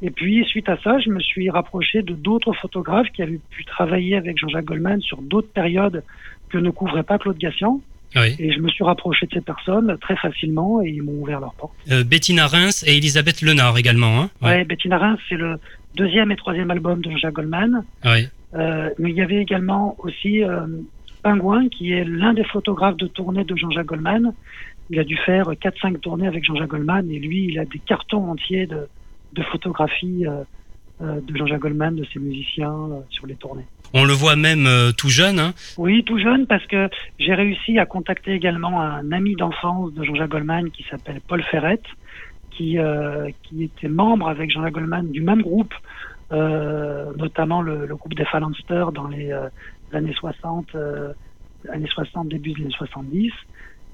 Et 0.00 0.10
puis 0.10 0.44
suite 0.44 0.68
à 0.68 0.76
ça, 0.78 1.00
je 1.00 1.10
me 1.10 1.18
suis 1.18 1.50
rapproché 1.50 2.02
de 2.02 2.14
d'autres 2.14 2.52
photographes 2.52 3.08
qui 3.10 3.22
avaient 3.22 3.40
pu 3.50 3.64
travailler 3.64 4.16
avec 4.16 4.38
Jean-Jacques 4.38 4.66
Goldman 4.66 5.00
sur 5.00 5.20
d'autres 5.22 5.50
périodes 5.52 6.04
que 6.50 6.58
ne 6.58 6.70
couvrait 6.70 7.02
pas 7.02 7.18
Claude 7.18 7.38
Gassian. 7.38 7.80
Oui. 8.16 8.36
Et 8.38 8.52
je 8.52 8.60
me 8.60 8.68
suis 8.68 8.84
rapproché 8.84 9.26
de 9.26 9.34
ces 9.34 9.40
personnes 9.40 9.96
très 10.00 10.16
facilement 10.16 10.82
et 10.82 10.88
ils 10.88 11.02
m'ont 11.02 11.20
ouvert 11.20 11.40
leurs 11.40 11.54
portes. 11.54 11.74
Euh, 11.90 12.04
Bettina 12.04 12.46
Reims 12.46 12.84
et 12.86 12.96
Elisabeth 12.96 13.42
Lenard 13.42 13.76
également. 13.76 14.22
Hein 14.22 14.30
Ouais, 14.40 14.64
Bettina 14.64 14.98
Reims, 14.98 15.18
c'est 15.28 15.36
le 15.36 15.58
deuxième 15.94 16.30
et 16.30 16.36
troisième 16.36 16.70
album 16.70 17.02
de 17.02 17.10
Jean-Jacques 17.10 17.34
Goldman. 17.34 17.84
Oui. 18.04 18.28
Euh, 18.54 18.90
mais 18.98 19.10
il 19.10 19.16
y 19.16 19.20
avait 19.20 19.42
également 19.42 19.94
aussi 19.98 20.42
euh, 20.42 20.66
Pingouin, 21.22 21.68
qui 21.68 21.92
est 21.92 22.04
l'un 22.04 22.32
des 22.32 22.44
photographes 22.44 22.96
de 22.96 23.06
tournée 23.06 23.44
de 23.44 23.54
Jean-Jacques 23.54 23.86
Goldman. 23.86 24.32
Il 24.90 24.98
a 24.98 25.04
dû 25.04 25.16
faire 25.18 25.50
4-5 25.50 25.98
tournées 26.00 26.26
avec 26.26 26.44
Jean-Jacques 26.44 26.70
Goldman 26.70 27.10
et 27.10 27.18
lui, 27.18 27.48
il 27.50 27.58
a 27.58 27.66
des 27.66 27.78
cartons 27.78 28.30
entiers 28.30 28.66
de, 28.66 28.88
de 29.34 29.42
photographies 29.42 30.26
euh, 30.26 30.44
euh, 31.00 31.20
de 31.20 31.36
Jean-Jacques 31.36 31.60
Goldman, 31.60 31.94
de 31.94 32.04
ses 32.12 32.18
musiciens 32.18 32.72
euh, 32.72 33.00
sur 33.10 33.26
les 33.26 33.36
tournées. 33.36 33.66
On 33.94 34.04
le 34.04 34.12
voit 34.12 34.36
même 34.36 34.66
euh, 34.66 34.92
tout 34.92 35.08
jeune. 35.08 35.38
Hein 35.38 35.54
Oui, 35.76 36.04
tout 36.04 36.18
jeune, 36.18 36.46
parce 36.46 36.66
que 36.66 36.88
j'ai 37.18 37.34
réussi 37.34 37.78
à 37.78 37.86
contacter 37.86 38.32
également 38.32 38.80
un 38.80 39.10
ami 39.12 39.34
d'enfance 39.34 39.92
de 39.94 40.04
Jean-Jacques 40.04 40.30
Goldman 40.30 40.70
qui 40.70 40.84
s'appelle 40.90 41.20
Paul 41.26 41.42
Ferret, 41.42 41.80
qui, 42.50 42.78
euh, 42.78 43.30
qui 43.44 43.64
était 43.64 43.88
membre 43.88 44.28
avec 44.28 44.50
Jean-Jacques 44.50 44.74
Goldman 44.74 45.10
du 45.10 45.22
même 45.22 45.42
groupe, 45.42 45.72
euh, 46.30 47.12
notamment 47.16 47.62
le, 47.62 47.86
groupe 47.96 48.14
des 48.14 48.26
Phalansters 48.26 48.92
dans 48.92 49.08
les 49.08 49.32
euh, 49.32 49.48
années 49.92 50.12
60, 50.12 50.74
euh, 50.74 51.12
années 51.70 51.88
60, 51.88 52.28
début 52.28 52.52
des 52.52 52.62
années 52.62 52.74
70. 52.76 53.32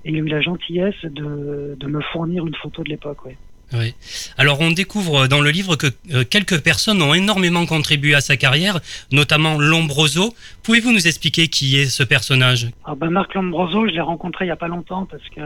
Et 0.05 0.11
il 0.11 0.17
a 0.17 0.19
eu 0.19 0.29
la 0.29 0.41
gentillesse 0.41 1.05
de, 1.05 1.77
de 1.79 1.87
me 1.87 2.01
fournir 2.01 2.47
une 2.47 2.55
photo 2.57 2.83
de 2.83 2.91
l'époque, 2.91 3.25
oui. 3.25 3.37
Oui. 3.73 3.95
Alors 4.39 4.61
on 4.61 4.71
découvre 4.71 5.27
dans 5.27 5.41
le 5.41 5.51
livre 5.51 5.77
que 5.77 5.87
euh, 6.13 6.25
quelques 6.29 6.63
personnes 6.63 7.03
ont 7.03 7.15
énormément 7.15 7.67
contribué 7.67 8.15
à 8.15 8.21
sa 8.21 8.37
carrière, 8.37 8.81
notamment 9.11 9.59
Lombroso. 9.59 10.35
Pouvez-vous 10.63 10.93
nous 10.93 11.07
expliquer 11.07 11.49
qui 11.49 11.79
est 11.79 11.87
ce 11.87 12.03
personnage? 12.03 12.71
Alors 12.85 12.97
ben 12.97 13.11
Marc 13.11 13.35
Lombroso, 13.35 13.89
je 13.89 13.93
l'ai 13.93 14.01
rencontré 14.01 14.45
il 14.45 14.49
y 14.49 14.53
a 14.53 14.57
pas 14.57 14.69
longtemps 14.69 15.07
parce 15.07 15.29
que 15.31 15.41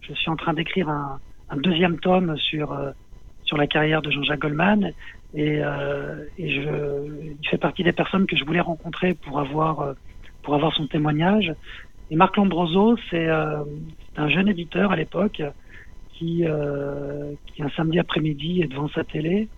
je 0.00 0.14
suis 0.14 0.30
en 0.30 0.36
train 0.36 0.54
d'écrire 0.54 0.88
un, 0.88 1.20
deuxième 1.56 1.98
tome 1.98 2.36
sur 2.38 2.72
euh, 2.72 2.90
sur 3.44 3.56
la 3.56 3.66
carrière 3.66 4.02
de 4.02 4.10
Jean-Jacques 4.10 4.40
Goldman 4.40 4.92
et, 5.34 5.60
euh, 5.62 6.24
il 6.38 7.36
fait 7.48 7.58
partie 7.58 7.82
des 7.82 7.92
personnes 7.92 8.26
que 8.26 8.36
je 8.36 8.44
voulais 8.44 8.60
rencontrer 8.60 9.14
pour 9.14 9.38
avoir 9.38 9.94
pour 10.42 10.54
avoir 10.54 10.74
son 10.74 10.86
témoignage. 10.86 11.52
Et 12.10 12.16
Marc 12.16 12.36
Lombroso, 12.36 12.96
c'est 13.10 13.28
un 13.28 14.28
jeune 14.28 14.48
éditeur 14.48 14.90
à 14.90 14.96
l'époque 14.96 15.42
qui, 16.20 16.44
euh, 16.44 17.32
qui 17.46 17.62
un 17.62 17.70
samedi 17.70 17.98
après-midi 17.98 18.60
est 18.60 18.66
devant 18.66 18.88
sa 18.90 19.04
télé, 19.04 19.48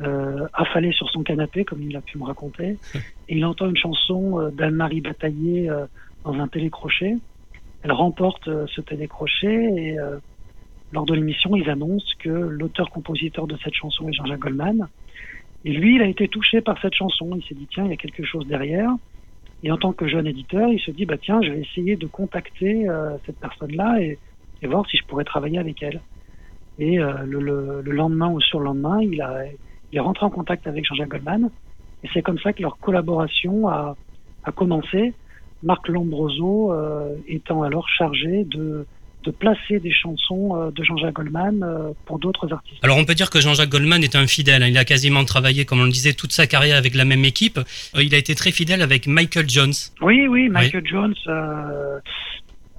euh, 0.00 0.46
affalé 0.52 0.90
sur 0.92 1.08
son 1.10 1.22
canapé, 1.22 1.64
comme 1.64 1.82
il 1.82 1.96
a 1.96 2.00
pu 2.00 2.18
me 2.18 2.24
raconter, 2.24 2.78
et 3.28 3.36
il 3.36 3.44
entend 3.44 3.68
une 3.68 3.76
chanson 3.76 4.40
euh, 4.40 4.50
d'Anne-Marie 4.50 5.00
Bataillé 5.00 5.70
dans 6.24 6.34
un 6.34 6.48
télécrochet. 6.48 7.16
Elle 7.82 7.92
remporte 7.92 8.48
ce 8.66 8.80
télécrochet 8.80 9.72
et 9.76 9.96
lors 10.92 11.04
de 11.04 11.14
l'émission, 11.14 11.54
ils 11.54 11.68
annoncent 11.68 12.14
que 12.18 12.30
l'auteur-compositeur 12.30 13.46
de 13.46 13.56
cette 13.62 13.74
chanson 13.74 14.08
est 14.08 14.14
Jean-Jacques 14.14 14.40
Goldman. 14.40 14.88
Et 15.66 15.72
lui, 15.72 15.96
il 15.96 16.02
a 16.02 16.06
été 16.06 16.28
touché 16.28 16.62
par 16.62 16.80
cette 16.80 16.94
chanson. 16.94 17.36
Il 17.36 17.44
s'est 17.44 17.54
dit, 17.54 17.66
tiens, 17.70 17.84
il 17.84 17.90
y 17.90 17.92
a 17.92 17.96
quelque 17.96 18.24
chose 18.24 18.46
derrière. 18.46 18.90
Et 19.62 19.70
en 19.70 19.76
tant 19.76 19.92
que 19.92 20.08
jeune 20.08 20.26
éditeur, 20.26 20.70
il 20.70 20.80
se 20.80 20.90
dit, 20.90 21.04
bah 21.04 21.18
tiens, 21.18 21.42
je 21.42 21.50
vais 21.50 21.60
essayer 21.60 21.96
de 21.96 22.06
contacter 22.06 22.88
euh, 22.88 23.16
cette 23.26 23.38
personne-là 23.38 24.00
et, 24.00 24.18
et 24.64 24.68
voir 24.68 24.84
si 24.90 24.96
je 24.96 25.04
pourrais 25.04 25.24
travailler 25.24 25.58
avec 25.58 25.82
elle. 25.82 26.00
Et 26.78 26.98
euh, 26.98 27.12
le, 27.24 27.40
le, 27.40 27.82
le 27.82 27.92
lendemain 27.92 28.28
ou 28.30 28.40
sur 28.40 28.58
le 28.58 28.64
lendemain, 28.66 28.98
il, 29.02 29.20
a, 29.22 29.44
il 29.92 29.96
est 29.96 30.00
rentré 30.00 30.26
en 30.26 30.30
contact 30.30 30.66
avec 30.66 30.84
Jean-Jacques 30.86 31.10
Goldman. 31.10 31.50
Et 32.02 32.08
c'est 32.12 32.22
comme 32.22 32.38
ça 32.40 32.52
que 32.52 32.62
leur 32.62 32.76
collaboration 32.78 33.68
a, 33.68 33.96
a 34.44 34.52
commencé. 34.52 35.12
Marc 35.62 35.88
Lombroso 35.88 36.72
euh, 36.72 37.14
étant 37.28 37.62
alors 37.62 37.88
chargé 37.88 38.44
de, 38.44 38.84
de 39.22 39.30
placer 39.30 39.80
des 39.80 39.92
chansons 39.92 40.56
euh, 40.56 40.70
de 40.70 40.82
Jean-Jacques 40.84 41.14
Goldman 41.14 41.64
pour 42.04 42.18
d'autres 42.18 42.52
artistes. 42.52 42.82
Alors 42.82 42.98
on 42.98 43.04
peut 43.06 43.14
dire 43.14 43.30
que 43.30 43.40
Jean-Jacques 43.40 43.70
Goldman 43.70 44.02
est 44.02 44.16
un 44.16 44.26
fidèle. 44.26 44.62
hein. 44.62 44.66
Il 44.68 44.76
a 44.76 44.84
quasiment 44.84 45.24
travaillé, 45.24 45.64
comme 45.64 45.80
on 45.80 45.84
le 45.84 45.90
disait, 45.90 46.12
toute 46.12 46.32
sa 46.32 46.46
carrière 46.46 46.76
avec 46.76 46.94
la 46.94 47.06
même 47.06 47.24
équipe. 47.24 47.58
Il 47.98 48.14
a 48.14 48.18
été 48.18 48.34
très 48.34 48.50
fidèle 48.50 48.82
avec 48.82 49.06
Michael 49.06 49.48
Jones. 49.48 49.72
Oui, 50.02 50.26
oui, 50.26 50.48
Michael 50.50 50.86
Jones, 50.86 51.14
euh, 51.28 51.98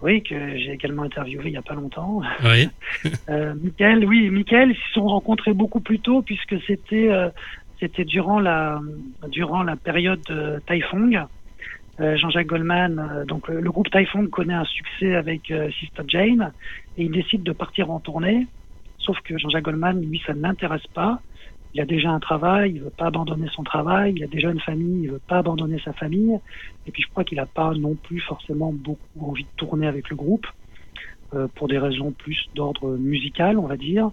oui, 0.01 0.21
que 0.23 0.57
j'ai 0.57 0.73
également 0.73 1.03
interviewé 1.03 1.45
il 1.45 1.51
n'y 1.51 1.57
a 1.57 1.61
pas 1.61 1.73
longtemps. 1.73 2.21
Oui. 2.43 2.69
Euh, 3.29 3.53
Michael, 3.55 4.05
oui, 4.05 4.29
Michael, 4.29 4.71
ils 4.71 4.75
se 4.75 4.93
sont 4.93 5.07
rencontrés 5.07 5.53
beaucoup 5.53 5.79
plus 5.79 5.99
tôt 5.99 6.21
puisque 6.21 6.55
c'était 6.67 7.09
euh, 7.09 7.29
c'était 7.79 8.05
durant 8.05 8.39
la 8.39 8.79
durant 9.29 9.63
la 9.63 9.75
période 9.75 10.21
de 10.29 10.61
Taifong. 10.67 11.25
Euh, 12.01 12.17
Jean-Jacques 12.17 12.47
Goldman, 12.47 12.99
euh, 12.99 13.25
donc 13.25 13.47
le, 13.47 13.61
le 13.61 13.71
groupe 13.71 13.89
Taifong 13.89 14.29
connaît 14.29 14.53
un 14.53 14.65
succès 14.65 15.15
avec 15.15 15.49
euh, 15.49 15.71
Sister 15.79 16.03
Jane 16.07 16.51
et 16.97 17.05
il 17.05 17.11
décide 17.11 17.43
de 17.43 17.53
partir 17.53 17.89
en 17.89 17.99
tournée. 17.99 18.47
Sauf 18.97 19.17
que 19.21 19.37
Jean-Jacques 19.37 19.63
Goldman, 19.63 20.01
lui, 20.01 20.21
ça 20.25 20.33
ne 20.33 20.41
l'intéresse 20.41 20.85
pas 20.93 21.21
il 21.75 21.81
a 21.81 21.85
déjà 21.85 22.09
un 22.09 22.21
travail, 22.21 22.71
il 22.75 22.81
veut 22.81 22.89
pas 22.89 23.07
abandonner 23.07 23.47
son 23.53 23.63
travail, 23.63 24.13
il 24.15 24.23
a 24.23 24.27
déjà 24.27 24.49
une 24.49 24.61
famille, 24.61 25.03
il 25.03 25.11
veut 25.11 25.21
pas 25.27 25.39
abandonner 25.39 25.77
sa 25.83 25.91
famille. 25.91 26.39
Et 26.87 26.91
puis 26.91 27.03
je 27.03 27.09
crois 27.09 27.25
qu'il 27.25 27.37
a 27.37 27.45
pas 27.45 27.73
non 27.73 27.95
plus 27.95 28.21
forcément 28.21 28.71
beaucoup 28.71 29.29
envie 29.29 29.43
de 29.43 29.49
tourner 29.57 29.85
avec 29.85 30.09
le 30.09 30.15
groupe 30.15 30.47
euh, 31.33 31.49
pour 31.53 31.67
des 31.67 31.77
raisons 31.77 32.13
plus 32.13 32.37
d'ordre 32.55 32.95
musical, 32.95 33.59
on 33.59 33.67
va 33.67 33.75
dire. 33.75 34.09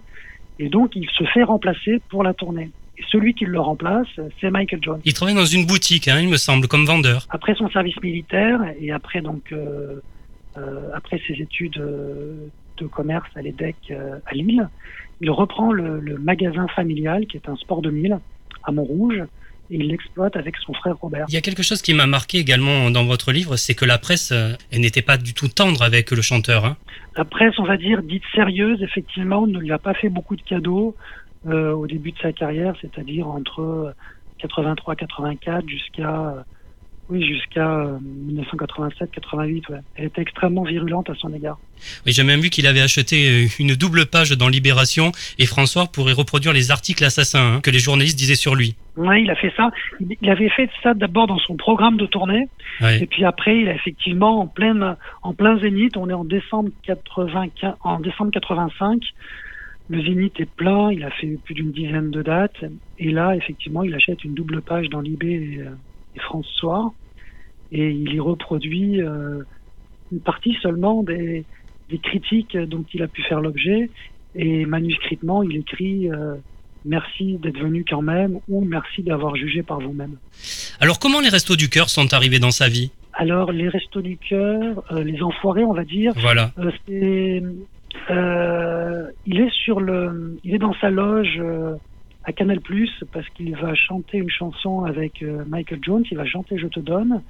Et 0.59 0.67
donc 0.67 0.97
il 0.97 1.09
se 1.11 1.23
fait 1.23 1.43
remplacer 1.43 2.01
pour 2.09 2.21
la 2.21 2.33
tournée. 2.33 2.69
Et 2.97 3.03
celui 3.09 3.33
qui 3.33 3.45
le 3.45 3.61
remplace, 3.61 4.07
c'est 4.41 4.51
Michael 4.51 4.83
Jones. 4.83 5.01
Il 5.05 5.13
travaille 5.13 5.33
dans 5.33 5.45
une 5.45 5.65
boutique, 5.65 6.09
hein, 6.09 6.19
il 6.19 6.27
me 6.27 6.37
semble, 6.37 6.67
comme 6.67 6.85
vendeur. 6.85 7.27
Après 7.29 7.55
son 7.55 7.69
service 7.69 7.95
militaire 8.03 8.59
et 8.77 8.91
après 8.91 9.21
donc 9.21 9.53
euh, 9.53 10.01
euh, 10.57 10.89
après 10.93 11.21
ses 11.25 11.35
études 11.35 11.81
de 12.77 12.87
commerce 12.87 13.29
à 13.35 13.41
l'EDEC 13.41 13.93
à 14.25 14.33
Lille, 14.33 14.67
il 15.23 15.31
reprend 15.31 15.71
le, 15.71 16.01
le 16.01 16.17
magasin 16.17 16.67
familial 16.67 17.25
qui 17.27 17.37
est 17.37 17.47
un 17.47 17.55
sport 17.55 17.81
de 17.81 17.89
mille 17.89 18.19
à 18.63 18.71
Montrouge 18.71 19.23
et 19.71 19.75
il 19.75 19.87
l'exploite 19.87 20.35
avec 20.35 20.57
son 20.57 20.73
frère 20.73 20.97
Robert. 20.97 21.25
Il 21.29 21.33
y 21.33 21.37
a 21.37 21.41
quelque 21.41 21.63
chose 21.63 21.81
qui 21.81 21.93
m'a 21.93 22.07
marqué 22.07 22.39
également 22.39 22.91
dans 22.91 23.05
votre 23.05 23.31
livre, 23.31 23.55
c'est 23.55 23.73
que 23.73 23.85
la 23.85 23.97
presse, 23.97 24.31
euh, 24.33 24.51
elle 24.71 24.81
n'était 24.81 25.01
pas 25.01 25.17
du 25.17 25.33
tout 25.33 25.47
tendre 25.47 25.81
avec 25.81 26.11
le 26.11 26.21
chanteur. 26.21 26.65
Hein. 26.65 26.75
La 27.15 27.23
presse, 27.23 27.57
on 27.57 27.63
va 27.63 27.77
dire, 27.77 28.03
dite 28.03 28.23
sérieuse, 28.35 28.83
effectivement, 28.83 29.47
ne 29.47 29.59
lui 29.59 29.71
a 29.71 29.79
pas 29.79 29.93
fait 29.93 30.09
beaucoup 30.09 30.35
de 30.35 30.41
cadeaux 30.41 30.95
euh, 31.47 31.71
au 31.71 31.87
début 31.87 32.11
de 32.11 32.19
sa 32.19 32.33
carrière, 32.33 32.75
c'est-à-dire 32.81 33.27
entre 33.27 33.93
83-84 34.41 35.69
jusqu'à 35.69 36.09
euh, 36.09 36.41
oui, 37.09 37.25
jusqu'à 37.27 37.67
euh, 37.79 37.97
1987-88. 38.29 39.69
Ouais. 39.69 39.77
Elle 39.95 40.05
était 40.05 40.21
extrêmement 40.21 40.63
virulente 40.63 41.09
à 41.09 41.15
son 41.15 41.33
égard. 41.33 41.59
Oui, 42.05 42.11
j'ai 42.13 42.23
même 42.23 42.39
vu 42.39 42.49
qu'il 42.49 42.65
avait 42.67 42.81
acheté 42.81 43.45
euh, 43.45 43.47
une 43.59 43.75
double 43.75 44.05
page 44.05 44.31
dans 44.31 44.47
Libération 44.47 45.11
et 45.37 45.45
François 45.45 45.85
pourrait 45.87 46.13
reproduire 46.13 46.53
les 46.53 46.71
articles 46.71 47.03
assassins 47.03 47.55
hein, 47.55 47.61
que 47.61 47.69
les 47.71 47.79
journalistes 47.79 48.17
disaient 48.17 48.35
sur 48.35 48.55
lui. 48.55 48.75
Oui, 48.95 49.23
il 49.23 49.29
a 49.29 49.35
fait 49.35 49.51
ça. 49.57 49.69
Il 50.21 50.29
avait 50.29 50.49
fait 50.49 50.69
ça 50.81 50.93
d'abord 50.93 51.27
dans 51.27 51.39
son 51.39 51.55
programme 51.55 51.97
de 51.97 52.05
tournée, 52.05 52.47
Ouais. 52.81 53.03
et 53.03 53.05
puis 53.05 53.23
après, 53.25 53.59
il 53.59 53.67
a 53.67 53.75
effectivement 53.75 54.39
en 54.41 54.47
plein 54.47 54.97
en 55.21 55.33
plein 55.33 55.59
zénith. 55.59 55.97
On 55.97 56.09
est 56.09 56.13
en 56.13 56.23
décembre 56.25 56.69
95, 56.83 57.73
en 57.83 57.99
décembre 57.99 58.31
85. 58.31 59.01
Le 59.89 60.01
zénith 60.03 60.39
est 60.39 60.49
plein. 60.49 60.91
Il 60.91 61.03
a 61.03 61.11
fait 61.11 61.37
plus 61.43 61.53
d'une 61.53 61.71
dizaine 61.71 62.11
de 62.11 62.21
dates, 62.21 62.63
et 62.97 63.11
là, 63.11 63.35
effectivement, 63.35 63.83
il 63.83 63.93
achète 63.93 64.23
une 64.23 64.33
double 64.33 64.61
page 64.61 64.87
dans 64.89 65.01
Libé 65.01 65.59
et, 66.15 66.19
euh, 66.63 66.89
et 67.71 67.89
il 67.89 68.13
y 68.13 68.19
reproduit 68.19 69.01
euh, 69.01 69.43
une 70.11 70.19
partie 70.19 70.55
seulement 70.61 71.03
des, 71.03 71.43
des 71.89 71.97
critiques 71.97 72.57
dont 72.57 72.85
il 72.93 73.01
a 73.03 73.07
pu 73.07 73.21
faire 73.23 73.41
l'objet, 73.41 73.89
et 74.35 74.65
manuscritement, 74.65 75.43
il 75.43 75.57
écrit. 75.57 76.11
euh, 76.11 76.35
Merci 76.85 77.37
d'être 77.37 77.59
venu 77.59 77.85
quand 77.87 78.01
même 78.01 78.41
ou 78.49 78.65
merci 78.65 79.03
d'avoir 79.03 79.37
jugé 79.37 79.63
par 79.63 79.79
vous-même. 79.79 80.17
Alors 80.81 80.99
comment 80.99 81.21
les 81.21 81.29
restos 81.29 81.55
du 81.55 81.69
cœur 81.69 81.89
sont 81.89 82.13
arrivés 82.13 82.39
dans 82.39 82.51
sa 82.51 82.67
vie? 82.67 82.91
Alors, 83.13 83.53
les 83.53 83.69
restos 83.69 84.01
du 84.01 84.17
cœur, 84.17 84.83
euh, 84.91 85.01
les 85.01 85.21
enfoirés, 85.23 85.63
on 85.63 85.71
va 85.71 85.85
dire, 85.85 86.11
Voilà. 86.17 86.51
euh, 86.57 86.71
c'est, 86.85 87.41
euh, 88.11 89.07
il 89.25 89.39
est 89.39 89.53
sur 89.63 89.79
le, 89.79 90.37
il 90.43 90.55
est 90.55 90.59
dans 90.59 90.73
sa 90.81 90.89
loge 90.89 91.41
à 92.23 92.31
Canal 92.31 92.61
Plus 92.61 92.91
parce 93.11 93.27
qu'il 93.29 93.55
va 93.55 93.75
chanter 93.75 94.17
une 94.17 94.29
chanson 94.29 94.83
avec 94.83 95.21
euh, 95.23 95.43
Michael 95.47 95.79
Jones. 95.81 96.03
Il 96.09 96.17
va 96.17 96.25
chanter 96.25 96.57
Je 96.57 96.67
te 96.67 96.79
donne. 96.79 97.21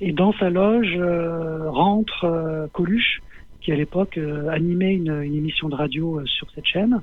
Et 0.00 0.12
dans 0.12 0.32
sa 0.34 0.50
loge 0.50 0.94
euh, 0.96 1.70
rentre 1.70 2.24
euh, 2.24 2.66
Coluche, 2.72 3.20
qui 3.60 3.72
à 3.72 3.76
l'époque 3.76 4.18
animait 4.50 4.94
une, 4.94 5.22
émission 5.22 5.68
de 5.68 5.74
radio 5.74 6.24
sur 6.26 6.50
cette 6.50 6.66
chaîne 6.66 7.00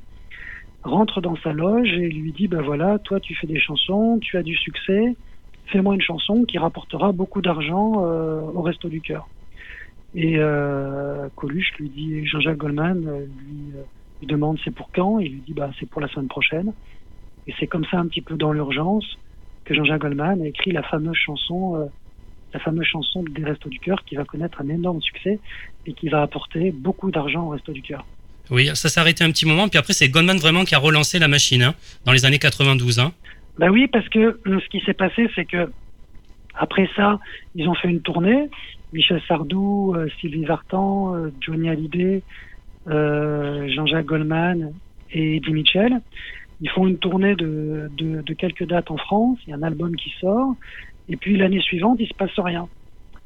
rentre 0.84 1.20
dans 1.20 1.36
sa 1.38 1.52
loge 1.52 1.92
et 1.92 2.08
lui 2.10 2.32
dit 2.32 2.48
ben 2.48 2.62
voilà 2.62 3.00
toi 3.00 3.20
tu 3.20 3.36
fais 3.36 3.48
des 3.48 3.60
chansons 3.60 4.18
tu 4.22 4.38
as 4.38 4.44
du 4.44 4.56
succès 4.56 5.16
fais-moi 5.68 5.96
une 5.96 6.02
chanson 6.02 6.46
qui 6.46 6.58
rapportera 6.58 7.12
beaucoup 7.12 7.42
d'argent 7.42 7.96
au 7.96 8.62
resto 8.62 8.88
du 8.88 9.00
cœur 9.00 9.28
et 10.16 10.38
Coluche 11.36 11.72
lui 11.80 11.90
dit 11.90 12.26
Jean-Jacques 12.26 12.58
Goldman 12.58 13.00
lui, 13.02 13.74
lui 14.22 14.28
demande 14.28 14.58
c'est 14.64 14.74
pour 14.74 14.90
quand? 14.94 15.20
Il 15.20 15.32
lui 15.32 15.42
dit 15.46 15.54
bah 15.54 15.70
c'est 15.80 15.90
pour 15.90 16.02
la 16.02 16.08
semaine 16.10 16.30
prochaine 16.30 16.74
et 17.50 17.54
c'est 17.60 17.68
comme 17.68 17.86
ça 17.86 17.98
un 17.98 18.08
petit 18.08 18.22
peu 18.22 18.36
dans 18.36 18.54
l'urgence 18.54 19.18
que 19.66 19.74
Jean-Jacques 19.74 20.02
Goldman 20.02 20.42
a 20.42 20.48
écrit 20.48 20.72
la 20.72 20.84
fameuse 20.84 21.18
chanson 21.18 21.76
euh, 21.76 21.86
la 22.54 22.60
fameuse 22.60 22.86
chanson 22.86 23.24
des 23.24 23.44
Restos 23.44 23.70
du 23.70 23.80
Cœur 23.80 24.04
qui 24.06 24.16
va 24.16 24.24
connaître 24.24 24.62
un 24.62 24.70
énorme 24.70 25.02
succès 25.02 25.40
et 25.86 25.94
qui 25.94 26.10
va 26.10 26.22
apporter 26.22 26.72
beaucoup 26.72 27.12
d'argent 27.12 27.46
au 27.46 27.50
Resto 27.50 27.72
du 27.72 27.82
Cœur. 27.82 28.06
Oui, 28.50 28.68
ça 28.74 28.90
s'est 28.90 29.00
arrêté 29.00 29.24
un 29.24 29.32
petit 29.32 29.46
moment, 29.46 29.68
puis 29.68 29.78
après 29.78 29.94
c'est 29.94 30.10
Goldman 30.10 30.38
vraiment 30.38 30.64
qui 30.64 30.76
a 30.76 30.80
relancé 30.80 31.20
la 31.20 31.28
machine 31.28 31.64
hein, 31.64 31.76
dans 32.06 32.12
les 32.12 32.26
années 32.26 32.40
92. 32.40 33.00
Hein. 33.00 33.14
Bah 33.58 33.70
oui, 33.70 33.88
parce 33.88 34.08
que 34.10 34.20
euh, 34.20 34.60
ce 34.60 34.70
qui 34.70 34.80
s'est 34.86 34.94
passé, 34.94 35.28
c'est 35.36 35.46
que 35.46 35.70
après 36.56 36.90
ça, 36.96 37.20
ils 37.56 37.68
ont 37.68 37.76
fait 37.76 37.90
une 37.90 38.02
tournée. 38.02 38.50
Michel 38.94 39.22
Sardou, 39.28 39.94
euh, 39.96 40.08
Sylvie 40.20 40.46
Vartan, 40.46 41.16
euh, 41.16 41.30
Johnny 41.40 41.70
Hallyday, 41.70 42.24
euh, 42.88 43.68
Jean-Jacques 43.70 44.06
Goldman 44.06 44.74
et 45.12 45.38
Eddie 45.38 45.54
Mitchell. 45.54 46.02
Ils 46.62 46.70
font 46.70 46.88
une 46.88 46.98
tournée 46.98 47.36
de, 47.36 47.90
quelques 48.38 48.66
dates 48.68 48.92
en 48.92 48.98
France. 48.98 49.40
Il 49.46 49.52
y 49.52 49.54
a 49.54 49.58
un 49.58 49.64
album 49.64 49.96
qui 49.96 50.12
sort. 50.20 50.56
Et 51.08 51.16
puis 51.16 51.38
l'année 51.38 51.62
suivante, 51.62 51.98
il 52.00 52.08
se 52.08 52.14
passe 52.14 52.38
rien. 52.38 52.68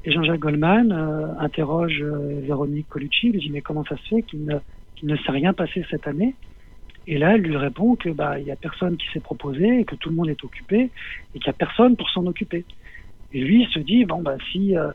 Et 0.04 0.12
Jean-Jacques 0.12 0.40
Goldman 0.40 0.92
euh, 0.92 1.38
interroge 1.38 2.02
euh, 2.02 2.40
Véronique 2.42 2.88
Colucci, 2.88 3.30
lui 3.30 3.40
dit 3.40 3.50
mais 3.50 3.62
comment 3.62 3.84
ça 3.84 3.96
se 3.96 4.08
fait 4.08 4.22
qu'il 4.22 4.44
ne, 4.44 4.56
ne 5.02 5.16
s'est 5.16 5.32
rien 5.32 5.52
passé 5.52 5.84
cette 5.90 6.06
année? 6.06 6.34
Et 7.06 7.18
là, 7.18 7.34
elle 7.34 7.42
lui 7.42 7.56
répond 7.56 7.96
que 7.96 8.10
bah 8.10 8.36
a 8.50 8.56
personne 8.56 8.96
qui 8.96 9.06
s'est 9.12 9.20
proposé 9.20 9.80
et 9.80 9.84
que 9.84 9.94
tout 9.94 10.08
le 10.08 10.14
monde 10.14 10.28
est 10.28 10.44
occupé 10.44 10.90
et 11.34 11.38
qu'il 11.38 11.46
y 11.46 11.50
a 11.50 11.54
personne 11.54 11.96
pour 11.96 12.08
s'en 12.10 12.26
occuper. 12.26 12.64
Et 13.32 13.40
lui, 13.40 13.62
il 13.62 13.68
se 13.68 13.78
dit 13.78 14.04
bon 14.04 14.22
bah 14.22 14.36
si 14.52 14.76
euh, 14.76 14.90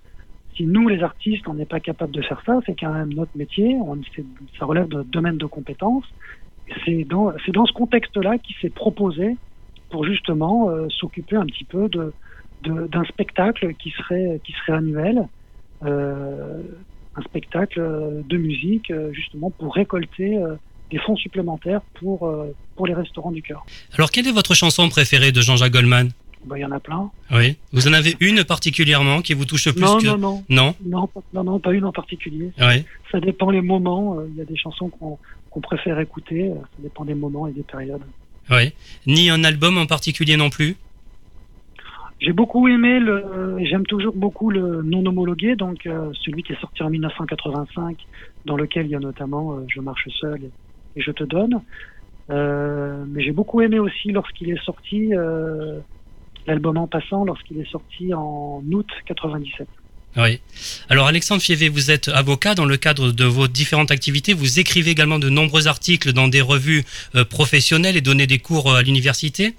nous 0.59 0.87
les 0.87 1.03
artistes 1.03 1.47
on 1.47 1.53
n'est 1.53 1.65
pas 1.65 1.79
capable 1.79 2.11
de 2.11 2.21
faire 2.21 2.41
ça, 2.45 2.59
c'est 2.65 2.77
quand 2.79 2.93
même 2.93 3.13
notre 3.13 3.35
métier, 3.35 3.77
ça 4.57 4.65
relève 4.65 4.87
de 4.87 4.97
notre 4.97 5.09
domaine 5.09 5.37
de 5.37 5.45
compétences. 5.45 6.05
C'est 6.85 7.03
dans 7.05 7.33
ce 7.65 7.73
contexte-là 7.73 8.37
qu'il 8.37 8.55
s'est 8.61 8.69
proposé 8.69 9.35
pour 9.89 10.05
justement 10.05 10.69
euh, 10.69 10.87
s'occuper 10.89 11.35
un 11.35 11.45
petit 11.45 11.63
peu 11.63 11.89
de 11.89 12.13
de- 12.63 12.87
d'un 12.87 13.05
spectacle 13.05 13.73
qui 13.75 13.91
serait 13.91 14.39
qui 14.43 14.51
serait 14.53 14.77
annuel, 14.77 15.27
euh, 15.85 16.61
un 17.15 17.21
spectacle 17.21 17.81
de 18.27 18.37
musique 18.37 18.91
euh, 18.91 19.11
justement 19.13 19.49
pour 19.49 19.73
récolter 19.73 20.37
euh, 20.37 20.55
des 20.91 20.97
fonds 20.99 21.15
supplémentaires 21.15 21.81
pour 21.99 22.31
pour 22.75 22.87
les 22.87 22.93
restaurants 22.93 23.31
du 23.31 23.41
cœur. 23.41 23.65
Alors 23.93 24.11
quelle 24.11 24.27
est 24.27 24.31
votre 24.31 24.53
chanson 24.55 24.89
préférée 24.89 25.31
de 25.31 25.41
Jean-Jacques 25.41 25.71
Goldman? 25.73 26.09
Bah, 26.45 26.57
il 26.57 26.61
y 26.61 26.65
en 26.65 26.71
a 26.71 26.79
plein. 26.79 27.11
Oui. 27.31 27.57
Vous 27.73 27.87
en 27.89 27.93
avez 27.93 28.15
une 28.21 28.45
particulièrement 28.45 29.21
qui 29.21 29.33
vous 29.33 29.43
touche 29.43 29.69
plus 29.73 29.81
non, 29.81 29.97
que 29.97 30.07
non, 30.07 30.17
non, 30.17 30.43
Non? 30.49 30.75
Non, 30.85 31.07
pas- 31.07 31.43
non, 31.43 31.59
pas 31.59 31.73
une 31.73 31.83
en 31.83 31.91
particulier. 31.91 32.51
Oui. 32.59 32.85
Ça 33.11 33.19
dépend 33.19 33.49
les 33.51 33.61
moments. 33.61 34.17
Il 34.31 34.37
y 34.37 34.41
a 34.41 34.45
des 34.45 34.55
chansons 34.55 34.87
qu'on 34.87 35.17
qu'on 35.49 35.61
préfère 35.61 35.99
écouter. 35.99 36.49
euh, 36.49 36.55
Ça 36.55 36.81
dépend 36.83 37.05
des 37.05 37.15
moments 37.15 37.47
et 37.47 37.51
des 37.51 37.63
périodes. 37.63 38.01
Oui. 38.49 38.73
Ni 39.05 39.29
un 39.29 39.43
album 39.43 39.77
en 39.77 39.85
particulier 39.85 40.37
non 40.37 40.49
plus? 40.49 40.75
J'ai 42.19 42.33
beaucoup 42.33 42.67
aimé 42.67 42.99
le, 42.99 43.57
j'aime 43.63 43.85
toujours 43.85 44.13
beaucoup 44.13 44.49
le 44.49 44.81
non 44.83 45.05
homologué, 45.05 45.55
donc 45.55 45.85
euh, 45.85 46.11
celui 46.21 46.43
qui 46.43 46.51
est 46.51 46.59
sorti 46.59 46.83
en 46.83 46.89
1985, 46.89 47.97
dans 48.45 48.57
lequel 48.57 48.87
il 48.87 48.91
y 48.91 48.95
a 48.95 48.99
notamment 48.99 49.53
euh, 49.53 49.65
Je 49.69 49.79
marche 49.79 50.07
seul 50.19 50.43
et, 50.43 50.51
et 50.97 51.01
Je 51.01 51.11
te 51.11 51.23
donne. 51.23 51.61
Euh, 52.29 53.05
mais 53.07 53.23
j'ai 53.23 53.31
beaucoup 53.31 53.61
aimé 53.61 53.79
aussi 53.79 54.11
lorsqu'il 54.11 54.49
est 54.51 54.61
sorti 54.63 55.11
l'album 56.45 56.77
En 56.77 56.87
passant, 56.87 57.23
lorsqu'il 57.25 57.59
est 57.59 57.69
sorti 57.71 58.13
en 58.13 58.61
août 58.71 58.87
97. 59.05 59.67
Oui. 60.17 60.39
Alors 60.89 61.07
Alexandre 61.07 61.41
Fievé, 61.41 61.69
vous 61.69 61.91
êtes 61.91 62.07
avocat 62.09 62.55
dans 62.55 62.65
le 62.65 62.77
cadre 62.77 63.11
de 63.11 63.23
vos 63.25 63.47
différentes 63.47 63.91
activités. 63.91 64.33
Vous 64.33 64.59
écrivez 64.59 64.89
également 64.91 65.19
de 65.19 65.29
nombreux 65.29 65.67
articles 65.67 66.13
dans 66.13 66.27
des 66.27 66.41
revues 66.41 66.83
euh, 67.15 67.23
professionnelles 67.23 67.95
et 67.95 68.01
donnez 68.01 68.25
des 68.25 68.39
cours 68.39 68.71
euh, 68.71 68.79
à 68.79 68.81
l'université. 68.81 69.53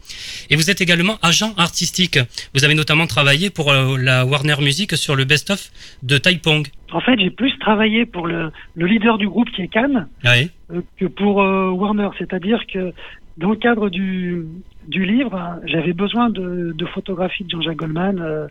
Et 0.51 0.57
vous 0.57 0.69
êtes 0.69 0.81
également 0.81 1.19
agent 1.23 1.55
artistique. 1.57 2.19
Vous 2.55 2.65
avez 2.65 2.75
notamment 2.75 3.07
travaillé 3.07 3.49
pour 3.49 3.71
euh, 3.71 3.97
la 3.97 4.27
Warner 4.27 4.57
Music 4.61 4.97
sur 4.97 5.15
le 5.15 5.25
best-of 5.25 5.71
de 6.03 6.19
Taipong. 6.19 6.67
En 6.93 7.01
fait, 7.01 7.17
j'ai 7.21 7.31
plus 7.31 7.57
travaillé 7.61 8.05
pour 8.05 8.27
le, 8.27 8.51
le 8.75 8.87
leader 8.87 9.19
du 9.19 9.29
groupe 9.29 9.49
qui 9.53 9.63
est 9.63 9.69
Cannes 9.69 10.09
Oui. 10.25 10.51
que 10.99 11.07
pour 11.07 11.37
Warner. 11.37 12.09
C'est-à-dire 12.19 12.61
que 12.73 12.93
dans 13.39 13.51
le 13.51 13.57
cadre 13.57 13.89
du, 13.89 14.45
du 14.89 15.05
livre, 15.07 15.61
j'avais 15.65 15.93
besoin 15.93 16.29
de, 16.29 16.73
de 16.77 16.87
photographies 16.87 17.45
de 17.45 17.51
Jean-Jacques 17.51 17.77
Goldman 17.77 18.49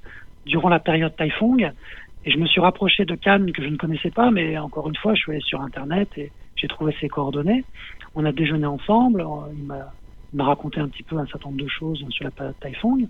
durant 0.50 0.70
la 0.70 0.80
période 0.80 1.16
Taifong. 1.16 1.72
Et 2.26 2.32
je 2.32 2.38
me 2.38 2.46
suis 2.48 2.60
rapproché 2.60 3.06
de 3.06 3.16
Cannes 3.16 3.52
que 3.54 3.64
je 3.64 3.70
ne 3.70 3.78
connaissais 3.78 4.12
pas, 4.12 4.30
mais 4.30 4.58
encore 4.58 4.90
une 4.90 4.96
fois, 4.96 5.14
je 5.14 5.22
suis 5.22 5.32
allé 5.32 5.42
sur 5.42 5.62
Internet 5.62 6.10
et 6.18 6.32
j'ai 6.58 6.68
trouvé 6.68 6.94
ses 7.00 7.08
coordonnées. 7.08 7.64
On 8.16 8.26
a 8.26 8.34
déjeuné 8.34 8.66
ensemble. 8.66 9.22
euh, 9.22 9.54
Il 10.34 10.38
m'a 10.38 10.44
raconté 10.44 10.82
un 10.82 10.90
petit 10.90 11.04
peu 11.04 11.18
un 11.18 11.26
certain 11.28 11.50
nombre 11.50 11.64
de 11.64 11.70
choses 11.70 12.06
sur 12.10 12.26
la 12.26 12.32
période 12.32 12.60
Taifong. 12.60 13.08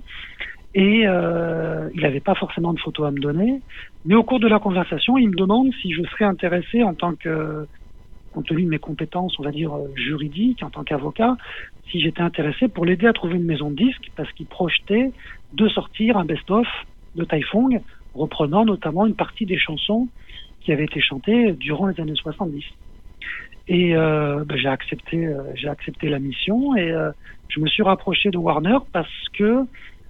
Et 0.75 1.07
euh, 1.07 1.89
il 1.95 2.01
n'avait 2.01 2.19
pas 2.19 2.35
forcément 2.35 2.73
de 2.73 2.79
photos 2.79 3.07
à 3.07 3.11
me 3.11 3.19
donner. 3.19 3.61
Mais 4.05 4.15
au 4.15 4.23
cours 4.23 4.39
de 4.39 4.47
la 4.47 4.59
conversation, 4.59 5.17
il 5.17 5.29
me 5.29 5.35
demande 5.35 5.69
si 5.81 5.91
je 5.91 6.03
serais 6.03 6.25
intéressé 6.25 6.83
en 6.83 6.93
tant 6.93 7.15
que, 7.15 7.65
compte 8.31 8.45
tenu 8.45 8.63
de 8.63 8.69
mes 8.69 8.79
compétences, 8.79 9.33
on 9.39 9.43
va 9.43 9.51
dire, 9.51 9.73
euh, 9.75 9.87
juridiques, 9.95 10.61
en 10.61 10.69
tant 10.69 10.83
qu'avocat, 10.83 11.35
si 11.89 11.99
j'étais 11.99 12.21
intéressé 12.21 12.67
pour 12.67 12.85
l'aider 12.85 13.07
à 13.07 13.13
trouver 13.13 13.37
une 13.37 13.45
maison 13.45 13.71
de 13.71 13.75
disques 13.75 14.11
parce 14.15 14.31
qu'il 14.33 14.45
projetait 14.45 15.11
de 15.53 15.67
sortir 15.69 16.17
un 16.17 16.25
best-of 16.25 16.67
de 17.15 17.23
Taifong 17.23 17.81
reprenant 18.15 18.65
notamment 18.65 19.05
une 19.05 19.15
partie 19.15 19.45
des 19.45 19.57
chansons 19.57 20.07
qui 20.61 20.71
avaient 20.71 20.85
été 20.85 20.99
chantées 21.01 21.53
durant 21.53 21.87
les 21.87 21.99
années 22.01 22.15
70. 22.15 22.63
Et 23.67 23.95
euh, 23.95 24.43
ben, 24.45 24.57
j'ai 24.57 24.67
accepté, 24.67 25.25
euh, 25.25 25.41
j'ai 25.53 25.69
accepté 25.69 26.09
la 26.09 26.19
mission 26.19 26.75
et 26.75 26.91
euh, 26.91 27.11
je 27.49 27.59
me 27.59 27.67
suis 27.67 27.83
rapproché 27.83 28.31
de 28.31 28.37
Warner 28.37 28.77
parce 28.91 29.29
que 29.33 29.65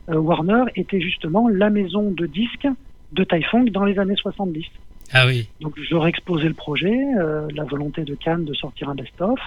euh, 0.10 0.16
Warner 0.16 0.64
était 0.76 1.02
justement 1.02 1.50
la 1.50 1.70
maison 1.70 2.10
de 2.12 2.26
disques 2.26 2.68
de 3.12 3.24
Taifong 3.24 3.70
dans 3.70 3.84
les 3.84 4.00
années 4.00 4.16
70. 4.16 4.66
Ah 5.12 5.26
oui. 5.26 5.50
Donc 5.60 5.78
j'aurais 5.89 6.10
exposé 6.10 6.47
le 6.47 6.54
projet, 6.54 6.97
euh, 7.18 7.47
la 7.54 7.64
volonté 7.64 8.04
de 8.04 8.16
Cannes 8.16 8.45
de 8.45 8.54
sortir 8.54 8.89
un 8.89 8.95
best-of, 8.95 9.39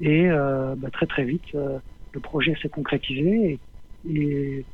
et 0.00 0.28
euh, 0.28 0.74
bah, 0.76 0.88
très 0.90 1.06
très 1.06 1.24
vite 1.24 1.54
euh, 1.54 1.78
le 2.12 2.20
projet 2.20 2.56
s'est 2.60 2.68
concrétisé 2.68 3.58
et, 4.08 4.14
et 4.18 4.64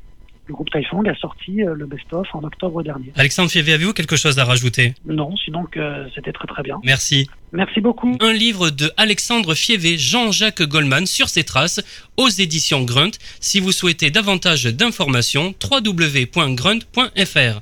le 0.47 0.55
groupe 0.55 0.71
Taifong 0.71 1.09
a 1.09 1.15
sorti 1.15 1.63
euh, 1.63 1.75
le 1.75 1.87
best-of 1.87 2.27
en 2.35 2.43
octobre 2.43 2.83
dernier. 2.83 3.13
Alexandre 3.17 3.51
Fievé, 3.51 3.73
avez-vous 3.75 3.93
quelque 3.93 4.17
chose 4.17 4.39
à 4.39 4.45
rajouter? 4.45 4.95
Non, 5.07 5.37
sinon 5.37 5.65
que 5.65 6.07
c'était 6.15 6.33
très 6.33 6.47
très 6.47 6.63
bien. 6.63 6.81
Merci. 6.85 7.29
Merci 7.53 7.83
beaucoup. 7.83 8.17
Un 8.21 8.33
livre 8.33 8.71
de 8.71 8.91
Alexandre 8.97 9.55
Fievé, 9.55 9.99
Jean-Jacques 9.99 10.63
Goldman 10.63 11.05
sur 11.07 11.29
ses 11.29 11.45
traces 11.45 11.81
aux 12.17 12.29
éditions 12.29 12.83
Grunt. 12.83 13.11
Si 13.41 13.61
vous 13.61 13.73
souhaitez 13.73 14.11
davantage 14.11 14.65
d'informations, 14.65 15.55
www.grunt.fr. 15.63 17.61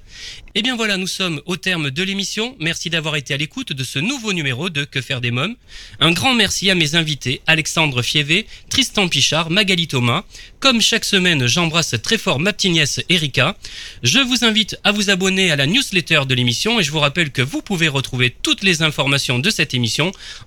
Et 0.57 0.63
bien 0.63 0.75
voilà, 0.75 0.97
nous 0.97 1.07
sommes 1.07 1.41
au 1.47 1.57
terme 1.57 1.91
de 1.91 2.03
l'émission. 2.03 2.57
Merci 2.59 2.91
d'avoir 2.91 3.15
été 3.15 3.35
à 3.35 3.37
l'écoute 3.37 3.73
de 3.73 3.85
ce 3.85 4.01
nouveau 4.01 4.33
numéro 4.33 4.69
de 4.69 4.85
Que 4.85 5.01
faire 5.01 5.21
des 5.21 5.31
mômes. 5.31 5.55
Un 6.01 6.11
grand 6.11 6.35
merci 6.35 6.71
à 6.71 6.75
mes 6.75 6.97
invités, 6.97 7.41
Alexandre 7.47 8.03
Fievé, 8.03 8.47
Tristan 8.69 9.09
Pichard, 9.09 9.51
Magali 9.51 9.87
Thomas. 9.87 10.25
Comme 10.59 10.81
chaque 10.81 11.05
semaine, 11.05 11.47
j'embrasse 11.47 11.95
très 12.03 12.19
fort 12.19 12.41
ma 12.41 12.53
petite 12.53 12.73
nièce 12.73 13.01
Erika. 13.09 13.57
Je 14.03 14.19
vous 14.19 14.45
invite 14.45 14.77
à 14.83 14.91
vous 14.91 15.11
abonner 15.11 15.53
à 15.53 15.57
la 15.57 15.67
newsletter 15.67 16.23
de 16.29 16.35
l'émission 16.35 16.81
et 16.81 16.83
je 16.83 16.91
vous 16.91 16.99
rappelle 16.99 17.31
que 17.31 17.43
vous 17.43 17.63
pouvez 17.63 17.87
retrouver 17.87 18.35
toutes 18.43 18.65
les 18.65 18.83
informations 18.83 19.39
de 19.39 19.51
cette 19.51 19.73
émission 19.73 19.80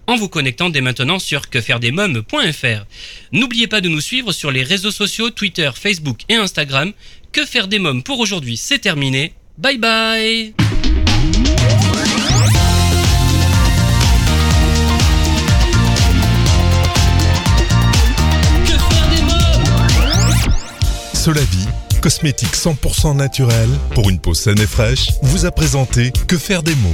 en 0.07 0.15
vous 0.15 0.29
connectant 0.29 0.69
dès 0.69 0.81
maintenant 0.81 1.19
sur 1.19 1.49
quefairedesmômes.fr. 1.49 2.86
N'oubliez 3.31 3.67
pas 3.67 3.81
de 3.81 3.89
nous 3.89 4.01
suivre 4.01 4.31
sur 4.31 4.51
les 4.51 4.63
réseaux 4.63 4.91
sociaux 4.91 5.29
Twitter, 5.29 5.71
Facebook 5.75 6.21
et 6.29 6.36
Instagram. 6.36 6.91
Que 7.31 7.45
faire 7.45 7.67
des 7.67 7.79
mômes 7.79 8.03
pour 8.03 8.19
aujourd'hui, 8.19 8.57
c'est 8.57 8.79
terminé. 8.79 9.34
Bye 9.57 9.77
bye 9.77 10.53
Solavi, 21.23 21.67
cosmétique 22.01 22.53
100% 22.53 23.15
naturel 23.15 23.69
pour 23.95 24.09
une 24.09 24.19
peau 24.19 24.34
saine 24.34 24.59
et 24.59 24.67
fraîche, 24.67 25.11
vous 25.21 25.45
a 25.45 25.51
présenté 25.51 26.11
Que 26.27 26.38
faire 26.38 26.61
des 26.61 26.75
mômes? 26.75 26.91